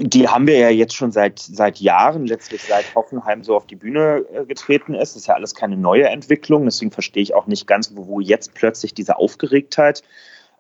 Die 0.00 0.28
haben 0.28 0.46
wir 0.46 0.56
ja 0.56 0.68
jetzt 0.68 0.94
schon 0.94 1.10
seit, 1.10 1.40
seit 1.40 1.78
Jahren, 1.80 2.26
letztlich 2.26 2.62
seit 2.62 2.94
Hoffenheim 2.94 3.42
so 3.42 3.56
auf 3.56 3.66
die 3.66 3.74
Bühne 3.74 4.24
äh, 4.32 4.44
getreten 4.44 4.94
ist. 4.94 5.14
Das 5.14 5.22
ist 5.22 5.26
ja 5.26 5.34
alles 5.34 5.54
keine 5.56 5.76
neue 5.76 6.08
Entwicklung. 6.08 6.64
Deswegen 6.64 6.92
verstehe 6.92 7.22
ich 7.22 7.34
auch 7.34 7.46
nicht 7.46 7.66
ganz, 7.66 7.92
wo, 7.96 8.06
wo 8.06 8.20
jetzt 8.20 8.54
plötzlich 8.54 8.94
diese 8.94 9.16
Aufgeregtheit 9.16 10.04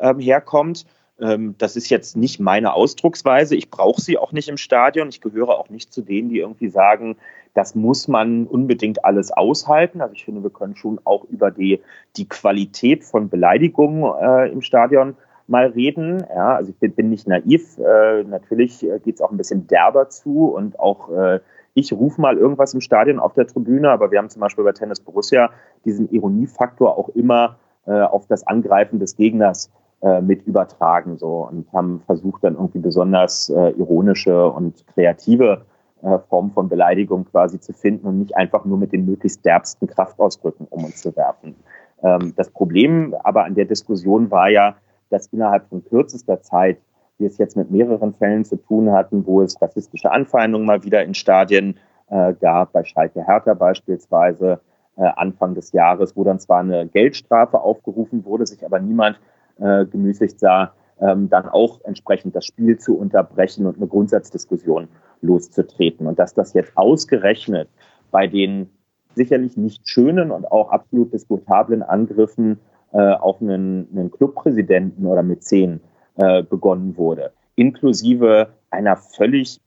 ähm, 0.00 0.18
herkommt. 0.18 0.86
Ähm, 1.20 1.54
das 1.58 1.76
ist 1.76 1.88
jetzt 1.88 2.16
nicht 2.16 2.40
meine 2.40 2.74
Ausdrucksweise. 2.74 3.54
Ich 3.54 3.70
brauche 3.70 4.00
sie 4.00 4.18
auch 4.18 4.32
nicht 4.32 4.48
im 4.48 4.56
Stadion. 4.56 5.08
Ich 5.08 5.20
gehöre 5.20 5.50
auch 5.50 5.68
nicht 5.68 5.92
zu 5.92 6.02
denen, 6.02 6.30
die 6.30 6.38
irgendwie 6.38 6.68
sagen, 6.68 7.16
das 7.54 7.74
muss 7.74 8.08
man 8.08 8.46
unbedingt 8.46 9.04
alles 9.04 9.30
aushalten. 9.30 10.00
Also 10.00 10.14
ich 10.14 10.24
finde, 10.24 10.42
wir 10.42 10.50
können 10.50 10.76
schon 10.76 11.00
auch 11.04 11.24
über 11.24 11.50
die, 11.50 11.80
die 12.16 12.28
Qualität 12.28 13.04
von 13.04 13.28
Beleidigungen 13.28 14.04
äh, 14.20 14.48
im 14.50 14.62
Stadion 14.62 15.16
mal 15.48 15.66
reden. 15.66 16.24
Ja, 16.34 16.54
also 16.56 16.70
ich 16.70 16.76
bin, 16.76 16.92
bin 16.92 17.10
nicht 17.10 17.26
naiv. 17.26 17.78
Äh, 17.78 18.24
natürlich 18.24 18.84
äh, 18.84 18.98
geht 19.00 19.16
es 19.16 19.20
auch 19.20 19.30
ein 19.30 19.36
bisschen 19.36 19.66
derber 19.66 20.08
zu 20.08 20.48
und 20.54 20.78
auch 20.78 21.10
äh, 21.10 21.40
ich 21.74 21.92
rufe 21.92 22.20
mal 22.20 22.36
irgendwas 22.36 22.74
im 22.74 22.80
Stadion 22.80 23.18
auf 23.18 23.34
der 23.34 23.46
Tribüne, 23.46 23.90
aber 23.90 24.10
wir 24.10 24.18
haben 24.18 24.28
zum 24.28 24.40
Beispiel 24.40 24.64
bei 24.64 24.72
Tennis 24.72 25.00
Borussia 25.00 25.50
diesen 25.84 26.10
Ironiefaktor 26.10 26.98
auch 26.98 27.08
immer 27.10 27.56
äh, 27.86 28.00
auf 28.00 28.26
das 28.26 28.46
Angreifen 28.46 28.98
des 28.98 29.16
Gegners 29.16 29.70
äh, 30.02 30.20
mit 30.20 30.42
übertragen 30.42 31.16
so 31.16 31.48
und 31.50 31.72
haben 31.72 32.02
versucht 32.06 32.44
dann 32.44 32.54
irgendwie 32.54 32.80
besonders 32.80 33.48
äh, 33.50 33.70
ironische 33.70 34.50
und 34.50 34.86
kreative 34.88 35.66
äh, 36.02 36.18
Form 36.28 36.50
von 36.50 36.68
Beleidigung 36.68 37.24
quasi 37.24 37.60
zu 37.60 37.72
finden 37.72 38.06
und 38.06 38.18
nicht 38.18 38.36
einfach 38.36 38.64
nur 38.64 38.78
mit 38.78 38.92
den 38.92 39.06
möglichst 39.06 39.44
derbsten 39.44 39.88
Kraftausdrücken 39.88 40.66
um 40.70 40.84
uns 40.84 41.02
zu 41.02 41.16
werfen. 41.16 41.54
Ähm, 42.02 42.32
das 42.36 42.50
Problem 42.50 43.14
aber 43.24 43.44
an 43.44 43.54
der 43.54 43.64
Diskussion 43.64 44.30
war 44.30 44.48
ja, 44.48 44.76
dass 45.10 45.26
innerhalb 45.28 45.68
von 45.68 45.84
kürzester 45.84 46.40
Zeit 46.42 46.78
wir 47.18 47.28
es 47.28 47.38
jetzt 47.38 47.56
mit 47.56 47.70
mehreren 47.70 48.14
Fällen 48.14 48.44
zu 48.44 48.56
tun 48.56 48.92
hatten, 48.92 49.26
wo 49.26 49.42
es 49.42 49.60
rassistische 49.60 50.10
Anfeindungen 50.10 50.66
mal 50.66 50.84
wieder 50.84 51.02
in 51.02 51.14
Stadien 51.14 51.78
äh, 52.10 52.32
gab, 52.34 52.72
bei 52.72 52.84
Schalke 52.84 53.26
Hertha 53.26 53.54
beispielsweise 53.54 54.60
äh, 54.96 55.02
Anfang 55.16 55.54
des 55.54 55.72
Jahres, 55.72 56.16
wo 56.16 56.24
dann 56.24 56.38
zwar 56.38 56.60
eine 56.60 56.86
Geldstrafe 56.86 57.60
aufgerufen 57.60 58.24
wurde, 58.24 58.46
sich 58.46 58.64
aber 58.64 58.78
niemand 58.78 59.18
äh, 59.58 59.84
gemüßigt 59.84 60.38
sah, 60.38 60.72
ähm, 61.00 61.28
dann 61.28 61.48
auch 61.48 61.80
entsprechend 61.84 62.34
das 62.34 62.46
Spiel 62.46 62.78
zu 62.78 62.98
unterbrechen 62.98 63.66
und 63.66 63.76
eine 63.76 63.86
Grundsatzdiskussion 63.86 64.88
loszutreten. 65.20 66.06
Und 66.06 66.18
dass 66.18 66.34
das 66.34 66.52
jetzt 66.52 66.76
ausgerechnet 66.76 67.68
bei 68.10 68.26
den 68.26 68.70
sicherlich 69.14 69.56
nicht 69.56 69.88
schönen 69.88 70.30
und 70.30 70.50
auch 70.50 70.70
absolut 70.70 71.12
diskutablen 71.12 71.82
Angriffen 71.82 72.60
äh, 72.92 73.12
auf 73.12 73.40
einen, 73.40 73.88
einen 73.92 74.10
Clubpräsidenten 74.10 75.06
oder 75.06 75.22
Mäzen 75.22 75.80
äh, 76.16 76.42
begonnen 76.42 76.96
wurde, 76.96 77.32
inklusive 77.54 78.48
einer 78.70 78.96
völlig 78.96 79.60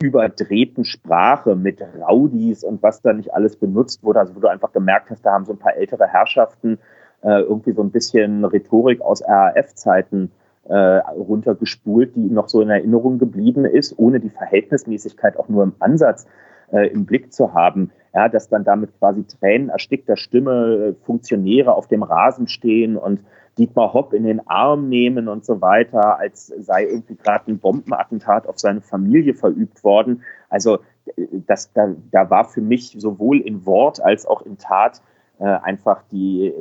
überdrehten 0.00 0.84
Sprache 0.84 1.54
mit 1.54 1.80
Raudis 2.00 2.64
und 2.64 2.82
was 2.82 3.02
da 3.02 3.12
nicht 3.12 3.32
alles 3.34 3.56
benutzt 3.56 4.02
wurde, 4.02 4.20
also 4.20 4.34
wo 4.34 4.40
du 4.40 4.48
einfach 4.48 4.72
gemerkt 4.72 5.10
hast, 5.10 5.24
da 5.24 5.32
haben 5.32 5.44
so 5.44 5.52
ein 5.52 5.58
paar 5.58 5.76
ältere 5.76 6.08
Herrschaften 6.08 6.78
äh, 7.22 7.42
irgendwie 7.42 7.72
so 7.72 7.82
ein 7.82 7.90
bisschen 7.90 8.44
Rhetorik 8.44 9.00
aus 9.00 9.22
RAF-Zeiten 9.22 10.32
äh, 10.64 10.74
runtergespult, 10.74 12.16
die 12.16 12.30
noch 12.30 12.48
so 12.48 12.60
in 12.60 12.70
Erinnerung 12.70 13.18
geblieben 13.18 13.64
ist, 13.64 13.98
ohne 13.98 14.20
die 14.20 14.30
Verhältnismäßigkeit 14.30 15.36
auch 15.36 15.48
nur 15.48 15.62
im 15.62 15.74
Ansatz 15.78 16.26
äh, 16.72 16.88
im 16.88 17.06
Blick 17.06 17.32
zu 17.32 17.54
haben. 17.54 17.90
Ja, 18.14 18.28
dass 18.28 18.48
dann 18.48 18.64
damit 18.64 18.98
quasi 18.98 19.24
Tränen 19.26 19.70
erstickter 19.70 20.16
Stimme 20.16 20.94
äh, 21.00 21.04
Funktionäre 21.04 21.74
auf 21.74 21.88
dem 21.88 22.02
Rasen 22.02 22.46
stehen 22.46 22.96
und 22.96 23.20
Dietmar 23.58 23.92
Hopp 23.92 24.12
in 24.12 24.24
den 24.24 24.46
Arm 24.48 24.88
nehmen 24.88 25.28
und 25.28 25.44
so 25.44 25.60
weiter, 25.60 26.18
als 26.18 26.46
sei 26.46 26.84
irgendwie 26.84 27.16
gerade 27.16 27.50
ein 27.50 27.58
Bombenattentat 27.58 28.46
auf 28.46 28.58
seine 28.58 28.80
Familie 28.80 29.34
verübt 29.34 29.82
worden. 29.82 30.22
Also 30.50 30.78
äh, 31.16 31.26
das, 31.46 31.72
da, 31.72 31.94
da 32.10 32.28
war 32.28 32.44
für 32.44 32.60
mich 32.60 32.94
sowohl 32.98 33.40
in 33.40 33.64
Wort 33.64 34.02
als 34.02 34.26
auch 34.26 34.42
in 34.42 34.58
Tat 34.58 35.00
äh, 35.38 35.44
einfach 35.44 36.02
die, 36.10 36.52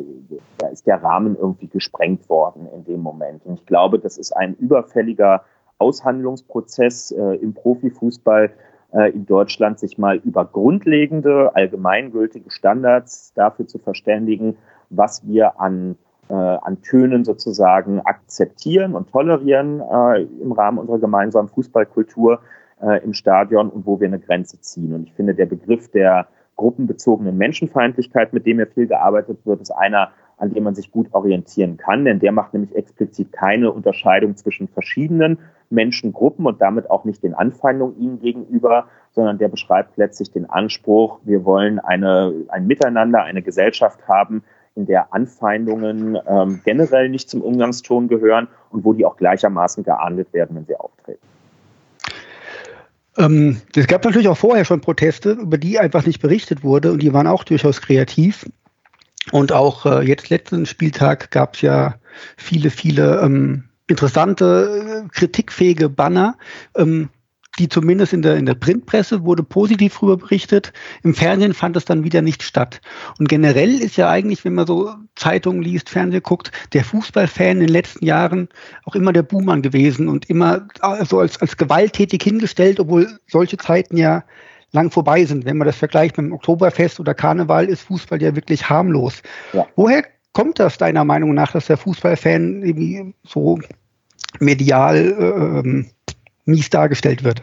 da 0.57 0.67
ist 0.67 0.87
der 0.87 1.03
Rahmen 1.03 1.35
irgendwie 1.35 1.67
gesprengt 1.67 2.29
worden 2.29 2.67
in 2.73 2.85
dem 2.85 3.01
Moment. 3.01 3.45
Und 3.45 3.55
ich 3.55 3.65
glaube, 3.65 3.99
das 3.99 4.17
ist 4.17 4.31
ein 4.31 4.55
überfälliger 4.55 5.43
Aushandlungsprozess 5.77 7.11
äh, 7.11 7.35
im 7.35 7.53
Profifußball 7.53 8.45
äh, 8.45 8.49
in 8.93 9.25
Deutschland, 9.25 9.79
sich 9.79 9.97
mal 9.97 10.17
über 10.17 10.43
grundlegende, 10.43 11.55
allgemeingültige 11.55 12.51
Standards 12.51 13.33
dafür 13.35 13.65
zu 13.65 13.79
verständigen, 13.79 14.57
was 14.89 15.25
wir 15.25 15.61
an 15.61 15.95
äh, 16.31 16.33
an 16.33 16.81
Tönen 16.81 17.25
sozusagen 17.25 17.99
akzeptieren 18.01 18.95
und 18.95 19.11
tolerieren 19.11 19.81
äh, 19.81 20.21
im 20.41 20.53
Rahmen 20.53 20.77
unserer 20.77 20.99
gemeinsamen 20.99 21.49
Fußballkultur 21.49 22.39
äh, 22.81 23.03
im 23.03 23.13
Stadion 23.13 23.69
und 23.69 23.85
wo 23.85 23.99
wir 23.99 24.07
eine 24.07 24.19
Grenze 24.19 24.61
ziehen. 24.61 24.93
Und 24.93 25.07
ich 25.07 25.13
finde, 25.13 25.35
der 25.35 25.45
Begriff 25.45 25.89
der 25.91 26.27
gruppenbezogenen 26.55 27.37
Menschenfeindlichkeit, 27.37 28.31
mit 28.31 28.45
dem 28.45 28.59
ja 28.59 28.65
viel 28.65 28.87
gearbeitet 28.87 29.39
wird, 29.45 29.61
ist 29.61 29.71
einer, 29.71 30.11
an 30.41 30.53
dem 30.53 30.63
man 30.63 30.73
sich 30.73 30.91
gut 30.91 31.07
orientieren 31.13 31.77
kann, 31.77 32.03
denn 32.03 32.19
der 32.19 32.31
macht 32.31 32.53
nämlich 32.53 32.75
explizit 32.75 33.31
keine 33.31 33.71
Unterscheidung 33.71 34.35
zwischen 34.35 34.67
verschiedenen 34.67 35.37
Menschengruppen 35.69 36.47
und 36.47 36.59
damit 36.61 36.89
auch 36.89 37.05
nicht 37.05 37.21
den 37.23 37.35
Anfeindungen 37.35 37.97
ihnen 37.97 38.19
gegenüber, 38.19 38.87
sondern 39.11 39.37
der 39.37 39.49
beschreibt 39.49 39.97
letztlich 39.97 40.31
den 40.31 40.49
Anspruch, 40.49 41.19
wir 41.23 41.45
wollen 41.45 41.79
eine, 41.79 42.33
ein 42.49 42.65
Miteinander, 42.65 43.23
eine 43.23 43.43
Gesellschaft 43.43 44.07
haben, 44.07 44.43
in 44.73 44.87
der 44.87 45.13
Anfeindungen 45.13 46.17
ähm, 46.27 46.61
generell 46.63 47.09
nicht 47.09 47.29
zum 47.29 47.41
Umgangston 47.41 48.07
gehören 48.07 48.47
und 48.71 48.83
wo 48.83 48.93
die 48.93 49.05
auch 49.05 49.17
gleichermaßen 49.17 49.83
geahndet 49.83 50.33
werden, 50.33 50.55
wenn 50.55 50.65
sie 50.65 50.75
auftreten. 50.75 51.19
Ähm, 53.17 53.61
es 53.75 53.87
gab 53.87 54.03
natürlich 54.05 54.29
auch 54.29 54.37
vorher 54.37 54.65
schon 54.65 54.81
Proteste, 54.81 55.31
über 55.31 55.57
die 55.57 55.77
einfach 55.77 56.05
nicht 56.05 56.21
berichtet 56.21 56.63
wurde 56.63 56.91
und 56.93 57.03
die 57.03 57.13
waren 57.13 57.27
auch 57.27 57.43
durchaus 57.43 57.81
kreativ. 57.81 58.49
Und 59.31 59.51
auch 59.51 59.85
äh, 59.85 60.01
jetzt 60.07 60.29
letzten 60.29 60.65
Spieltag 60.65 61.31
gab 61.31 61.55
es 61.55 61.61
ja 61.61 61.95
viele, 62.37 62.71
viele 62.71 63.21
ähm, 63.21 63.65
interessante, 63.87 65.03
äh, 65.05 65.09
kritikfähige 65.09 65.89
Banner. 65.89 66.37
Ähm, 66.75 67.09
die 67.59 67.67
zumindest 67.67 68.13
in 68.13 68.21
der, 68.21 68.37
in 68.37 68.45
der 68.45 68.53
Printpresse 68.53 69.25
wurde 69.25 69.43
positiv 69.43 69.95
darüber 69.95 70.17
berichtet. 70.17 70.71
Im 71.03 71.13
Fernsehen 71.13 71.53
fand 71.53 71.75
es 71.75 71.83
dann 71.83 72.03
wieder 72.03 72.21
nicht 72.21 72.43
statt. 72.43 72.79
Und 73.19 73.27
generell 73.27 73.81
ist 73.81 73.97
ja 73.97 74.09
eigentlich, 74.09 74.45
wenn 74.45 74.53
man 74.53 74.65
so 74.65 74.93
Zeitungen 75.15 75.61
liest, 75.61 75.89
Fernsehen 75.89 76.23
guckt, 76.23 76.51
der 76.71 76.85
Fußballfan 76.85 77.47
in 77.47 77.59
den 77.59 77.69
letzten 77.69 78.05
Jahren 78.05 78.47
auch 78.85 78.95
immer 78.95 79.11
der 79.11 79.23
Buhmann 79.23 79.61
gewesen 79.61 80.07
und 80.07 80.29
immer 80.29 80.67
so 80.79 80.87
also 80.87 81.19
als, 81.19 81.41
als 81.41 81.57
gewalttätig 81.57 82.23
hingestellt, 82.23 82.79
obwohl 82.79 83.19
solche 83.27 83.57
Zeiten 83.57 83.97
ja 83.97 84.23
lang 84.71 84.91
vorbei 84.91 85.25
sind. 85.25 85.45
Wenn 85.45 85.57
man 85.57 85.65
das 85.65 85.77
vergleicht 85.77 86.17
mit 86.17 86.27
dem 86.27 86.33
Oktoberfest 86.33 86.99
oder 86.99 87.13
Karneval, 87.13 87.65
ist 87.65 87.83
Fußball 87.83 88.21
ja 88.21 88.35
wirklich 88.35 88.69
harmlos. 88.69 89.21
Ja. 89.53 89.67
Woher 89.75 90.03
kommt 90.33 90.59
das 90.59 90.77
deiner 90.77 91.03
Meinung 91.03 91.33
nach, 91.33 91.51
dass 91.51 91.67
der 91.67 91.77
Fußballfan 91.77 92.63
irgendwie 92.63 93.13
so 93.23 93.59
medial 94.39 94.95
äh, 94.97 95.59
ähm, 95.59 95.89
mies 96.45 96.69
dargestellt 96.69 97.23
wird. 97.23 97.41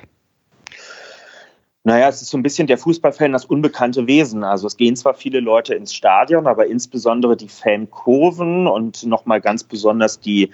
Naja, 1.84 2.08
es 2.08 2.20
ist 2.20 2.30
so 2.30 2.36
ein 2.36 2.42
bisschen 2.42 2.66
der 2.66 2.76
Fußballfan 2.76 3.32
das 3.32 3.44
unbekannte 3.44 4.06
Wesen. 4.06 4.44
Also 4.44 4.66
es 4.66 4.76
gehen 4.76 4.96
zwar 4.96 5.14
viele 5.14 5.40
Leute 5.40 5.74
ins 5.74 5.94
Stadion, 5.94 6.46
aber 6.46 6.66
insbesondere 6.66 7.36
die 7.36 7.48
Fankurven 7.48 8.66
und 8.66 9.06
nochmal 9.06 9.40
ganz 9.40 9.64
besonders 9.64 10.20
die 10.20 10.50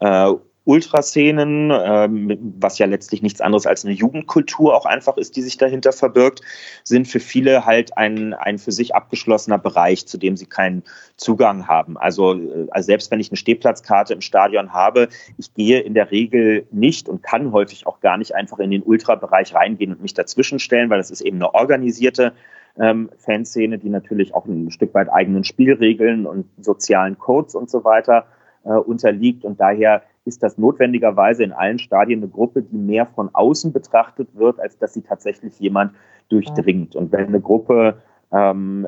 äh, 0.00 0.32
Ultraszenen, 0.66 1.72
ähm, 1.72 2.36
was 2.58 2.78
ja 2.78 2.86
letztlich 2.86 3.22
nichts 3.22 3.40
anderes 3.40 3.66
als 3.66 3.84
eine 3.84 3.94
Jugendkultur 3.94 4.74
auch 4.74 4.84
einfach 4.84 5.16
ist, 5.16 5.36
die 5.36 5.42
sich 5.42 5.56
dahinter 5.56 5.92
verbirgt, 5.92 6.42
sind 6.82 7.06
für 7.06 7.20
viele 7.20 7.64
halt 7.64 7.96
ein, 7.96 8.34
ein 8.34 8.58
für 8.58 8.72
sich 8.72 8.92
abgeschlossener 8.92 9.58
Bereich, 9.58 10.06
zu 10.06 10.18
dem 10.18 10.36
sie 10.36 10.46
keinen 10.46 10.82
Zugang 11.16 11.68
haben. 11.68 11.96
Also, 11.96 12.34
äh, 12.34 12.66
also 12.70 12.86
selbst 12.86 13.12
wenn 13.12 13.20
ich 13.20 13.30
eine 13.30 13.36
Stehplatzkarte 13.36 14.12
im 14.12 14.20
Stadion 14.20 14.72
habe, 14.72 15.08
ich 15.38 15.54
gehe 15.54 15.78
in 15.78 15.94
der 15.94 16.10
Regel 16.10 16.66
nicht 16.72 17.08
und 17.08 17.22
kann 17.22 17.52
häufig 17.52 17.86
auch 17.86 18.00
gar 18.00 18.18
nicht 18.18 18.34
einfach 18.34 18.58
in 18.58 18.72
den 18.72 18.82
Ultrabereich 18.82 19.54
reingehen 19.54 19.92
und 19.92 20.02
mich 20.02 20.14
dazwischen 20.14 20.58
stellen, 20.58 20.90
weil 20.90 20.98
das 20.98 21.12
ist 21.12 21.20
eben 21.20 21.36
eine 21.36 21.54
organisierte 21.54 22.32
ähm, 22.76 23.08
Fanszene, 23.18 23.78
die 23.78 23.88
natürlich 23.88 24.34
auch 24.34 24.46
ein 24.46 24.72
Stück 24.72 24.92
weit 24.94 25.12
eigenen 25.12 25.44
Spielregeln 25.44 26.26
und 26.26 26.46
sozialen 26.60 27.18
Codes 27.18 27.54
und 27.54 27.70
so 27.70 27.84
weiter 27.84 28.26
äh, 28.64 28.70
unterliegt 28.70 29.44
und 29.44 29.60
daher 29.60 30.02
ist 30.26 30.42
das 30.42 30.58
notwendigerweise 30.58 31.44
in 31.44 31.52
allen 31.52 31.78
Stadien 31.78 32.20
eine 32.20 32.28
Gruppe, 32.28 32.62
die 32.62 32.76
mehr 32.76 33.06
von 33.06 33.30
außen 33.32 33.72
betrachtet 33.72 34.28
wird, 34.34 34.60
als 34.60 34.76
dass 34.78 34.92
sie 34.92 35.02
tatsächlich 35.02 35.58
jemand 35.60 35.92
durchdringt. 36.28 36.96
Und 36.96 37.12
wenn 37.12 37.28
eine 37.28 37.40
Gruppe 37.40 37.98
ähm, 38.32 38.86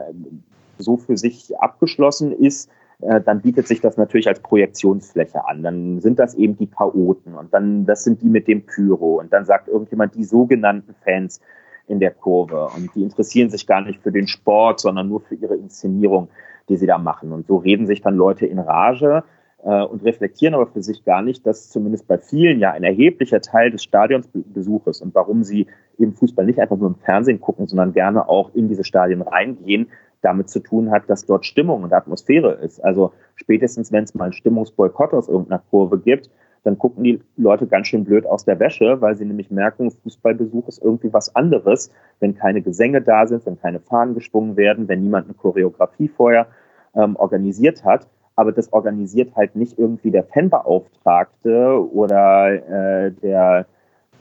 so 0.79 0.96
für 0.96 1.16
sich 1.16 1.57
abgeschlossen 1.59 2.33
ist, 2.33 2.70
äh, 3.01 3.20
dann 3.20 3.40
bietet 3.40 3.68
sich 3.68 3.81
das 3.81 3.96
natürlich 3.96 4.27
als 4.27 4.40
Projektionsfläche 4.40 5.46
an. 5.46 5.62
Dann 5.62 6.01
sind 6.01 6.18
das 6.18 6.35
eben 6.35 6.57
die 6.57 6.66
Chaoten 6.66 7.35
und 7.35 7.55
dann 7.55 7.87
das 7.87 8.05
sind 8.05 8.22
die 8.22 8.29
mit 8.29 8.48
dem 8.48 8.66
Pyro 8.66 9.20
und 9.20 9.33
dann 9.33 9.44
sagt 9.44 9.68
irgendjemand 9.68 10.14
die 10.14 10.24
sogenannten 10.24 10.94
Fans 11.05 11.40
in 11.87 12.01
der 12.01 12.11
Kurve 12.11 12.68
und 12.77 12.94
die 12.94 13.03
interessieren 13.03 13.51
sich 13.51 13.66
gar 13.66 13.81
nicht 13.81 14.03
für 14.03 14.12
den 14.12 14.27
Sport, 14.27 14.81
sondern 14.81 15.09
nur 15.09 15.20
für 15.20 15.37
ihre 15.37 15.55
Inszenierung, 15.55 16.29
die 16.68 16.77
sie 16.77 16.87
da 16.87 16.98
machen. 16.98 17.33
Und 17.33 17.46
so 17.46 17.57
reden 17.57 17.87
sich 17.87 18.03
dann 18.03 18.16
Leute 18.16 18.46
in 18.46 18.59
Rage 18.59 19.22
äh, 19.68 19.83
und 19.83 20.02
reflektieren 20.02 20.54
aber 20.54 20.66
für 20.66 20.83
sich 20.83 21.04
gar 21.04 21.20
nicht, 21.20 21.46
dass 21.46 21.68
zumindest 21.68 22.09
bei 22.09 22.16
vielen 22.16 22.59
ja 22.59 22.70
ein 22.72 22.85
erheblicher 22.85 23.42
Teil 23.42 23.70
des 23.70 23.83
Stadionsbesuches 23.83 25.02
und 25.02 25.14
warum 25.14 25.44
sie 25.44 25.66
eben 25.98 26.14
Fußball 26.14 26.46
nicht 26.46 26.59
einfach 26.59 26.78
nur 26.78 26.88
im 26.88 26.94
Fernsehen 26.94 27.38
gucken, 27.38 27.66
sondern 27.66 27.92
gerne 27.92 28.31
auch 28.31 28.54
in 28.54 28.68
diese 28.68 28.85
Stadien 28.85 29.20
reingehen, 29.20 29.88
damit 30.22 30.48
zu 30.48 30.61
tun 30.61 30.90
hat, 30.90 31.11
dass 31.11 31.26
dort 31.26 31.44
Stimmung 31.44 31.83
und 31.83 31.92
Atmosphäre 31.92 32.52
ist. 32.54 32.83
Also 32.83 33.12
spätestens, 33.35 33.92
wenn 33.92 34.04
es 34.04 34.14
mal 34.14 34.24
einen 34.24 34.33
Stimmungsboykott 34.33 35.12
aus 35.12 35.28
irgendeiner 35.28 35.62
Kurve 35.70 35.98
gibt, 35.98 36.31
dann 36.64 36.78
gucken 36.78 37.04
die 37.04 37.20
Leute 37.37 37.66
ganz 37.66 37.88
schön 37.88 38.04
blöd 38.04 38.26
aus 38.26 38.46
der 38.46 38.59
Wäsche, 38.59 39.00
weil 39.02 39.16
sie 39.16 39.26
nämlich 39.26 39.50
merken, 39.50 39.90
Fußballbesuch 39.90 40.66
ist 40.68 40.83
irgendwie 40.83 41.12
was 41.12 41.37
anderes, 41.37 41.92
wenn 42.20 42.35
keine 42.35 42.62
Gesänge 42.62 43.02
da 43.02 43.26
sind, 43.26 43.44
wenn 43.44 43.61
keine 43.61 43.81
Fahnen 43.81 44.14
geschwungen 44.14 44.57
werden, 44.57 44.88
wenn 44.88 45.02
niemand 45.02 45.26
eine 45.26 45.35
Choreografie 45.35 46.09
vorher 46.09 46.46
ähm, 46.94 47.16
organisiert 47.16 47.85
hat 47.85 48.07
aber 48.38 48.53
das 48.53 48.72
organisiert 48.72 49.35
halt 49.35 49.57
nicht 49.57 49.81
irgendwie 49.81 50.12
der 50.12 50.22
Fanbeauftragte 50.22 51.90
oder 51.92 52.52
äh, 52.52 53.10
der, 53.10 53.67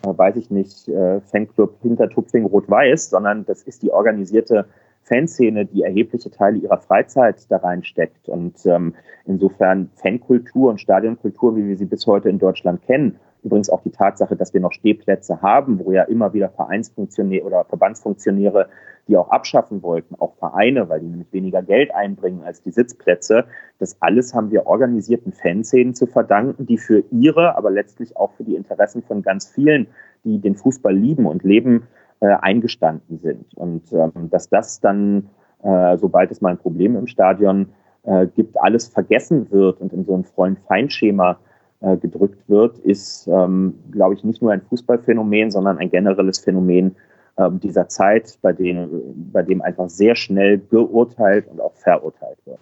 äh, 0.01 0.07
weiß 0.07 0.37
ich 0.37 0.49
nicht, 0.49 0.87
äh, 0.87 1.21
Fanclub 1.21 1.75
hinter 1.83 2.09
Tupfing 2.09 2.45
Rot-Weiß, 2.45 3.11
sondern 3.11 3.45
das 3.45 3.61
ist 3.61 3.83
die 3.83 3.91
organisierte 3.91 4.65
Fanszene, 5.03 5.67
die 5.67 5.83
erhebliche 5.83 6.31
Teile 6.31 6.57
ihrer 6.57 6.79
Freizeit 6.79 7.45
da 7.49 7.57
reinsteckt. 7.57 8.27
Und 8.27 8.65
ähm, 8.65 8.95
insofern 9.27 9.91
Fankultur 9.93 10.71
und 10.71 10.81
Stadionkultur, 10.81 11.55
wie 11.55 11.67
wir 11.67 11.77
sie 11.77 11.85
bis 11.85 12.07
heute 12.07 12.29
in 12.29 12.39
Deutschland 12.39 12.81
kennen, 12.87 13.19
Übrigens 13.43 13.69
auch 13.69 13.81
die 13.81 13.91
Tatsache, 13.91 14.35
dass 14.35 14.53
wir 14.53 14.59
noch 14.59 14.73
Stehplätze 14.73 15.41
haben, 15.41 15.79
wo 15.79 15.91
ja 15.91 16.03
immer 16.03 16.33
wieder 16.33 16.49
Vereinsfunktionäre 16.49 17.45
oder 17.45 17.63
Verbandsfunktionäre 17.65 18.67
die 19.07 19.17
auch 19.17 19.29
abschaffen 19.29 19.81
wollten, 19.83 20.15
auch 20.15 20.35
Vereine, 20.35 20.89
weil 20.89 20.99
die 20.99 21.07
nämlich 21.07 21.31
weniger 21.31 21.61
Geld 21.61 21.93
einbringen 21.93 22.43
als 22.43 22.61
die 22.61 22.71
Sitzplätze. 22.71 23.45
Das 23.79 23.97
alles 24.01 24.33
haben 24.33 24.51
wir 24.51 24.67
organisierten 24.67 25.31
Fanszenen 25.31 25.93
zu 25.93 26.07
verdanken, 26.07 26.65
die 26.65 26.77
für 26.77 27.03
ihre, 27.11 27.55
aber 27.55 27.71
letztlich 27.71 28.17
auch 28.17 28.33
für 28.33 28.43
die 28.43 28.55
Interessen 28.55 29.03
von 29.03 29.21
ganz 29.21 29.47
vielen, 29.47 29.87
die 30.23 30.39
den 30.39 30.55
Fußball 30.55 30.95
lieben 30.95 31.25
und 31.25 31.43
leben, 31.43 31.87
äh, 32.19 32.27
eingestanden 32.27 33.19
sind. 33.19 33.53
Und 33.55 33.91
ähm, 33.93 34.29
dass 34.29 34.49
das 34.49 34.79
dann, 34.79 35.29
äh, 35.63 35.97
sobald 35.97 36.31
es 36.31 36.41
mal 36.41 36.49
ein 36.49 36.57
Problem 36.57 36.95
im 36.95 37.07
Stadion 37.07 37.69
äh, 38.03 38.27
gibt, 38.27 38.59
alles 38.59 38.87
vergessen 38.87 39.51
wird 39.51 39.79
und 39.81 39.93
in 39.93 40.05
so 40.05 40.15
ein 40.15 40.23
Freund-Feind-Schema 40.23 41.37
äh, 41.79 41.97
gedrückt 41.97 42.49
wird, 42.49 42.79
ist, 42.79 43.27
ähm, 43.27 43.75
glaube 43.91 44.15
ich, 44.15 44.23
nicht 44.23 44.41
nur 44.41 44.51
ein 44.51 44.61
Fußballphänomen, 44.61 45.51
sondern 45.51 45.77
ein 45.77 45.91
generelles 45.91 46.39
Phänomen 46.39 46.95
äh, 47.37 47.49
dieser 47.51 47.87
Zeit, 47.87 48.37
bei 48.41 48.53
dem, 48.53 48.89
bei 49.31 49.43
dem 49.43 49.61
einfach 49.61 49.89
sehr 49.89 50.15
schnell 50.15 50.59
geurteilt 50.59 51.47
und 51.47 51.61
auch 51.61 51.75
verurteilt 51.75 52.37
wird. 52.45 52.59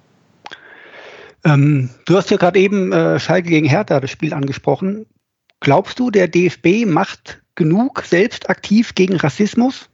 Ähm, 1.44 1.90
du 2.06 2.18
hast 2.18 2.32
ja 2.32 2.38
gerade 2.38 2.60
eben 2.60 2.92
äh, 2.92 3.20
Schalke 3.20 3.50
gegen 3.50 3.68
Hertha 3.68 4.00
das 4.00 4.10
Spiel 4.10 4.34
angesprochen. 4.34 5.06
Glaubst 5.60 6.00
du, 6.00 6.12
der 6.12 6.28
DFB 6.28 6.86
macht 6.86 7.42
genug 7.56 8.04
selbst 8.04 8.50
aktiv 8.50 8.96
gegen 8.96 9.16
Rassismus? 9.16 9.90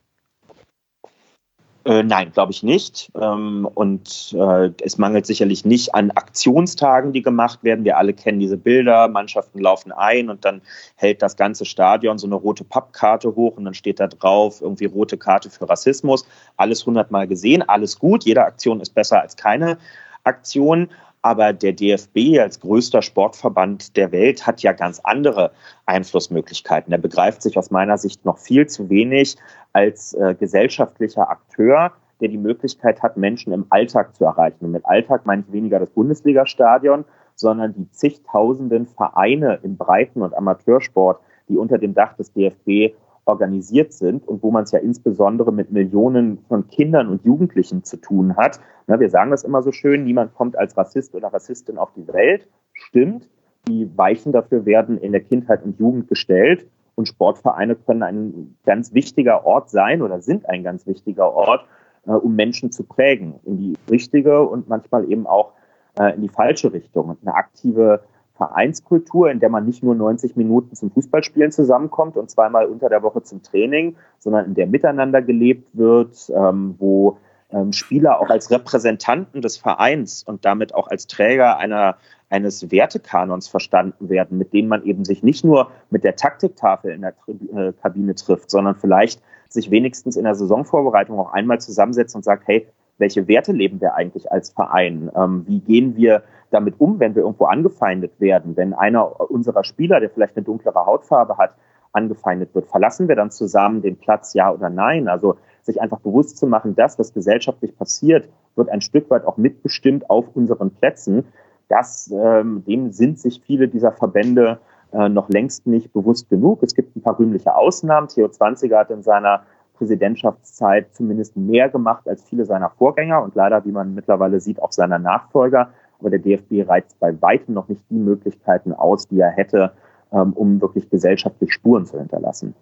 Äh, 1.84 2.04
nein, 2.04 2.32
glaube 2.32 2.52
ich 2.52 2.62
nicht. 2.62 3.12
Ähm, 3.20 3.68
und 3.74 4.36
äh, 4.38 4.70
es 4.84 5.00
mangelt 5.00 5.26
sicherlich 5.26 5.66
nicht 5.66 5.96
an 5.96 6.12
Aktionstagen, 6.12 7.12
die 7.12 7.24
gemacht 7.24 7.64
werden. 7.64 7.86
Wir 7.86 7.98
alle 7.98 8.14
kennen 8.14 8.40
diese 8.40 8.58
Bilder. 8.58 9.08
Mannschaften 9.08 9.60
laufen 9.60 9.92
ein 9.92 10.30
und 10.30 10.46
dann 10.46 10.62
hält 10.96 11.24
das 11.24 11.38
ganze 11.38 11.66
Stadion 11.66 12.20
so 12.20 12.28
eine 12.28 12.36
rote 12.36 12.64
Pappkarte 12.64 13.36
hoch 13.36 13.58
und 13.58 13.66
dann 13.66 13.74
steht 13.74 14.00
da 14.00 14.08
drauf 14.08 14.62
irgendwie 14.62 14.86
rote 14.86 15.18
Karte 15.18 15.50
für 15.50 15.68
Rassismus. 15.68 16.28
Alles 16.56 16.86
hundertmal 16.86 17.28
gesehen, 17.28 17.68
alles 17.68 17.98
gut. 17.98 18.26
Jede 18.26 18.46
Aktion 18.46 18.80
ist 18.80 18.94
besser 18.94 19.22
als 19.22 19.36
keine 19.36 19.80
Aktion. 20.24 20.90
Aber 21.22 21.54
der 21.54 21.74
DFB 21.74 22.40
als 22.40 22.60
größter 22.60 23.02
Sportverband 23.02 23.96
der 23.96 24.12
Welt 24.12 24.48
hat 24.48 24.64
ja 24.64 24.72
ganz 24.72 25.00
andere 25.04 25.52
Einflussmöglichkeiten. 25.86 26.92
Er 26.92 26.98
begreift 26.98 27.42
sich 27.42 27.58
aus 27.58 27.70
meiner 27.70 27.98
Sicht 27.98 28.26
noch 28.26 28.40
viel 28.40 28.68
zu 28.68 28.90
wenig 28.90 29.36
als 29.74 30.14
äh, 30.14 30.34
gesellschaftlicher 30.34 31.30
Akteur, 31.30 31.92
der 32.22 32.30
die 32.30 32.38
Möglichkeit 32.38 33.02
hat, 33.04 33.18
Menschen 33.18 33.54
im 33.54 33.66
Alltag 33.70 34.16
zu 34.16 34.26
erreichen. 34.26 34.66
Und 34.66 34.72
mit 34.72 34.86
Alltag 34.86 35.26
meine 35.26 35.44
ich 35.46 35.54
weniger 35.54 35.80
das 35.80 35.90
Bundesliga-Stadion, 35.92 37.06
sondern 37.36 37.74
die 37.74 37.90
zigtausenden 37.92 38.88
Vereine 38.88 39.60
im 39.64 39.78
Breiten- 39.78 40.22
und 40.22 40.36
Amateursport, 40.36 41.20
die 41.50 41.58
unter 41.58 41.78
dem 41.78 41.94
Dach 41.94 42.16
des 42.16 42.32
DFB 42.34 42.96
organisiert 43.26 43.94
sind 43.94 44.28
und 44.28 44.42
wo 44.44 44.52
man 44.52 44.64
es 44.64 44.72
ja 44.72 44.80
insbesondere 44.80 45.52
mit 45.52 45.72
Millionen 45.72 46.40
von 46.48 46.68
Kindern 46.68 47.08
und 47.08 47.24
Jugendlichen 47.24 47.84
zu 47.84 47.98
tun 47.98 48.36
hat. 48.36 48.60
Na, 48.88 49.00
wir 49.00 49.10
sagen 49.10 49.32
das 49.32 49.44
immer 49.44 49.62
so 49.62 49.72
schön, 49.72 50.04
niemand 50.04 50.34
kommt 50.34 50.58
als 50.58 50.76
Rassist 50.76 51.14
oder 51.14 51.30
Rassistin 51.30 51.78
auf 51.78 51.94
die 51.94 52.08
Welt. 52.08 52.48
Stimmt, 52.74 53.30
die 53.68 53.90
Weichen 53.96 54.32
dafür 54.32 54.66
werden 54.66 54.98
in 54.98 55.12
der 55.12 55.22
Kindheit 55.22 55.64
und 55.64 55.80
Jugend 55.80 56.08
gestellt. 56.08 56.68
Und 56.96 57.08
Sportvereine 57.08 57.76
können 57.76 58.04
ein 58.04 58.58
ganz 58.66 58.94
wichtiger 58.94 59.46
Ort 59.46 59.70
sein 59.70 60.02
oder 60.02 60.22
sind 60.22 60.48
ein 60.50 60.64
ganz 60.64 60.86
wichtiger 60.86 61.32
Ort, 61.34 61.66
äh, 62.06 62.12
um 62.12 62.36
Menschen 62.36 62.72
zu 62.72 62.84
prägen 62.84 63.40
in 63.44 63.58
die 63.58 63.78
richtige 63.90 64.42
und 64.42 64.68
manchmal 64.68 65.10
eben 65.10 65.26
auch 65.26 65.54
äh, 65.98 66.14
in 66.16 66.22
die 66.22 66.30
falsche 66.30 66.74
Richtung. 66.74 67.10
Und 67.10 67.20
eine 67.22 67.36
aktive 67.36 68.02
Vereinskultur, 68.42 69.30
in 69.30 69.40
der 69.40 69.50
man 69.50 69.68
nicht 69.68 69.84
nur 69.84 69.94
90 69.94 70.36
Minuten 70.36 70.76
zum 70.76 70.90
Fußballspielen 70.90 71.52
zusammenkommt 71.52 72.18
und 72.18 72.32
zweimal 72.32 72.66
unter 72.66 72.90
der 72.90 73.04
Woche 73.04 73.22
zum 73.22 73.44
Training, 73.44 73.96
sondern 74.18 74.46
in 74.48 74.56
der 74.56 74.66
miteinander 74.66 75.22
gelebt 75.22 75.70
wird, 75.74 76.32
ähm, 76.36 76.74
wo 76.80 77.20
ähm, 77.52 77.72
Spieler 77.72 78.20
auch 78.20 78.32
als 78.32 78.50
Repräsentanten 78.50 79.44
des 79.44 79.58
Vereins 79.58 80.24
und 80.24 80.44
damit 80.44 80.74
auch 80.74 80.88
als 80.88 81.06
Träger 81.06 81.60
einer, 81.60 81.98
eines 82.32 82.72
Wertekanons 82.72 83.48
verstanden 83.48 84.10
werden, 84.10 84.40
mit 84.40 84.54
dem 84.54 84.68
man 84.68 84.84
eben 84.86 85.06
sich 85.06 85.22
nicht 85.22 85.46
nur 85.46 85.70
mit 85.92 86.04
der 86.04 86.16
Taktiktafel 86.16 86.94
in 86.94 87.02
der 87.02 87.14
äh, 87.28 87.74
Kabine 87.74 88.16
trifft, 88.16 88.50
sondern 88.50 88.74
vielleicht 88.74 89.22
sich 89.50 89.70
wenigstens 89.70 90.16
in 90.16 90.24
der 90.24 90.34
Saisonvorbereitung 90.34 91.20
auch 91.20 91.32
einmal 91.32 91.62
zusammensetzt 91.62 92.16
und 92.16 92.24
sagt, 92.24 92.48
hey, 92.48 92.66
welche 93.02 93.28
Werte 93.28 93.52
leben 93.52 93.82
wir 93.82 93.96
eigentlich 93.96 94.32
als 94.32 94.52
Verein? 94.52 95.12
Ähm, 95.16 95.44
wie 95.48 95.60
gehen 95.60 95.98
wir 95.98 96.24
damit 96.52 96.76
um, 96.80 97.00
wenn 97.00 97.16
wir 97.16 97.24
irgendwo 97.24 97.46
angefeindet 97.46 98.14
werden? 98.20 98.56
Wenn 98.56 98.74
einer 98.74 99.30
unserer 99.30 99.66
Spieler, 99.66 100.00
der 100.00 100.10
vielleicht 100.10 100.38
eine 100.38 100.46
dunklere 100.46 100.86
Hautfarbe 100.86 101.38
hat, 101.38 101.56
angefeindet 101.92 102.56
wird, 102.56 102.68
verlassen 102.68 103.10
wir 103.10 103.18
dann 103.18 103.32
zusammen 103.32 103.82
den 103.82 103.98
Platz, 103.98 104.34
ja 104.34 104.54
oder 104.54 104.70
nein? 104.70 105.10
Also 105.10 105.36
sich 105.64 105.82
einfach 105.82 106.00
bewusst 106.00 106.38
zu 106.38 106.48
machen, 106.48 106.76
das, 106.76 106.98
was 106.98 107.14
gesellschaftlich 107.14 107.78
passiert, 107.78 108.30
wird 108.56 108.70
ein 108.70 108.82
Stück 108.82 109.10
weit 109.10 109.26
auch 109.26 109.38
mitbestimmt 109.38 110.10
auf 110.10 110.26
unseren 110.34 110.72
Plätzen. 110.72 111.26
Das, 111.68 112.12
ähm, 112.14 112.64
dem 112.66 112.92
sind 112.92 113.20
sich 113.20 113.42
viele 113.46 113.68
dieser 113.68 113.92
Verbände 113.92 114.60
äh, 114.94 115.10
noch 115.10 115.30
längst 115.30 115.68
nicht 115.68 115.92
bewusst 115.94 116.30
genug. 116.30 116.64
Es 116.64 116.76
gibt 116.76 116.96
ein 116.96 117.02
paar 117.02 117.18
rühmliche 117.18 117.56
Ausnahmen. 117.56 118.08
Theo 118.08 118.28
Zwanziger 118.30 118.80
hat 118.80 118.92
in 118.92 119.04
seiner 119.04 119.44
Präsidentschaftszeit 119.82 120.94
zumindest 120.94 121.36
mehr 121.36 121.68
gemacht 121.68 122.08
als 122.08 122.24
viele 122.24 122.46
seiner 122.46 122.70
Vorgänger 122.70 123.24
und 123.24 123.34
leider, 123.34 123.66
wie 123.66 123.72
man 123.72 123.96
mittlerweile 123.96 124.40
sieht, 124.40 124.62
auch 124.62 124.72
seiner 124.72 125.00
Nachfolger. 125.00 125.70
Aber 126.00 126.12
der 126.12 126.20
DFB 126.20 126.70
reizt 126.70 127.00
bei 127.00 127.20
weitem 127.20 127.56
noch 127.56 127.68
nicht 127.68 127.82
die 127.90 127.96
Möglichkeiten 127.96 128.74
aus, 128.74 129.08
die 129.08 129.20
er 129.20 129.32
hätte, 129.32 129.72
ähm, 130.14 130.34
um 130.34 130.62
wirklich 130.62 130.88
gesellschaftlich 130.92 131.52
Spuren 131.52 131.88
zu 131.88 131.98
hinterlassen. 131.98 132.54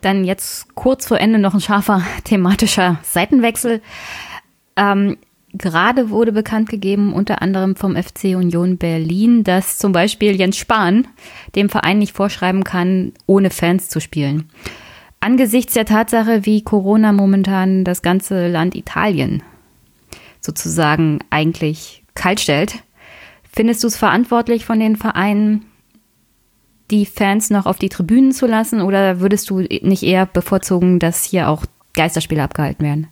Dann 0.00 0.24
jetzt 0.24 0.74
kurz 0.74 1.06
vor 1.06 1.20
Ende 1.20 1.38
noch 1.38 1.52
ein 1.52 1.60
scharfer 1.60 2.00
thematischer 2.24 2.98
Seitenwechsel. 3.02 3.82
Ähm, 4.76 5.18
gerade 5.52 6.08
wurde 6.08 6.32
bekannt 6.32 6.70
gegeben, 6.70 7.12
unter 7.12 7.42
anderem 7.42 7.76
vom 7.76 7.94
FC 7.94 8.36
Union 8.36 8.78
Berlin, 8.78 9.44
dass 9.44 9.76
zum 9.76 9.92
Beispiel 9.92 10.34
Jens 10.34 10.56
Spahn 10.56 11.08
dem 11.56 11.68
Verein 11.68 11.98
nicht 11.98 12.16
vorschreiben 12.16 12.64
kann, 12.64 13.12
ohne 13.26 13.50
Fans 13.50 13.90
zu 13.90 14.00
spielen. 14.00 14.48
Angesichts 15.22 15.74
der 15.74 15.84
Tatsache, 15.84 16.46
wie 16.46 16.64
Corona 16.64 17.12
momentan 17.12 17.84
das 17.84 18.02
ganze 18.02 18.48
Land 18.48 18.74
Italien 18.74 19.44
sozusagen 20.40 21.20
eigentlich 21.30 22.02
kalt 22.16 22.40
stellt, 22.40 22.82
findest 23.48 23.84
du 23.84 23.86
es 23.86 23.96
verantwortlich 23.96 24.64
von 24.64 24.80
den 24.80 24.96
Vereinen, 24.96 25.64
die 26.90 27.06
Fans 27.06 27.50
noch 27.50 27.66
auf 27.66 27.78
die 27.78 27.88
Tribünen 27.88 28.32
zu 28.32 28.48
lassen 28.48 28.80
oder 28.80 29.20
würdest 29.20 29.48
du 29.48 29.60
nicht 29.60 30.02
eher 30.02 30.26
bevorzugen, 30.26 30.98
dass 30.98 31.22
hier 31.22 31.48
auch 31.48 31.66
Geisterspiele 31.92 32.42
abgehalten 32.42 32.84
werden? 32.84 33.08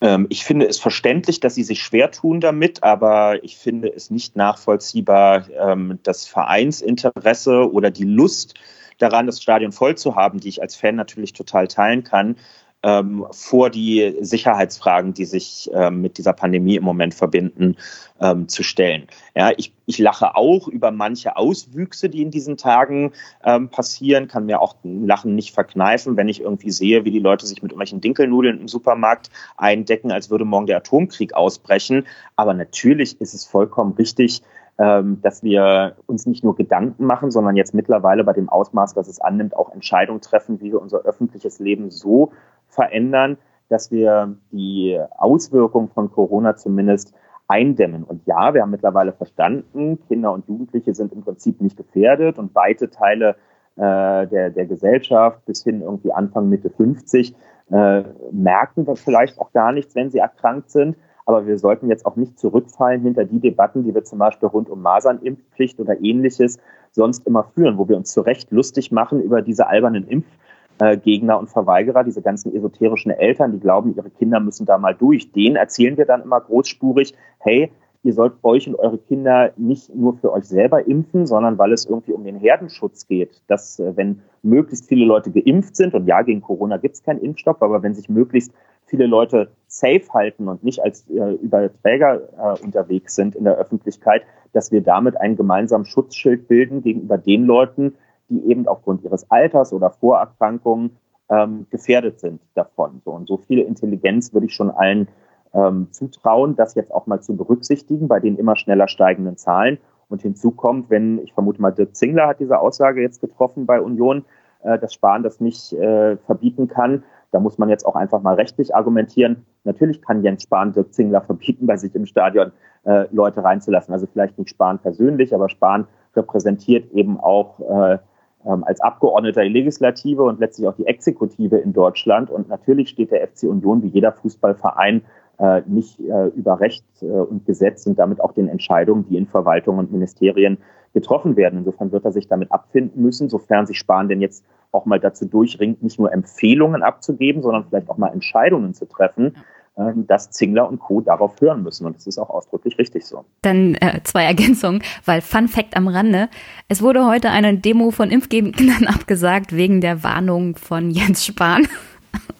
Ähm, 0.00 0.26
ich 0.28 0.42
finde 0.42 0.66
es 0.66 0.80
verständlich, 0.80 1.38
dass 1.38 1.54
sie 1.54 1.62
sich 1.62 1.84
schwer 1.84 2.10
tun 2.10 2.40
damit, 2.40 2.82
aber 2.82 3.44
ich 3.44 3.56
finde 3.58 3.92
es 3.94 4.10
nicht 4.10 4.34
nachvollziehbar, 4.34 5.46
ähm, 5.56 6.00
das 6.02 6.26
Vereinsinteresse 6.26 7.72
oder 7.72 7.92
die 7.92 8.02
Lust 8.02 8.54
daran, 8.98 9.26
das 9.26 9.42
Stadion 9.42 9.72
voll 9.72 9.96
zu 9.96 10.16
haben, 10.16 10.40
die 10.40 10.48
ich 10.48 10.62
als 10.62 10.76
Fan 10.76 10.96
natürlich 10.96 11.32
total 11.32 11.68
teilen 11.68 12.04
kann, 12.04 12.36
ähm, 12.82 13.26
vor 13.32 13.70
die 13.70 14.16
Sicherheitsfragen, 14.20 15.12
die 15.12 15.24
sich 15.24 15.68
ähm, 15.72 16.00
mit 16.00 16.18
dieser 16.18 16.32
Pandemie 16.32 16.76
im 16.76 16.84
Moment 16.84 17.14
verbinden, 17.14 17.76
ähm, 18.20 18.48
zu 18.48 18.62
stellen. 18.62 19.06
Ja, 19.34 19.50
ich, 19.56 19.72
ich 19.86 19.98
lache 19.98 20.36
auch 20.36 20.68
über 20.68 20.90
manche 20.90 21.36
Auswüchse, 21.36 22.08
die 22.08 22.22
in 22.22 22.30
diesen 22.30 22.56
Tagen 22.56 23.12
ähm, 23.44 23.68
passieren, 23.68 24.28
kann 24.28 24.46
mir 24.46 24.60
auch 24.60 24.76
Lachen 24.84 25.34
nicht 25.34 25.54
verkneifen, 25.54 26.16
wenn 26.16 26.28
ich 26.28 26.40
irgendwie 26.40 26.70
sehe, 26.70 27.04
wie 27.04 27.10
die 27.10 27.18
Leute 27.18 27.46
sich 27.46 27.62
mit 27.62 27.72
irgendwelchen 27.72 28.00
Dinkelnudeln 28.00 28.60
im 28.60 28.68
Supermarkt 28.68 29.30
eindecken, 29.56 30.12
als 30.12 30.30
würde 30.30 30.44
morgen 30.44 30.66
der 30.66 30.78
Atomkrieg 30.78 31.34
ausbrechen. 31.34 32.06
Aber 32.36 32.54
natürlich 32.54 33.20
ist 33.20 33.34
es 33.34 33.44
vollkommen 33.44 33.94
richtig, 33.94 34.42
dass 34.78 35.42
wir 35.42 35.96
uns 36.06 36.26
nicht 36.26 36.44
nur 36.44 36.54
Gedanken 36.54 37.04
machen, 37.04 37.32
sondern 37.32 37.56
jetzt 37.56 37.74
mittlerweile 37.74 38.22
bei 38.22 38.32
dem 38.32 38.48
Ausmaß, 38.48 38.94
das 38.94 39.08
es 39.08 39.20
annimmt, 39.20 39.56
auch 39.56 39.72
Entscheidungen 39.72 40.20
treffen, 40.20 40.60
wie 40.60 40.70
wir 40.70 40.80
unser 40.80 40.98
öffentliches 40.98 41.58
Leben 41.58 41.90
so 41.90 42.30
verändern, 42.68 43.38
dass 43.68 43.90
wir 43.90 44.36
die 44.52 45.00
Auswirkungen 45.16 45.88
von 45.88 46.12
Corona 46.12 46.54
zumindest 46.54 47.12
eindämmen. 47.48 48.04
Und 48.04 48.26
ja, 48.26 48.54
wir 48.54 48.62
haben 48.62 48.70
mittlerweile 48.70 49.12
verstanden, 49.12 49.98
Kinder 50.06 50.32
und 50.32 50.46
Jugendliche 50.46 50.94
sind 50.94 51.12
im 51.12 51.22
Prinzip 51.22 51.60
nicht 51.60 51.76
gefährdet 51.76 52.38
und 52.38 52.54
weite 52.54 52.90
Teile 52.90 53.36
äh, 53.76 54.26
der, 54.26 54.50
der 54.50 54.66
Gesellschaft 54.66 55.44
bis 55.46 55.64
hin 55.64 55.80
irgendwie 55.80 56.12
Anfang, 56.12 56.48
Mitte 56.48 56.70
50 56.70 57.34
äh, 57.70 58.02
merken 58.32 58.86
wir 58.86 58.96
vielleicht 58.96 59.38
auch 59.38 59.52
gar 59.52 59.72
nichts, 59.72 59.94
wenn 59.94 60.10
sie 60.10 60.18
erkrankt 60.18 60.70
sind. 60.70 60.96
Aber 61.28 61.46
wir 61.46 61.58
sollten 61.58 61.90
jetzt 61.90 62.06
auch 62.06 62.16
nicht 62.16 62.38
zurückfallen 62.38 63.02
hinter 63.02 63.26
die 63.26 63.38
Debatten, 63.38 63.84
die 63.84 63.94
wir 63.94 64.02
zum 64.02 64.18
Beispiel 64.18 64.48
rund 64.48 64.70
um 64.70 64.80
Masernimpfpflicht 64.80 65.78
oder 65.78 66.00
ähnliches 66.00 66.58
sonst 66.92 67.26
immer 67.26 67.44
führen, 67.54 67.76
wo 67.76 67.86
wir 67.86 67.98
uns 67.98 68.12
zu 68.12 68.22
Recht 68.22 68.50
lustig 68.50 68.92
machen 68.92 69.20
über 69.20 69.42
diese 69.42 69.66
albernen 69.66 70.08
Impfgegner 70.08 71.38
und 71.38 71.50
Verweigerer, 71.50 72.02
diese 72.02 72.22
ganzen 72.22 72.56
esoterischen 72.56 73.10
Eltern, 73.10 73.52
die 73.52 73.60
glauben, 73.60 73.94
ihre 73.94 74.08
Kinder 74.08 74.40
müssen 74.40 74.64
da 74.64 74.78
mal 74.78 74.94
durch. 74.94 75.30
Denen 75.32 75.56
erzählen 75.56 75.98
wir 75.98 76.06
dann 76.06 76.22
immer 76.22 76.40
großspurig, 76.40 77.14
hey, 77.40 77.70
ihr 78.04 78.14
sollt 78.14 78.32
euch 78.42 78.66
und 78.66 78.76
eure 78.76 78.96
Kinder 78.96 79.52
nicht 79.58 79.94
nur 79.94 80.14
für 80.14 80.32
euch 80.32 80.44
selber 80.44 80.86
impfen, 80.86 81.26
sondern 81.26 81.58
weil 81.58 81.74
es 81.74 81.84
irgendwie 81.84 82.12
um 82.12 82.24
den 82.24 82.36
Herdenschutz 82.36 83.06
geht. 83.06 83.42
Dass, 83.48 83.78
äh, 83.78 83.94
wenn 83.96 84.22
möglichst 84.42 84.88
viele 84.88 85.04
Leute 85.04 85.30
geimpft 85.30 85.76
sind, 85.76 85.92
und 85.92 86.06
ja, 86.06 86.22
gegen 86.22 86.40
Corona 86.40 86.78
gibt 86.78 86.94
es 86.94 87.02
keinen 87.02 87.20
Impfstoff, 87.20 87.60
aber 87.60 87.82
wenn 87.82 87.92
sich 87.92 88.08
möglichst 88.08 88.54
viele 88.88 89.06
Leute 89.06 89.50
safe 89.66 90.12
halten 90.12 90.48
und 90.48 90.64
nicht 90.64 90.82
als 90.82 91.08
äh, 91.10 91.34
Überträger 91.34 92.20
äh, 92.38 92.64
unterwegs 92.64 93.14
sind 93.14 93.34
in 93.34 93.44
der 93.44 93.56
Öffentlichkeit, 93.56 94.22
dass 94.52 94.72
wir 94.72 94.82
damit 94.82 95.20
ein 95.20 95.36
gemeinsames 95.36 95.88
Schutzschild 95.88 96.48
bilden 96.48 96.82
gegenüber 96.82 97.18
den 97.18 97.44
Leuten, 97.44 97.94
die 98.28 98.50
eben 98.50 98.66
aufgrund 98.66 99.04
ihres 99.04 99.30
Alters 99.30 99.72
oder 99.72 99.90
Vorerkrankungen 99.90 100.96
ähm, 101.30 101.66
gefährdet 101.70 102.20
sind 102.20 102.40
davon. 102.54 103.00
So, 103.04 103.12
und 103.12 103.28
so 103.28 103.36
viel 103.36 103.60
Intelligenz 103.60 104.32
würde 104.32 104.46
ich 104.46 104.54
schon 104.54 104.70
allen 104.70 105.08
ähm, 105.54 105.88
zutrauen, 105.90 106.56
das 106.56 106.74
jetzt 106.74 106.92
auch 106.92 107.06
mal 107.06 107.20
zu 107.20 107.36
berücksichtigen 107.36 108.08
bei 108.08 108.20
den 108.20 108.36
immer 108.36 108.56
schneller 108.56 108.88
steigenden 108.88 109.36
Zahlen. 109.36 109.78
Und 110.08 110.22
hinzu 110.22 110.50
kommt, 110.50 110.88
wenn, 110.88 111.18
ich 111.22 111.34
vermute 111.34 111.60
mal, 111.60 111.70
Dirk 111.70 111.94
Zingler 111.94 112.28
hat 112.28 112.40
diese 112.40 112.58
Aussage 112.58 113.02
jetzt 113.02 113.20
getroffen 113.20 113.66
bei 113.66 113.80
Union, 113.80 114.24
äh, 114.62 114.78
dass 114.78 114.94
Spahn 114.94 115.22
das 115.22 115.40
nicht 115.40 115.72
äh, 115.74 116.16
verbieten 116.16 116.68
kann. 116.68 117.04
Da 117.30 117.40
muss 117.40 117.58
man 117.58 117.68
jetzt 117.68 117.84
auch 117.84 117.96
einfach 117.96 118.22
mal 118.22 118.34
rechtlich 118.34 118.74
argumentieren. 118.74 119.44
Natürlich 119.64 120.00
kann 120.00 120.22
Jens 120.22 120.44
Spahn 120.44 120.72
Dirk 120.72 120.94
Zingler 120.94 121.20
verbieten, 121.26 121.66
bei 121.66 121.76
sich 121.76 121.94
im 121.94 122.06
Stadion 122.06 122.52
äh, 122.84 123.06
Leute 123.10 123.44
reinzulassen. 123.44 123.92
Also 123.92 124.06
vielleicht 124.06 124.38
nicht 124.38 124.50
Spahn 124.50 124.78
persönlich, 124.78 125.34
aber 125.34 125.48
Spahn 125.48 125.86
repräsentiert 126.16 126.90
eben 126.92 127.20
auch 127.20 127.60
äh, 127.60 127.98
ähm, 128.46 128.64
als 128.64 128.80
Abgeordneter 128.80 129.42
die 129.42 129.48
Legislative 129.48 130.22
und 130.22 130.40
letztlich 130.40 130.68
auch 130.68 130.76
die 130.76 130.86
Exekutive 130.86 131.58
in 131.58 131.72
Deutschland. 131.72 132.30
Und 132.30 132.48
natürlich 132.48 132.88
steht 132.88 133.10
der 133.10 133.26
FC 133.26 133.44
Union 133.44 133.82
wie 133.82 133.88
jeder 133.88 134.12
Fußballverein 134.12 135.02
äh, 135.38 135.62
nicht 135.66 136.00
äh, 136.00 136.28
über 136.28 136.60
Recht 136.60 136.84
äh, 137.02 137.06
und 137.06 137.46
Gesetz 137.46 137.86
und 137.86 137.98
damit 137.98 138.20
auch 138.20 138.32
den 138.32 138.48
Entscheidungen, 138.48 139.06
die 139.08 139.16
in 139.16 139.26
Verwaltung 139.26 139.78
und 139.78 139.92
Ministerien 139.92 140.58
getroffen 140.94 141.36
werden. 141.36 141.60
Insofern 141.60 141.92
wird 141.92 142.04
er 142.04 142.12
sich 142.12 142.28
damit 142.28 142.50
abfinden 142.50 143.02
müssen, 143.02 143.28
sofern 143.28 143.66
sich 143.66 143.78
Spahn 143.78 144.08
denn 144.08 144.20
jetzt 144.20 144.44
auch 144.72 144.84
mal 144.86 145.00
dazu 145.00 145.26
durchringt, 145.26 145.82
nicht 145.82 145.98
nur 145.98 146.12
Empfehlungen 146.12 146.82
abzugeben, 146.82 147.42
sondern 147.42 147.64
vielleicht 147.68 147.88
auch 147.88 147.96
mal 147.96 148.12
Entscheidungen 148.12 148.74
zu 148.74 148.86
treffen, 148.86 149.34
ähm, 149.78 150.06
dass 150.06 150.30
Zingler 150.30 150.68
und 150.68 150.80
Co. 150.80 151.00
darauf 151.00 151.40
hören 151.40 151.62
müssen. 151.62 151.86
Und 151.86 151.96
das 151.96 152.06
ist 152.06 152.18
auch 152.18 152.30
ausdrücklich 152.30 152.78
richtig 152.78 153.06
so. 153.06 153.24
Dann 153.42 153.76
äh, 153.76 154.00
zwei 154.02 154.24
Ergänzungen, 154.24 154.82
weil 155.04 155.20
Fun 155.20 155.48
Fact 155.48 155.76
am 155.76 155.88
Rande. 155.88 156.28
Es 156.68 156.82
wurde 156.82 157.06
heute 157.06 157.30
eine 157.30 157.56
Demo 157.56 157.90
von 157.90 158.10
Impfgegnern 158.10 158.86
abgesagt 158.88 159.54
wegen 159.54 159.80
der 159.80 160.02
Warnung 160.02 160.56
von 160.56 160.90
Jens 160.90 161.24
Spahn. 161.24 161.66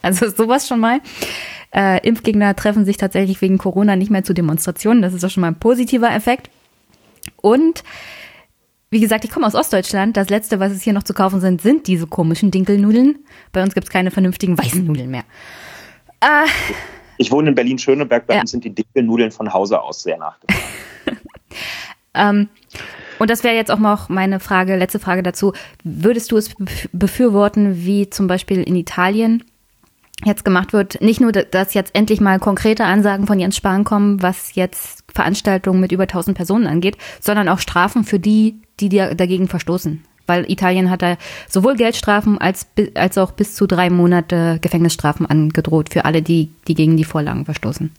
Also 0.01 0.29
sowas 0.29 0.68
schon 0.68 0.81
mal. 0.81 1.01
Äh, 1.74 2.07
Impfgegner 2.07 2.55
treffen 2.55 2.85
sich 2.85 2.97
tatsächlich 2.97 3.43
wegen 3.43 3.59
Corona 3.59 3.97
nicht 3.97 4.11
mehr 4.11 4.22
zu 4.22 4.33
Demonstrationen. 4.33 5.03
Das 5.03 5.12
ist 5.12 5.22
doch 5.22 5.29
schon 5.29 5.41
mal 5.41 5.49
ein 5.49 5.59
positiver 5.59 6.11
Effekt. 6.14 6.51
Und 7.43 7.83
wie 8.91 9.01
gesagt, 9.01 9.24
ich 9.24 9.30
komme 9.30 9.47
aus 9.47 9.55
Ostdeutschland. 9.55 10.16
Das 10.16 10.30
letzte, 10.30 10.61
was 10.61 10.72
es 10.72 10.82
hier 10.82 10.93
noch 10.93 11.03
zu 11.03 11.12
kaufen 11.14 11.41
sind, 11.41 11.61
sind 11.61 11.86
diese 11.86 12.07
komischen 12.07 12.51
Dinkelnudeln. 12.51 13.18
Bei 13.53 13.62
uns 13.62 13.74
gibt 13.74 13.89
es 13.89 13.93
keine 13.93 14.11
vernünftigen 14.11 14.57
weißen 14.57 14.84
Nudeln 14.84 15.11
mehr. 15.11 15.24
Äh, 16.20 16.47
ich 17.18 17.30
wohne 17.30 17.51
in 17.51 17.55
Berlin-Schöneberg, 17.55 18.26
bei 18.26 18.34
ja. 18.34 18.41
uns 18.41 18.51
sind 18.51 18.64
die 18.64 18.74
Dinkelnudeln 18.74 19.30
von 19.30 19.53
Hause 19.53 19.80
aus 19.80 20.03
sehr 20.03 20.18
nachgefragt. 20.18 20.64
ähm, 22.14 22.49
und 23.18 23.30
das 23.30 23.45
wäre 23.45 23.57
jetzt 23.57 23.70
auch 23.70 23.78
noch 23.78 24.09
meine 24.09 24.41
Frage, 24.41 24.76
letzte 24.76 25.01
Frage 25.01 25.22
dazu. 25.22 25.53
Würdest 25.82 26.30
du 26.30 26.36
es 26.36 26.55
befürworten, 26.93 27.84
wie 27.84 28.09
zum 28.09 28.28
Beispiel 28.28 28.62
in 28.62 28.76
Italien 28.76 29.45
jetzt 30.24 30.45
gemacht 30.45 30.72
wird, 30.72 31.01
nicht 31.01 31.20
nur, 31.20 31.32
dass 31.32 31.74
jetzt 31.74 31.95
endlich 31.95 32.20
mal 32.20 32.39
konkrete 32.39 32.84
Ansagen 32.84 33.26
von 33.26 33.39
Jens 33.39 33.57
Spahn 33.57 33.84
kommen, 33.84 34.22
was 34.22 34.55
jetzt 34.55 34.97
Veranstaltungen 35.14 35.80
mit 35.80 35.92
über 35.92 36.04
1000 36.04 36.36
Personen 36.36 36.66
angeht, 36.66 36.96
sondern 37.20 37.48
auch 37.48 37.59
Strafen 37.59 38.04
für 38.04 38.18
die, 38.18 38.61
die 38.80 38.88
dagegen 38.88 39.48
verstoßen. 39.48 40.04
Weil 40.26 40.50
Italien 40.50 40.90
hat 40.90 41.00
da 41.00 41.16
sowohl 41.48 41.76
Geldstrafen 41.76 42.38
als, 42.38 42.66
als 42.94 43.16
auch 43.16 43.32
bis 43.32 43.54
zu 43.54 43.66
drei 43.66 43.88
Monate 43.88 44.59
Gefängnisstrafen 44.61 45.24
angedroht 45.24 45.88
für 45.90 46.04
alle, 46.04 46.20
die, 46.20 46.50
die 46.68 46.74
gegen 46.74 46.98
die 46.98 47.04
Vorlagen 47.04 47.46
verstoßen. 47.46 47.90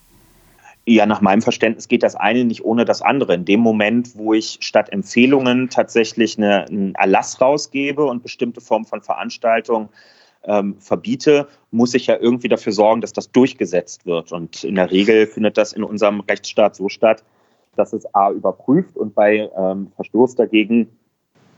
Ja, 0.86 1.06
nach 1.06 1.20
meinem 1.20 1.42
Verständnis 1.42 1.88
geht 1.88 2.02
das 2.02 2.16
eine 2.16 2.44
nicht 2.44 2.64
ohne 2.64 2.84
das 2.84 3.02
andere. 3.02 3.34
In 3.34 3.44
dem 3.44 3.60
Moment, 3.60 4.16
wo 4.16 4.32
ich 4.32 4.58
statt 4.60 4.90
Empfehlungen 4.92 5.68
tatsächlich 5.68 6.38
eine, 6.38 6.66
einen 6.66 6.94
Erlass 6.94 7.40
rausgebe 7.40 8.04
und 8.04 8.22
bestimmte 8.22 8.60
Formen 8.60 8.86
von 8.86 9.02
Veranstaltungen 9.02 9.88
ähm, 10.44 10.76
verbiete, 10.78 11.48
muss 11.70 11.94
ich 11.94 12.06
ja 12.06 12.16
irgendwie 12.18 12.48
dafür 12.48 12.72
sorgen, 12.72 13.00
dass 13.00 13.12
das 13.12 13.30
durchgesetzt 13.30 14.06
wird. 14.06 14.32
Und 14.32 14.64
in 14.64 14.74
der 14.74 14.90
Regel 14.90 15.26
findet 15.26 15.58
das 15.58 15.72
in 15.72 15.84
unserem 15.84 16.20
Rechtsstaat 16.20 16.74
so 16.74 16.88
statt, 16.88 17.24
dass 17.76 17.92
es 17.92 18.14
A 18.14 18.30
überprüft 18.30 18.96
und 18.96 19.14
bei 19.14 19.50
ähm, 19.56 19.92
Verstoß 19.96 20.34
dagegen 20.36 20.88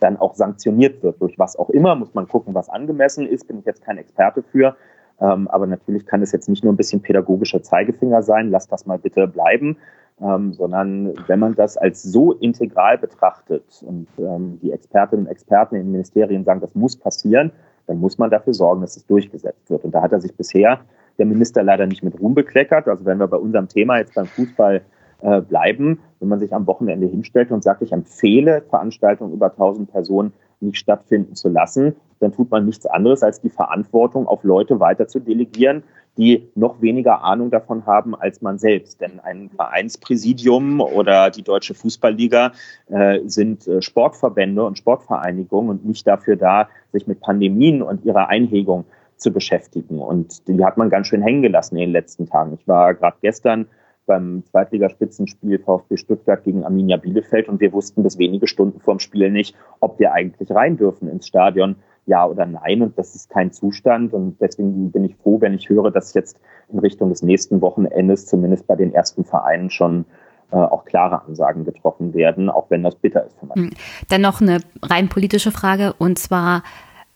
dann 0.01 0.17
auch 0.17 0.35
sanktioniert 0.35 1.03
wird. 1.03 1.21
Durch 1.21 1.39
was 1.39 1.57
auch 1.57 1.71
immer 1.71 1.95
muss 1.95 2.13
man 2.15 2.27
gucken, 2.27 2.55
was 2.55 2.69
angemessen 2.69 3.27
ist. 3.27 3.47
Bin 3.47 3.61
ich 3.61 3.65
jetzt 3.65 3.85
kein 3.85 3.99
Experte 3.99 4.43
für. 4.43 4.77
Ähm, 5.21 5.47
aber 5.49 5.67
natürlich 5.67 6.05
kann 6.05 6.23
es 6.23 6.33
jetzt 6.33 6.49
nicht 6.49 6.65
nur 6.65 6.73
ein 6.73 6.77
bisschen 6.77 7.01
pädagogischer 7.01 7.63
Zeigefinger 7.63 8.23
sein, 8.23 8.51
lass 8.51 8.67
das 8.67 8.87
mal 8.87 8.99
bitte 8.99 9.29
bleiben, 9.29 9.77
ähm, 10.21 10.53
sondern 10.53 11.15
wenn 11.29 11.39
man 11.39 11.55
das 11.55 11.77
als 11.77 12.03
so 12.03 12.33
integral 12.33 12.99
betrachtet 12.99 13.85
und 13.87 14.09
ähm, 14.19 14.59
die 14.63 14.73
Expertinnen 14.73 15.27
und 15.27 15.31
Experten 15.31 15.77
in 15.77 15.83
den 15.83 15.93
Ministerien 15.93 16.45
sagen, 16.45 16.61
das 16.61 16.75
muss 16.75 16.97
passieren, 16.97 17.53
dann 17.93 18.01
muss 18.01 18.17
man 18.17 18.31
dafür 18.31 18.55
sorgen, 18.55 18.81
dass 18.81 18.97
es 18.97 19.07
durchgesetzt 19.07 19.69
wird. 19.69 19.85
Und 19.85 19.95
da 19.95 20.01
hat 20.01 20.13
er 20.13 20.21
sich 20.21 20.35
bisher 20.35 20.81
der 21.19 21.27
Minister 21.27 21.63
leider 21.63 21.87
nicht 21.87 22.03
mit 22.03 22.19
Ruhm 22.19 22.35
bekleckert. 22.35 22.89
Also 22.89 23.05
wenn 23.05 23.19
wir 23.19 23.27
bei 23.27 23.37
unserem 23.37 23.69
Thema 23.69 23.99
jetzt 23.99 24.15
beim 24.15 24.25
Fußball 24.25 24.81
äh, 25.21 25.41
bleiben, 25.43 26.01
wenn 26.19 26.29
man 26.29 26.41
sich 26.41 26.55
am 26.55 26.67
Wochenende 26.67 27.07
hinstellt 27.07 27.51
und 27.51 27.63
sagt, 27.63 27.83
ich 27.83 27.93
empfehle 27.93 28.63
Veranstaltungen 28.63 29.35
über 29.35 29.51
1000 29.51 29.93
Personen 29.93 30.33
nicht 30.61 30.79
stattfinden 30.79 31.35
zu 31.35 31.51
lassen, 31.51 31.95
dann 32.21 32.33
tut 32.33 32.51
man 32.51 32.65
nichts 32.65 32.87
anderes, 32.87 33.23
als 33.23 33.43
die 33.43 33.51
Verantwortung 33.51 34.27
auf 34.27 34.43
Leute 34.43 34.81
weiter 34.81 35.07
zu 35.07 35.21
delegieren, 35.21 35.83
die 36.17 36.49
noch 36.55 36.83
weniger 36.83 37.23
Ahnung 37.23 37.51
davon 37.51 37.87
haben 37.87 38.15
als 38.15 38.43
man 38.43 38.59
selbst. 38.59 39.01
Denn 39.01 39.21
ein 39.21 39.51
Vereinspräsidium 39.51 40.81
oder 40.81 41.31
die 41.31 41.43
Deutsche 41.43 41.75
Fußballliga 41.75 42.53
äh, 42.89 43.21
sind 43.27 43.67
äh, 43.67 43.81
Sportverbände 43.81 44.65
und 44.65 44.79
Sportvereinigungen 44.79 45.71
und 45.71 45.85
nicht 45.87 46.07
dafür 46.07 46.37
da, 46.37 46.69
sich 46.93 47.07
mit 47.07 47.21
Pandemien 47.21 47.83
und 47.83 48.05
ihrer 48.05 48.29
Einhegung 48.29 48.85
zu 49.17 49.33
beschäftigen. 49.33 50.01
Und 50.01 50.47
die 50.49 50.63
hat 50.65 50.77
man 50.77 50.91
ganz 50.91 51.07
schön 51.07 51.23
hängen 51.23 51.43
gelassen 51.43 51.77
in 51.77 51.83
den 51.83 51.93
letzten 51.93 52.27
Tagen. 52.27 52.59
Ich 52.61 52.69
war 52.69 52.95
gerade 52.95 53.17
gestern 53.23 53.67
beim 54.07 54.43
Zweitligaspitzenspiel 54.51 55.59
VfB 55.59 55.97
Stuttgart 55.97 56.43
gegen 56.45 56.65
Arminia 56.65 56.97
Bielefeld 56.97 57.49
und 57.49 57.61
wir 57.61 57.73
wussten 57.73 58.03
bis 58.03 58.19
wenige 58.19 58.47
Stunden 58.47 58.81
vorm 58.81 58.99
Spiel 58.99 59.31
nicht, 59.31 59.55
ob 59.81 59.99
wir 59.99 60.13
eigentlich 60.13 60.51
rein 60.51 60.77
dürfen 60.77 61.09
ins 61.09 61.27
Stadion, 61.27 61.77
ja 62.07 62.27
oder 62.27 62.47
nein. 62.47 62.83
Und 62.83 62.99
das 62.99 63.15
ist 63.15 63.31
kein 63.31 63.53
Zustand. 63.53 64.13
Und 64.13 64.41
deswegen 64.41 64.91
bin 64.91 65.05
ich 65.05 65.17
froh, 65.17 65.41
wenn 65.41 65.55
ich 65.55 65.69
höre, 65.69 65.91
dass 65.91 66.15
jetzt 66.15 66.41
in 66.73 66.79
Richtung 66.79 67.11
des 67.11 67.23
nächsten 67.23 67.61
Wochenendes 67.61 68.27
zumindest 68.27 68.67
bei 68.67 68.77
den 68.77 68.93
ersten 68.93 69.25
Vereinen 69.25 69.71
schon 69.71 70.05
äh, 70.51 70.57
auch 70.57 70.85
klare 70.85 71.23
Ansagen 71.25 71.65
getroffen 71.65 72.15
werden, 72.15 72.51
auch 72.51 72.71
wenn 72.71 72.83
das 72.83 72.97
bitter 72.97 73.27
ist. 73.27 73.37
Hm. 73.55 73.71
Dann 74.09 74.21
noch 74.21 74.41
eine 74.41 74.59
rein 74.83 75.09
politische 75.09 75.51
Frage 75.51 75.95
und 75.99 76.19
zwar 76.19 76.63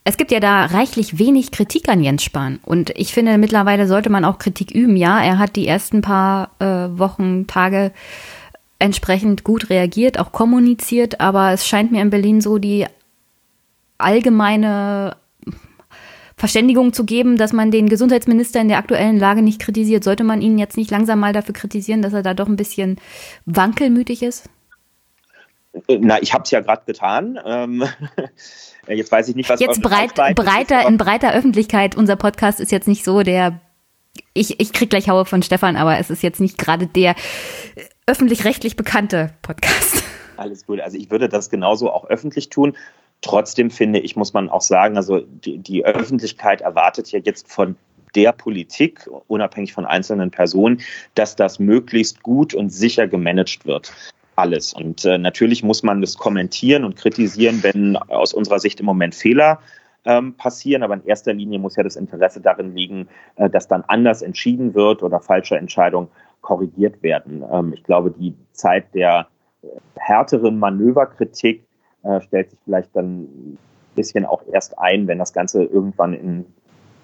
es 0.09 0.17
gibt 0.17 0.31
ja 0.31 0.39
da 0.39 0.67
reichlich 0.67 1.19
wenig 1.19 1.51
Kritik 1.51 1.89
an 1.89 2.01
Jens 2.01 2.23
Spahn. 2.23 2.61
Und 2.65 2.91
ich 2.91 3.13
finde, 3.13 3.39
mittlerweile 3.39 3.89
sollte 3.89 4.09
man 4.09 4.25
auch 4.25 4.39
Kritik 4.39 4.71
üben. 4.71 4.95
Ja, 4.95 5.21
er 5.21 5.41
hat 5.41 5.57
die 5.57 5.67
ersten 5.67 6.01
paar 6.01 6.53
äh, 6.61 6.97
Wochen, 6.97 7.49
Tage 7.49 7.91
entsprechend 8.79 9.43
gut 9.43 9.69
reagiert, 9.69 10.21
auch 10.21 10.31
kommuniziert. 10.31 11.21
Aber 11.21 11.51
es 11.51 11.67
scheint 11.67 11.91
mir 11.91 12.03
in 12.03 12.11
Berlin 12.11 12.41
so 12.41 12.59
die 12.59 12.87
allgemeine 13.99 15.17
Verständigung 16.37 16.93
zu 16.93 17.05
geben, 17.05 17.37
dass 17.37 17.53
man 17.53 17.73
den 17.73 17.89
Gesundheitsminister 17.89 18.61
in 18.61 18.69
der 18.69 18.79
aktuellen 18.79 19.19
Lage 19.19 19.43
nicht 19.43 19.61
kritisiert. 19.61 20.05
Sollte 20.05 20.23
man 20.23 20.41
ihn 20.41 20.57
jetzt 20.57 20.77
nicht 20.77 20.93
langsam 20.93 21.19
mal 21.19 21.33
dafür 21.33 21.55
kritisieren, 21.55 22.03
dass 22.03 22.13
er 22.13 22.23
da 22.23 22.33
doch 22.33 22.47
ein 22.47 22.55
bisschen 22.55 23.01
wankelmütig 23.45 24.23
ist? 24.23 24.49
Na, 25.89 26.23
ich 26.23 26.33
habe 26.33 26.45
es 26.45 26.53
ja 26.53 26.61
gerade 26.61 26.83
getan. 26.87 27.41
Ähm, 27.45 27.85
jetzt 28.89 29.13
weiß 29.13 29.29
ich 29.29 29.37
nicht, 29.37 29.49
was 29.49 29.61
jetzt 29.61 29.83
breit, 29.83 30.15
breiter 30.15 30.83
ist, 30.83 30.89
in 30.89 30.97
breiter 30.97 31.35
Öffentlichkeit. 31.35 31.97
Unser 31.97 32.17
Podcast 32.17 32.61
ist 32.61 32.73
jetzt 32.73 32.89
nicht 32.89 33.05
so 33.05 33.23
der. 33.23 33.61
Ich, 34.33 34.61
ich 34.61 34.73
krieg 34.73 34.91
gleich 34.91 35.09
Haue 35.09 35.25
von 35.25 35.43
Stefan, 35.43 35.77
aber 35.77 35.99
es 35.99 36.11
ist 36.11 36.23
jetzt 36.23 36.41
nicht 36.41 36.59
gerade 36.59 36.87
der 36.87 37.15
öffentlich-rechtlich 38.07 38.77
bekannte 38.77 39.33
Podcast. 39.43 40.03
Alles 40.37 40.67
gut. 40.67 40.81
Also 40.81 40.97
ich 40.97 41.11
würde 41.11 41.29
das 41.29 41.51
genauso 41.51 41.91
auch 41.91 42.07
öffentlich 42.07 42.49
tun. 42.49 42.77
Trotzdem 43.23 43.71
finde 43.71 43.99
ich, 43.99 44.17
muss 44.17 44.33
man 44.33 44.49
auch 44.49 44.61
sagen, 44.61 44.97
also 44.97 45.21
die, 45.21 45.59
die 45.59 45.85
Öffentlichkeit 45.85 46.61
erwartet 46.61 47.11
ja 47.13 47.19
jetzt 47.19 47.51
von 47.51 47.77
der 48.15 48.33
Politik, 48.33 49.09
unabhängig 49.27 49.73
von 49.73 49.85
einzelnen 49.87 50.31
Personen, 50.31 50.83
dass 51.15 51.37
das 51.37 51.59
möglichst 51.59 52.23
gut 52.23 52.55
und 52.55 52.71
sicher 52.71 53.07
gemanagt 53.09 53.67
wird 53.67 53.93
alles. 54.37 54.73
Und 54.73 55.05
äh, 55.05 55.19
natürlich 55.19 55.63
muss 55.63 55.83
man 55.83 56.01
das 56.01 56.17
kommentieren 56.17 56.85
und 56.85 56.97
kritisieren, 56.97 57.63
wenn 57.63 57.97
aus 57.97 58.33
unserer 58.35 58.59
Sicht 58.59 58.81
im 58.81 58.87
Moment 58.87 59.15
Fehler 59.15 59.61
ähm, 60.05 60.35
passieren. 60.35 60.83
Aber 60.83 60.95
in 60.95 61.05
erster 61.05 61.33
Linie 61.33 61.59
muss 61.59 61.77
ja 61.77 61.83
das 61.83 61.97
Interesse 61.97 62.41
darin 62.41 62.75
liegen, 62.75 63.09
äh, 63.37 63.51
dass 63.51 63.69
dann 63.69 63.83
anders 63.89 64.23
entschieden 64.23 64.75
wird 64.75 65.03
oder 65.03 65.21
falsche 65.21 65.57
Entscheidungen 65.57 66.09
korrigiert 66.41 67.03
werden. 67.03 67.45
Ähm, 67.51 67.73
ich 67.75 67.83
glaube, 67.83 68.11
die 68.11 68.35
Zeit 68.53 68.95
der 68.95 69.27
äh, 69.63 69.67
härteren 69.97 70.59
Manöverkritik 70.59 71.67
äh, 72.05 72.21
stellt 72.21 72.51
sich 72.51 72.59
vielleicht 72.65 72.95
dann 72.95 73.23
ein 73.23 73.59
bisschen 73.95 74.25
auch 74.25 74.43
erst 74.53 74.79
ein, 74.79 75.09
wenn 75.09 75.19
das 75.19 75.33
Ganze 75.33 75.65
irgendwann 75.65 76.15
in 76.15 76.47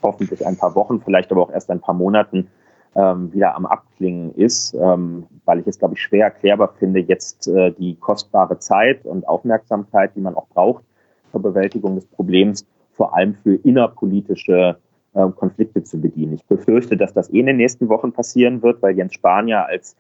hoffentlich 0.03 0.47
ein 0.47 0.57
paar 0.57 0.75
Wochen, 0.75 1.01
vielleicht 1.01 1.31
aber 1.31 1.43
auch 1.43 1.51
erst 1.51 1.71
ein 1.71 1.81
paar 1.81 1.95
Monaten 1.95 2.49
ähm, 2.95 3.33
wieder 3.33 3.55
am 3.55 3.67
Abklingen 3.67 4.35
ist, 4.35 4.75
ähm, 4.75 5.27
weil 5.45 5.61
ich 5.61 5.67
es, 5.67 5.79
glaube 5.79 5.95
ich, 5.95 6.01
schwer 6.01 6.27
erklärbar 6.27 6.75
finde, 6.79 7.01
jetzt 7.01 7.49
äh, 7.49 7.73
die 7.73 7.97
kostbare 7.97 8.59
Zeit 8.59 9.05
und 9.05 9.27
Aufmerksamkeit, 9.27 10.15
die 10.15 10.21
man 10.21 10.35
auch 10.35 10.49
braucht 10.49 10.85
zur 11.31 11.43
Bewältigung 11.43 11.95
des 11.95 12.07
Problems, 12.07 12.67
vor 12.93 13.17
allem 13.17 13.35
für 13.35 13.55
innerpolitische 13.55 14.77
äh, 15.15 15.29
Konflikte 15.31 15.83
zu 15.83 16.01
bedienen. 16.01 16.35
Ich 16.35 16.45
befürchte, 16.45 16.97
dass 16.97 17.15
das 17.15 17.33
eh 17.33 17.41
in 17.41 17.47
den 17.47 17.57
nächsten 17.57 17.89
Wochen 17.89 18.13
passieren 18.13 18.63
wird, 18.63 18.83
weil 18.83 18.97
Jens 18.97 19.15
Spanier 19.15 19.67
als 19.67 19.97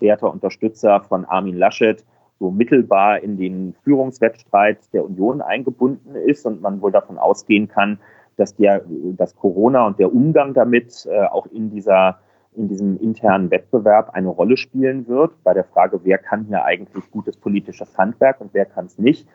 werter 0.00 0.32
Unterstützer 0.32 1.02
von 1.02 1.26
Armin 1.26 1.56
Laschet 1.56 2.04
so 2.38 2.50
mittelbar 2.50 3.20
in 3.20 3.36
den 3.36 3.74
Führungswettstreit 3.84 4.78
der 4.94 5.04
Union 5.04 5.42
eingebunden 5.42 6.14
ist 6.14 6.46
und 6.46 6.62
man 6.62 6.80
wohl 6.80 6.90
davon 6.90 7.18
ausgehen 7.18 7.68
kann, 7.68 7.98
dass 8.36 8.56
der, 8.56 8.82
dass 9.18 9.36
Corona 9.36 9.86
und 9.86 9.98
der 9.98 10.12
Umgang 10.12 10.54
damit 10.54 11.06
äh, 11.10 11.24
auch 11.26 11.46
in 11.46 11.70
dieser 11.70 12.18
in 12.56 12.68
diesem 12.68 12.98
internen 12.98 13.50
Wettbewerb 13.50 14.10
eine 14.10 14.28
Rolle 14.28 14.56
spielen 14.56 15.06
wird 15.08 15.32
bei 15.44 15.54
der 15.54 15.64
Frage, 15.64 16.00
wer 16.02 16.18
kann 16.18 16.46
hier 16.46 16.64
eigentlich 16.64 17.10
gutes 17.10 17.36
politisches 17.36 17.96
Handwerk 17.96 18.40
und 18.40 18.52
wer 18.52 18.66
kann 18.66 18.86
es 18.86 18.98
nicht. 18.98 19.26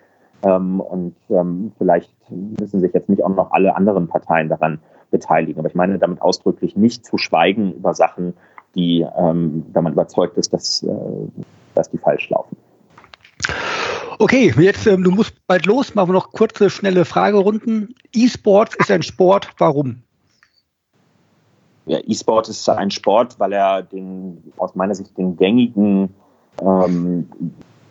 Ähm, 0.44 0.80
und 0.82 1.16
ähm, 1.30 1.72
vielleicht 1.78 2.14
müssen 2.30 2.82
sich 2.82 2.94
jetzt 2.94 3.10
nicht 3.10 3.24
auch 3.24 3.30
noch 3.30 3.52
alle 3.52 3.76
anderen 3.76 4.08
Parteien 4.08 4.50
daran 4.50 4.80
beteiligen. 5.12 5.60
Aber 5.60 5.70
ich 5.70 5.76
meine 5.76 5.98
damit 5.98 6.22
ausdrücklich 6.22 6.76
nicht 6.76 7.06
zu 7.06 7.18
schweigen 7.18 7.74
über 7.74 7.94
Sachen, 7.94 8.34
die, 8.76 9.06
ähm, 9.18 9.66
wenn 9.72 9.84
man 9.84 9.94
überzeugt 9.94 10.38
ist, 10.38 10.52
dass, 10.54 10.84
äh, 10.84 10.90
dass 11.74 11.90
die 11.90 11.98
falsch 11.98 12.30
laufen. 12.30 12.58
Okay, 14.20 14.54
jetzt 14.58 14.88
ähm, 14.88 15.04
du 15.04 15.12
musst 15.12 15.36
bald 15.48 15.66
los. 15.66 15.96
Machen 15.96 16.10
wir 16.10 16.14
noch 16.14 16.32
kurze, 16.32 16.70
schnelle 16.70 17.06
Fragerunden. 17.06 17.96
E-Sports 18.14 18.76
ist 18.76 18.92
ein 18.92 19.04
Sport. 19.04 19.50
Warum? 19.58 20.05
Ja, 21.86 22.00
E-Sport 22.06 22.50
ist 22.50 22.68
ein 22.68 22.92
Sport, 22.92 23.40
weil 23.40 23.54
er 23.54 23.84
den 23.84 24.52
aus 24.58 24.76
meiner 24.76 24.96
Sicht 24.96 25.18
den 25.18 25.38
gängigen 25.38 26.14
ähm, 26.62 27.30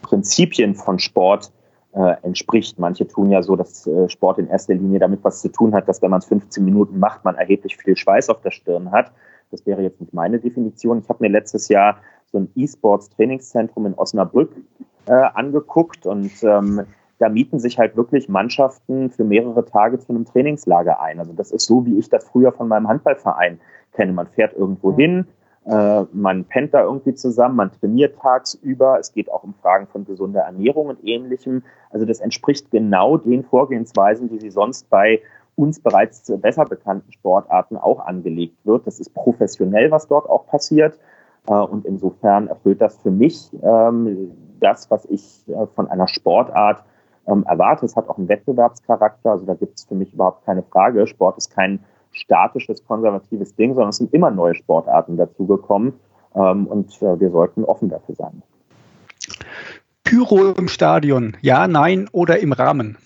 Prinzipien 0.02 0.74
von 0.74 0.98
Sport 0.98 1.52
äh, 1.92 2.16
entspricht. 2.22 2.78
Manche 2.78 3.06
tun 3.06 3.30
ja 3.30 3.42
so, 3.42 3.54
dass 3.54 3.86
äh, 3.86 4.08
Sport 4.08 4.38
in 4.38 4.48
erster 4.48 4.74
Linie 4.74 4.98
damit 4.98 5.22
was 5.22 5.40
zu 5.40 5.48
tun 5.48 5.74
hat, 5.74 5.88
dass 5.88 6.02
wenn 6.02 6.10
man 6.10 6.18
es 6.18 6.26
15 6.26 6.64
Minuten 6.64 6.98
macht, 6.98 7.24
man 7.24 7.36
erheblich 7.36 7.76
viel 7.76 7.96
Schweiß 7.96 8.30
auf 8.30 8.40
der 8.40 8.50
Stirn 8.50 8.90
hat. 8.90 9.12
Das 9.50 9.64
wäre 9.66 9.82
jetzt 9.82 10.00
nicht 10.00 10.12
meine 10.12 10.40
Definition. 10.40 10.98
Ich 10.98 11.08
habe 11.08 11.22
mir 11.22 11.30
letztes 11.30 11.68
Jahr 11.68 11.98
so 12.32 12.38
ein 12.38 12.50
E-Sports-Trainingszentrum 12.56 13.86
in 13.86 13.94
Osnabrück 13.94 14.50
äh, 15.06 15.12
angeguckt 15.12 16.06
und 16.06 16.32
ähm, 16.42 16.82
da 17.18 17.28
mieten 17.28 17.60
sich 17.60 17.78
halt 17.78 17.96
wirklich 17.96 18.28
Mannschaften 18.28 19.10
für 19.10 19.22
mehrere 19.22 19.64
Tage 19.64 20.00
zu 20.00 20.08
einem 20.08 20.24
Trainingslager 20.24 21.00
ein. 21.00 21.20
Also 21.20 21.32
das 21.32 21.52
ist 21.52 21.66
so, 21.66 21.86
wie 21.86 21.98
ich 21.98 22.08
das 22.08 22.24
früher 22.24 22.50
von 22.50 22.66
meinem 22.66 22.88
Handballverein 22.88 23.60
kenne. 23.94 24.12
Man 24.12 24.26
fährt 24.28 24.54
irgendwo 24.54 24.94
hin, 24.94 25.26
äh, 25.66 26.02
man 26.12 26.44
pennt 26.44 26.74
da 26.74 26.82
irgendwie 26.82 27.14
zusammen, 27.14 27.56
man 27.56 27.72
trainiert 27.72 28.18
tagsüber. 28.18 28.98
Es 28.98 29.12
geht 29.12 29.30
auch 29.30 29.44
um 29.44 29.54
Fragen 29.54 29.86
von 29.86 30.04
gesunder 30.04 30.42
Ernährung 30.42 30.88
und 30.88 31.04
ähnlichem. 31.04 31.62
Also 31.90 32.04
das 32.04 32.20
entspricht 32.20 32.70
genau 32.70 33.16
den 33.16 33.44
Vorgehensweisen, 33.44 34.28
die 34.28 34.38
Sie 34.38 34.50
sonst 34.50 34.90
bei 34.90 35.20
uns 35.56 35.80
bereits 35.80 36.30
besser 36.40 36.64
bekannten 36.64 37.12
Sportarten 37.12 37.76
auch 37.76 38.00
angelegt 38.00 38.56
wird. 38.64 38.86
Das 38.86 39.00
ist 39.00 39.14
professionell, 39.14 39.90
was 39.90 40.06
dort 40.08 40.28
auch 40.28 40.46
passiert. 40.46 40.98
Äh, 41.48 41.54
und 41.54 41.86
insofern 41.86 42.48
erfüllt 42.48 42.80
das 42.80 42.98
für 42.98 43.10
mich 43.10 43.50
ähm, 43.62 44.32
das, 44.60 44.90
was 44.90 45.04
ich 45.06 45.44
äh, 45.48 45.66
von 45.74 45.90
einer 45.90 46.08
Sportart 46.08 46.84
ähm, 47.26 47.44
erwarte. 47.46 47.86
Es 47.86 47.96
hat 47.96 48.08
auch 48.08 48.18
einen 48.18 48.28
Wettbewerbscharakter. 48.28 49.30
Also 49.30 49.46
da 49.46 49.54
gibt 49.54 49.78
es 49.78 49.84
für 49.84 49.94
mich 49.94 50.12
überhaupt 50.12 50.44
keine 50.44 50.62
Frage. 50.62 51.06
Sport 51.06 51.38
ist 51.38 51.54
kein 51.54 51.80
statisches, 52.14 52.84
konservatives 52.84 53.54
Ding, 53.56 53.74
sondern 53.74 53.90
es 53.90 53.96
sind 53.96 54.12
immer 54.14 54.30
neue 54.30 54.54
Sportarten 54.54 55.16
dazugekommen. 55.16 55.94
Ähm, 56.34 56.66
und 56.66 57.00
äh, 57.02 57.20
wir 57.20 57.30
sollten 57.30 57.64
offen 57.64 57.88
dafür 57.88 58.14
sein. 58.14 58.42
Pyro 60.02 60.52
im 60.52 60.68
Stadion, 60.68 61.36
ja, 61.40 61.66
nein 61.66 62.08
oder 62.12 62.38
im 62.38 62.52
Rahmen? 62.52 62.98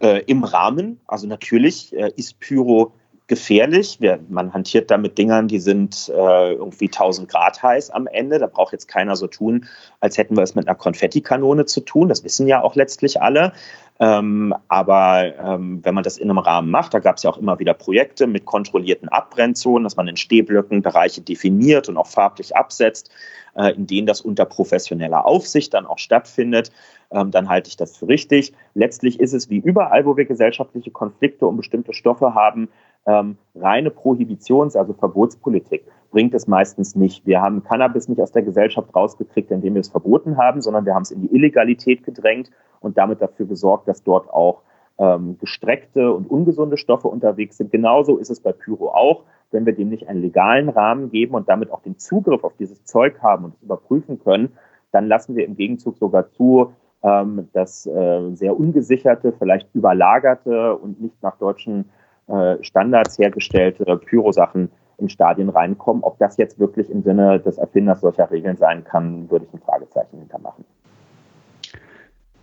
Äh, 0.00 0.22
Im 0.24 0.44
Rahmen, 0.44 1.00
also 1.06 1.26
natürlich 1.26 1.96
äh, 1.96 2.12
ist 2.16 2.40
Pyro 2.40 2.92
gefährlich. 3.32 3.96
Wir, 3.98 4.18
man 4.28 4.52
hantiert 4.52 4.90
da 4.90 4.98
mit 4.98 5.16
Dingern, 5.16 5.48
die 5.48 5.58
sind 5.58 6.12
äh, 6.14 6.52
irgendwie 6.52 6.88
1000 6.88 7.30
Grad 7.30 7.62
heiß 7.62 7.88
am 7.88 8.06
Ende. 8.06 8.38
Da 8.38 8.46
braucht 8.46 8.72
jetzt 8.72 8.88
keiner 8.88 9.16
so 9.16 9.26
tun, 9.26 9.64
als 10.00 10.18
hätten 10.18 10.36
wir 10.36 10.42
es 10.42 10.54
mit 10.54 10.68
einer 10.68 10.74
Konfettikanone 10.74 11.64
zu 11.64 11.80
tun. 11.80 12.10
Das 12.10 12.24
wissen 12.24 12.46
ja 12.46 12.60
auch 12.60 12.74
letztlich 12.74 13.22
alle. 13.22 13.54
Ähm, 14.00 14.54
aber 14.68 15.32
ähm, 15.38 15.80
wenn 15.82 15.94
man 15.94 16.04
das 16.04 16.18
in 16.18 16.28
einem 16.28 16.40
Rahmen 16.40 16.70
macht, 16.70 16.92
da 16.92 16.98
gab 16.98 17.16
es 17.16 17.22
ja 17.22 17.30
auch 17.30 17.38
immer 17.38 17.58
wieder 17.58 17.72
Projekte 17.72 18.26
mit 18.26 18.44
kontrollierten 18.44 19.08
Abbrennzonen, 19.08 19.84
dass 19.84 19.96
man 19.96 20.08
in 20.08 20.18
Stehblöcken 20.18 20.82
Bereiche 20.82 21.22
definiert 21.22 21.88
und 21.88 21.96
auch 21.96 22.08
farblich 22.08 22.54
absetzt, 22.54 23.10
äh, 23.54 23.70
in 23.74 23.86
denen 23.86 24.06
das 24.06 24.20
unter 24.20 24.44
professioneller 24.44 25.24
Aufsicht 25.24 25.72
dann 25.72 25.86
auch 25.86 25.98
stattfindet, 25.98 26.70
ähm, 27.12 27.30
dann 27.30 27.48
halte 27.48 27.68
ich 27.68 27.76
das 27.76 27.96
für 27.96 28.08
richtig. 28.08 28.52
Letztlich 28.74 29.20
ist 29.20 29.34
es 29.34 29.50
wie 29.50 29.58
überall, 29.58 30.06
wo 30.06 30.16
wir 30.16 30.24
gesellschaftliche 30.24 30.90
Konflikte 30.90 31.46
um 31.46 31.56
bestimmte 31.56 31.92
Stoffe 31.92 32.34
haben, 32.34 32.68
ähm, 33.06 33.36
reine 33.54 33.90
Prohibitions-, 33.90 34.76
also 34.76 34.92
Verbotspolitik 34.92 35.84
bringt 36.10 36.34
es 36.34 36.46
meistens 36.46 36.94
nicht. 36.94 37.26
Wir 37.26 37.40
haben 37.40 37.64
Cannabis 37.64 38.08
nicht 38.08 38.20
aus 38.20 38.32
der 38.32 38.42
Gesellschaft 38.42 38.94
rausgekriegt, 38.94 39.50
indem 39.50 39.74
wir 39.74 39.80
es 39.80 39.88
verboten 39.88 40.36
haben, 40.36 40.60
sondern 40.60 40.84
wir 40.84 40.94
haben 40.94 41.02
es 41.02 41.10
in 41.10 41.22
die 41.22 41.34
Illegalität 41.34 42.04
gedrängt 42.04 42.50
und 42.80 42.98
damit 42.98 43.20
dafür 43.22 43.46
gesorgt, 43.46 43.88
dass 43.88 44.02
dort 44.02 44.30
auch 44.30 44.62
ähm, 44.98 45.38
gestreckte 45.38 46.12
und 46.12 46.30
ungesunde 46.30 46.76
Stoffe 46.76 47.08
unterwegs 47.08 47.56
sind. 47.56 47.72
Genauso 47.72 48.18
ist 48.18 48.30
es 48.30 48.40
bei 48.40 48.52
Pyro 48.52 48.90
auch. 48.90 49.24
Wenn 49.50 49.66
wir 49.66 49.74
dem 49.74 49.88
nicht 49.88 50.08
einen 50.08 50.22
legalen 50.22 50.68
Rahmen 50.68 51.10
geben 51.10 51.34
und 51.34 51.48
damit 51.48 51.70
auch 51.70 51.82
den 51.82 51.98
Zugriff 51.98 52.44
auf 52.44 52.56
dieses 52.58 52.84
Zeug 52.84 53.20
haben 53.22 53.44
und 53.44 53.54
es 53.54 53.62
überprüfen 53.62 54.20
können, 54.22 54.52
dann 54.92 55.08
lassen 55.08 55.36
wir 55.36 55.44
im 55.46 55.56
Gegenzug 55.56 55.98
sogar 55.98 56.30
zu, 56.30 56.72
ähm, 57.02 57.48
dass 57.52 57.86
äh, 57.86 58.34
sehr 58.34 58.58
ungesicherte, 58.58 59.32
vielleicht 59.32 59.68
überlagerte 59.74 60.76
und 60.76 61.00
nicht 61.00 61.22
nach 61.22 61.36
deutschen 61.38 61.86
äh, 62.32 62.62
Standards 62.64 63.18
hergestellte 63.18 63.84
Pyrosachen 63.98 64.70
in 64.98 65.08
Stadien 65.08 65.48
reinkommen. 65.48 66.02
Ob 66.02 66.18
das 66.18 66.36
jetzt 66.36 66.58
wirklich 66.58 66.88
im 66.90 67.02
Sinne 67.02 67.40
des 67.40 67.58
Erfinders 67.58 68.00
solcher 68.00 68.30
Regeln 68.30 68.56
sein 68.56 68.84
kann, 68.84 69.30
würde 69.30 69.46
ich 69.46 69.54
ein 69.54 69.60
Fragezeichen 69.60 70.18
hintermachen. 70.18 70.64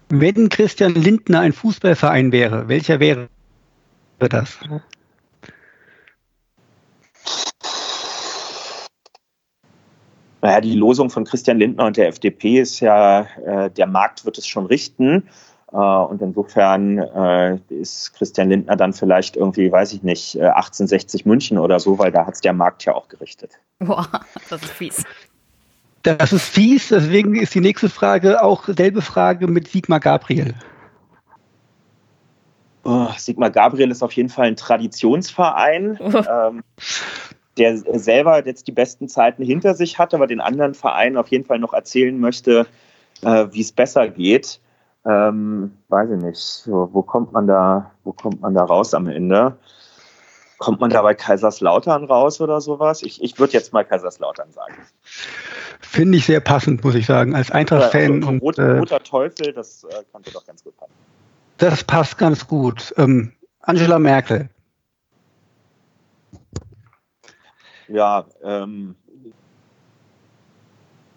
Wenn 0.10 0.50
Christian 0.50 0.94
Lindner 0.94 1.42
ein 1.42 1.54
Fußballverein 1.54 2.32
wäre, 2.32 2.68
welcher 2.68 3.00
wäre 3.00 3.30
das? 4.18 4.60
Naja, 10.42 10.62
die 10.62 10.76
Losung 10.76 11.10
von 11.10 11.26
Christian 11.26 11.60
Lindner 11.60 11.86
und 11.86 11.98
der 11.98 12.08
FDP 12.08 12.60
ist 12.60 12.80
ja, 12.80 13.28
äh, 13.46 13.70
der 13.70 13.88
Markt 13.88 14.26
wird 14.26 14.38
es 14.38 14.48
schon 14.48 14.66
richten. 14.66 15.28
Äh, 15.72 15.76
und 15.76 16.22
insofern 16.22 16.98
äh, 16.98 17.60
ist 17.70 18.14
Christian 18.14 18.50
Lindner 18.50 18.76
dann 18.76 18.94
vielleicht 18.94 19.36
irgendwie, 19.36 19.72
weiß 19.72 19.94
ich 19.94 20.04
nicht, 20.04 20.40
1860 20.40 21.26
äh, 21.26 21.30
München 21.30 21.58
oder 21.58 21.80
so, 21.80 22.00
weil 22.00 22.12
da 22.12 22.26
hat 22.26 22.36
es 22.36 22.42
der 22.42 22.54
Markt 22.54 22.86
ja 22.86 22.94
auch 22.94 23.08
gerichtet. 23.08 23.60
Boah, 23.80 24.08
das 24.50 24.64
ist 24.64 24.72
fies. 24.72 25.04
Das 26.04 26.32
ist 26.32 26.46
fies, 26.46 26.90
deswegen 26.90 27.36
ist 27.36 27.54
die 27.54 27.60
nächste 27.60 27.90
Frage 27.90 28.42
auch 28.42 28.68
selbe 28.68 29.02
Frage 29.02 29.48
mit 29.48 29.68
Sigmar 29.68 30.00
Gabriel. 30.00 30.56
Oh, 32.86 33.10
Sigmar 33.18 33.50
Gabriel 33.50 33.92
ist 33.92 34.02
auf 34.02 34.14
jeden 34.14 34.30
Fall 34.30 34.48
ein 34.48 34.56
Traditionsverein, 34.56 36.00
oh. 36.00 36.24
ähm, 36.32 36.64
der 37.58 37.78
selber 38.00 38.44
jetzt 38.46 38.68
die 38.68 38.72
besten 38.72 39.10
Zeiten 39.10 39.44
hinter 39.44 39.76
sich 39.76 40.00
hat, 40.00 40.14
aber 40.14 40.26
den 40.26 40.40
anderen 40.40 40.74
Vereinen 40.74 41.18
auf 41.18 41.28
jeden 41.28 41.46
Fall 41.46 41.60
noch 41.60 41.74
erzählen 41.74 42.18
möchte, 42.18 42.66
äh, 43.22 43.48
wie 43.52 43.62
es 43.62 43.74
besser 43.74 44.08
geht. 44.08 44.62
Ähm, 45.06 45.72
weiß 45.88 46.10
ich 46.12 46.22
nicht. 46.22 46.38
So, 46.38 46.90
wo 46.92 47.02
kommt 47.02 47.32
man 47.32 47.48
da, 47.48 47.92
wo 48.04 48.12
kommt 48.12 48.42
man 48.42 48.54
da 48.54 48.64
raus 48.64 48.94
am 48.94 49.08
Ende? 49.08 49.58
Kommt 50.58 50.82
man 50.82 50.90
da 50.90 51.02
bei 51.02 51.14
Kaiserslautern 51.14 52.04
raus 52.04 52.42
oder 52.42 52.60
sowas? 52.60 53.02
Ich, 53.02 53.24
ich 53.24 53.40
würde 53.40 53.54
jetzt 53.54 53.72
mal 53.72 53.86
Kaiserslautern 53.86 54.52
sagen. 54.52 54.74
Finde 55.80 56.18
ich 56.18 56.26
sehr 56.26 56.42
passend, 56.42 56.84
muss 56.84 56.96
ich 56.96 57.06
sagen, 57.06 57.34
als 57.34 57.50
Eintracht-Fan. 57.50 58.24
Also, 58.24 58.38
rot, 58.40 58.58
äh, 58.58 58.78
roter 58.78 59.02
Teufel, 59.02 59.54
das 59.54 59.86
äh, 59.86 60.04
könnte 60.12 60.32
doch 60.32 60.46
ganz 60.46 60.64
gut 60.64 60.76
passen. 60.76 60.92
Das 61.58 61.84
passt 61.84 62.18
ganz 62.18 62.46
gut. 62.46 62.94
Ähm, 62.98 63.32
Angela 63.62 64.00
Merkel. 64.00 64.50
Ja, 67.88 68.26
ähm, 68.44 68.96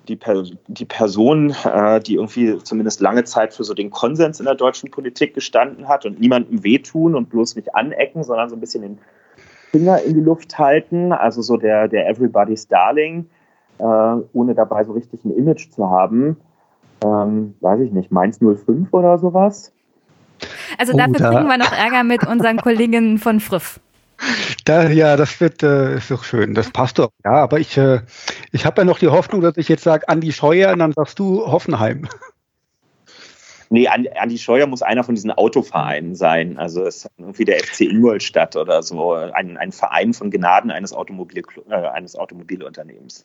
die, 0.08 0.16
per 0.16 0.42
die 0.66 0.84
Person, 0.84 1.54
äh, 1.64 2.00
die 2.00 2.14
irgendwie 2.16 2.58
zumindest 2.62 3.00
lange 3.00 3.24
Zeit 3.24 3.54
für 3.54 3.64
so 3.64 3.74
den 3.74 3.90
Konsens 3.90 4.40
in 4.40 4.46
der 4.46 4.54
deutschen 4.54 4.90
Politik 4.90 5.34
gestanden 5.34 5.88
hat 5.88 6.04
und 6.04 6.20
niemandem 6.20 6.64
wehtun 6.64 7.14
und 7.14 7.30
bloß 7.30 7.56
nicht 7.56 7.74
anecken, 7.74 8.24
sondern 8.24 8.48
so 8.48 8.56
ein 8.56 8.60
bisschen 8.60 8.82
den 8.82 8.98
Finger 9.70 10.02
in 10.02 10.14
die 10.14 10.20
Luft 10.20 10.58
halten, 10.58 11.12
also 11.12 11.40
so 11.40 11.56
der, 11.56 11.88
der 11.88 12.08
Everybody's 12.08 12.68
Darling, 12.68 13.26
äh, 13.78 13.84
ohne 13.84 14.54
dabei 14.54 14.84
so 14.84 14.92
richtig 14.92 15.24
ein 15.24 15.34
Image 15.34 15.70
zu 15.70 15.88
haben. 15.88 16.36
Ähm, 17.04 17.54
weiß 17.60 17.80
ich 17.80 17.92
nicht, 17.92 18.12
Mainz 18.12 18.38
05 18.38 18.92
oder 18.92 19.18
sowas. 19.18 19.72
Also 20.78 20.96
dafür 20.96 21.14
oh, 21.20 21.34
kriegen 21.34 21.48
wir 21.48 21.58
noch 21.58 21.72
Ärger 21.72 22.04
mit 22.04 22.26
unseren 22.26 22.58
Kolleginnen 22.58 23.18
von 23.18 23.40
Friff. 23.40 23.80
Da, 24.64 24.88
ja, 24.88 25.16
das 25.16 25.40
wird 25.40 25.62
äh, 25.62 25.96
ist 25.96 26.10
doch 26.10 26.24
schön. 26.24 26.54
Das 26.54 26.70
passt 26.70 26.98
doch. 26.98 27.10
Ja, 27.24 27.32
aber 27.32 27.58
ich, 27.58 27.76
äh, 27.76 28.00
ich 28.52 28.64
habe 28.64 28.82
ja 28.82 28.84
noch 28.84 28.98
die 28.98 29.08
Hoffnung, 29.08 29.40
dass 29.40 29.56
ich 29.56 29.68
jetzt 29.68 29.84
sage 29.84 30.08
Andi 30.08 30.32
Scheuer 30.32 30.72
und 30.72 30.78
dann 30.78 30.92
sagst 30.92 31.18
du 31.18 31.46
Hoffenheim. 31.46 32.08
Nee, 33.70 33.88
Andi 33.88 34.36
Scheuer 34.36 34.66
muss 34.66 34.82
einer 34.82 35.02
von 35.02 35.14
diesen 35.14 35.30
Autovereinen 35.30 36.14
sein. 36.14 36.58
Also 36.58 36.84
es 36.84 37.06
ist 37.06 37.10
irgendwie 37.16 37.46
der 37.46 37.58
FC 37.58 37.80
Ingolstadt 37.80 38.54
oder 38.54 38.82
so. 38.82 39.12
Ein, 39.14 39.56
ein 39.56 39.72
Verein 39.72 40.12
von 40.12 40.30
Gnaden 40.30 40.70
eines, 40.70 40.92
Automobil, 40.92 41.42
äh, 41.70 41.74
eines 41.74 42.14
Automobilunternehmens. 42.14 43.24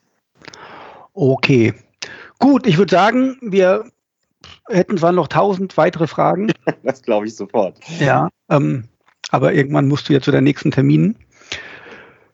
Okay. 1.14 1.74
Gut, 2.40 2.66
ich 2.66 2.78
würde 2.78 2.92
sagen, 2.92 3.38
wir 3.42 3.92
hätten 4.70 4.98
zwar 4.98 5.12
noch 5.12 5.28
tausend 5.28 5.76
weitere 5.76 6.08
Fragen. 6.08 6.52
das 6.84 7.02
glaube 7.02 7.28
ich 7.28 7.36
sofort. 7.36 7.78
Ja, 8.00 8.30
ähm, 8.50 8.88
aber 9.32 9.54
irgendwann 9.54 9.88
musst 9.88 10.10
du 10.10 10.14
ja 10.14 10.22
zu 10.22 10.32
der 10.32 10.42
nächsten 10.42 10.72
Termin. 10.72 11.16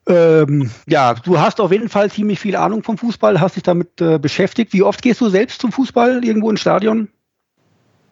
Ähm, 0.08 0.70
ja, 0.88 1.14
du 1.14 1.40
hast 1.40 1.62
auf 1.62 1.72
jeden 1.72 1.90
Fall 1.90 2.12
ziemlich 2.12 2.40
viel 2.40 2.56
Ahnung 2.56 2.84
vom 2.84 2.98
Fußball, 2.98 3.40
hast 3.40 3.56
dich 3.56 3.64
damit 3.64 4.02
äh, 4.02 4.20
beschäftigt. 4.20 4.74
Wie 4.74 4.84
oft 4.84 5.02
gehst 5.02 5.22
du 5.22 5.30
selbst 5.30 5.62
zum 5.62 5.72
Fußball 5.72 6.24
irgendwo 6.26 6.50
ins 6.50 6.60
Stadion? 6.60 7.08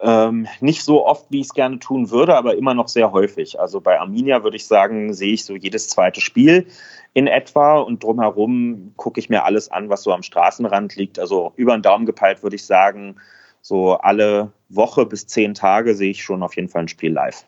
Ähm, 0.00 0.48
nicht 0.60 0.82
so 0.82 1.06
oft, 1.06 1.26
wie 1.30 1.40
ich 1.40 1.46
es 1.46 1.54
gerne 1.54 1.78
tun 1.78 2.10
würde, 2.10 2.34
aber 2.34 2.56
immer 2.56 2.74
noch 2.74 2.88
sehr 2.88 3.12
häufig. 3.12 3.60
Also 3.60 3.80
bei 3.80 4.00
Arminia 4.00 4.42
würde 4.42 4.56
ich 4.56 4.66
sagen, 4.66 5.14
sehe 5.14 5.34
ich 5.34 5.44
so 5.44 5.54
jedes 5.54 5.88
zweite 5.88 6.20
Spiel 6.20 6.66
in 7.14 7.28
etwa 7.28 7.78
und 7.78 8.02
drumherum 8.02 8.94
gucke 8.96 9.20
ich 9.20 9.28
mir 9.28 9.44
alles 9.44 9.70
an, 9.70 9.90
was 9.90 10.02
so 10.02 10.12
am 10.12 10.22
Straßenrand 10.22 10.96
liegt. 10.96 11.20
Also 11.20 11.52
über 11.56 11.76
den 11.76 11.82
Daumen 11.82 12.06
gepeilt 12.06 12.42
würde 12.42 12.56
ich 12.56 12.64
sagen, 12.64 13.16
so 13.60 13.92
alle 13.92 14.50
Woche 14.70 15.06
bis 15.06 15.28
zehn 15.28 15.54
Tage 15.54 15.94
sehe 15.94 16.10
ich 16.10 16.24
schon 16.24 16.42
auf 16.42 16.56
jeden 16.56 16.68
Fall 16.68 16.82
ein 16.82 16.88
Spiel 16.88 17.12
live. 17.12 17.44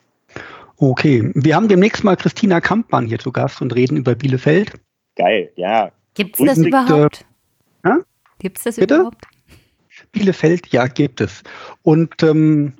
Okay, 0.76 1.30
wir 1.34 1.54
haben 1.54 1.68
demnächst 1.68 2.04
mal 2.04 2.16
Christina 2.16 2.60
Kampmann 2.60 3.06
hier 3.06 3.18
zu 3.18 3.30
Gast 3.30 3.62
und 3.62 3.74
reden 3.74 3.96
über 3.96 4.14
Bielefeld. 4.14 4.72
Geil, 5.16 5.50
ja. 5.56 5.92
Gibt 6.14 6.38
es 6.38 6.46
das 6.46 6.58
und, 6.58 6.66
überhaupt? 6.66 7.24
Äh, 7.84 7.90
Gibt 8.38 8.58
es 8.58 8.64
das 8.64 8.76
bitte? 8.76 8.96
überhaupt? 8.96 9.24
Bielefeld, 10.12 10.68
ja, 10.68 10.86
gibt 10.86 11.20
es. 11.20 11.42
Und 11.82 12.22
ähm, 12.22 12.74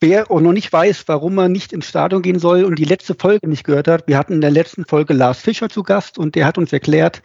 wer 0.00 0.30
auch 0.30 0.40
noch 0.40 0.52
nicht 0.52 0.72
weiß, 0.72 1.04
warum 1.06 1.34
man 1.34 1.52
nicht 1.52 1.72
ins 1.72 1.88
Stadion 1.88 2.22
gehen 2.22 2.38
soll 2.38 2.64
und 2.64 2.78
die 2.78 2.84
letzte 2.84 3.14
Folge 3.14 3.48
nicht 3.48 3.64
gehört 3.64 3.88
hat, 3.88 4.08
wir 4.08 4.18
hatten 4.18 4.34
in 4.34 4.40
der 4.40 4.50
letzten 4.50 4.84
Folge 4.84 5.12
Lars 5.12 5.40
Fischer 5.40 5.68
zu 5.68 5.82
Gast 5.82 6.18
und 6.18 6.34
der 6.34 6.46
hat 6.46 6.58
uns 6.58 6.72
erklärt, 6.72 7.22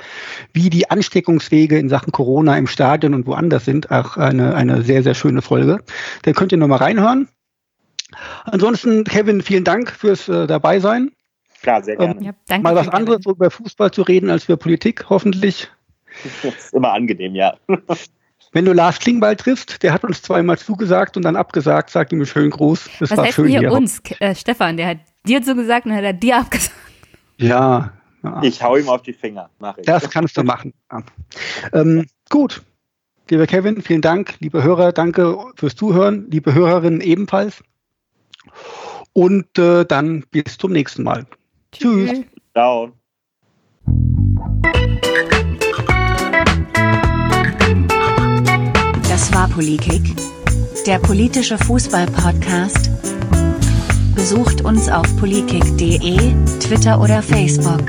wie 0.54 0.70
die 0.70 0.90
Ansteckungswege 0.90 1.78
in 1.78 1.90
Sachen 1.90 2.12
Corona 2.12 2.58
im 2.58 2.68
Stadion 2.68 3.14
und 3.14 3.28
woanders 3.28 3.66
sind. 3.66 3.92
Auch 3.92 4.18
eine, 4.18 4.56
eine 4.56 4.82
sehr, 4.82 5.04
sehr 5.04 5.16
schöne 5.16 5.42
Folge. 5.42 5.80
Da 6.24 6.34
könnt 6.34 6.52
ihr 6.52 6.58
nochmal 6.58 6.80
reinhören. 6.80 7.28
Ansonsten, 8.46 9.04
Kevin, 9.04 9.42
vielen 9.42 9.64
Dank 9.64 9.92
fürs 9.92 10.28
äh, 10.28 10.48
Dabeisein. 10.48 11.12
Klar, 11.62 11.84
sehr 11.84 11.98
gerne. 11.98 12.20
Ähm, 12.20 12.34
ja, 12.50 12.60
mal 12.60 12.76
was 12.76 12.88
anderes 12.88 13.20
Kevin. 13.20 13.36
über 13.36 13.52
Fußball 13.52 13.92
zu 13.92 14.02
reden 14.02 14.30
als 14.30 14.46
über 14.46 14.58
Politik, 14.58 15.06
hoffentlich. 15.10 15.70
Das 16.44 16.56
ist 16.56 16.74
immer 16.74 16.94
angenehm, 16.94 17.36
ja. 17.36 17.56
Wenn 18.52 18.66
du 18.66 18.74
Lars 18.74 19.00
Klingbeil 19.00 19.36
triffst, 19.36 19.84
der 19.84 19.94
hat 19.94 20.04
uns 20.04 20.24
zweimal 20.24 20.58
zugesagt 20.58 21.18
und 21.18 21.24
dann 21.24 21.36
abgesagt, 21.36 21.92
sag 21.92 22.12
ihm 22.12 22.20
einen 22.20 22.26
schönen 22.26 22.50
Gruß. 22.50 22.90
Das 23.00 23.12
Was 23.12 23.18
war 23.18 23.26
heißt 23.26 23.36
schön 23.36 23.48
hier, 23.48 23.60
hier 23.60 23.72
uns, 23.72 24.02
äh, 24.20 24.34
Stefan, 24.34 24.76
der 24.76 24.88
hat 24.88 24.98
dir 25.26 25.42
zugesagt 25.44 25.86
und 25.86 25.92
dann 25.92 26.00
hat 26.00 26.06
er 26.06 26.14
dir 26.14 26.38
abgesagt. 26.38 26.76
Ja, 27.38 27.94
ja. 28.24 28.42
Ich 28.42 28.62
hau 28.62 28.76
ihm 28.76 28.90
auf 28.90 29.04
die 29.04 29.14
Finger, 29.14 29.50
mach 29.60 29.78
ich. 29.78 29.86
Das 29.86 30.10
kannst 30.10 30.36
du 30.36 30.44
machen. 30.44 30.74
Ja. 30.92 31.04
Ähm, 31.74 32.08
gut, 32.30 32.64
lieber 33.30 33.46
Kevin, 33.46 33.82
vielen 33.82 34.02
Dank. 34.02 34.34
Liebe 34.40 34.64
Hörer, 34.64 34.94
danke 34.94 35.38
fürs 35.56 35.76
Zuhören. 35.76 36.28
Liebe 36.32 36.54
Hörerinnen 36.54 37.02
ebenfalls. 37.02 37.64
Und 39.14 39.58
äh, 39.58 39.86
dann 39.86 40.24
bis 40.32 40.58
zum 40.58 40.72
nächsten 40.72 41.04
Mal. 41.04 41.26
Tschüss. 41.72 42.10
Tschüss. 42.10 42.26
Ciao. 42.54 42.92
Das 49.10 49.34
war 49.34 49.50
Politik, 49.50 50.16
der 50.86 51.00
politische 51.00 51.58
Fußball-Podcast. 51.58 52.90
Besucht 54.16 54.64
uns 54.64 54.90
auf 54.90 55.06
politik.de, 55.18 56.34
Twitter 56.60 57.02
oder 57.02 57.22
Facebook. 57.22 57.84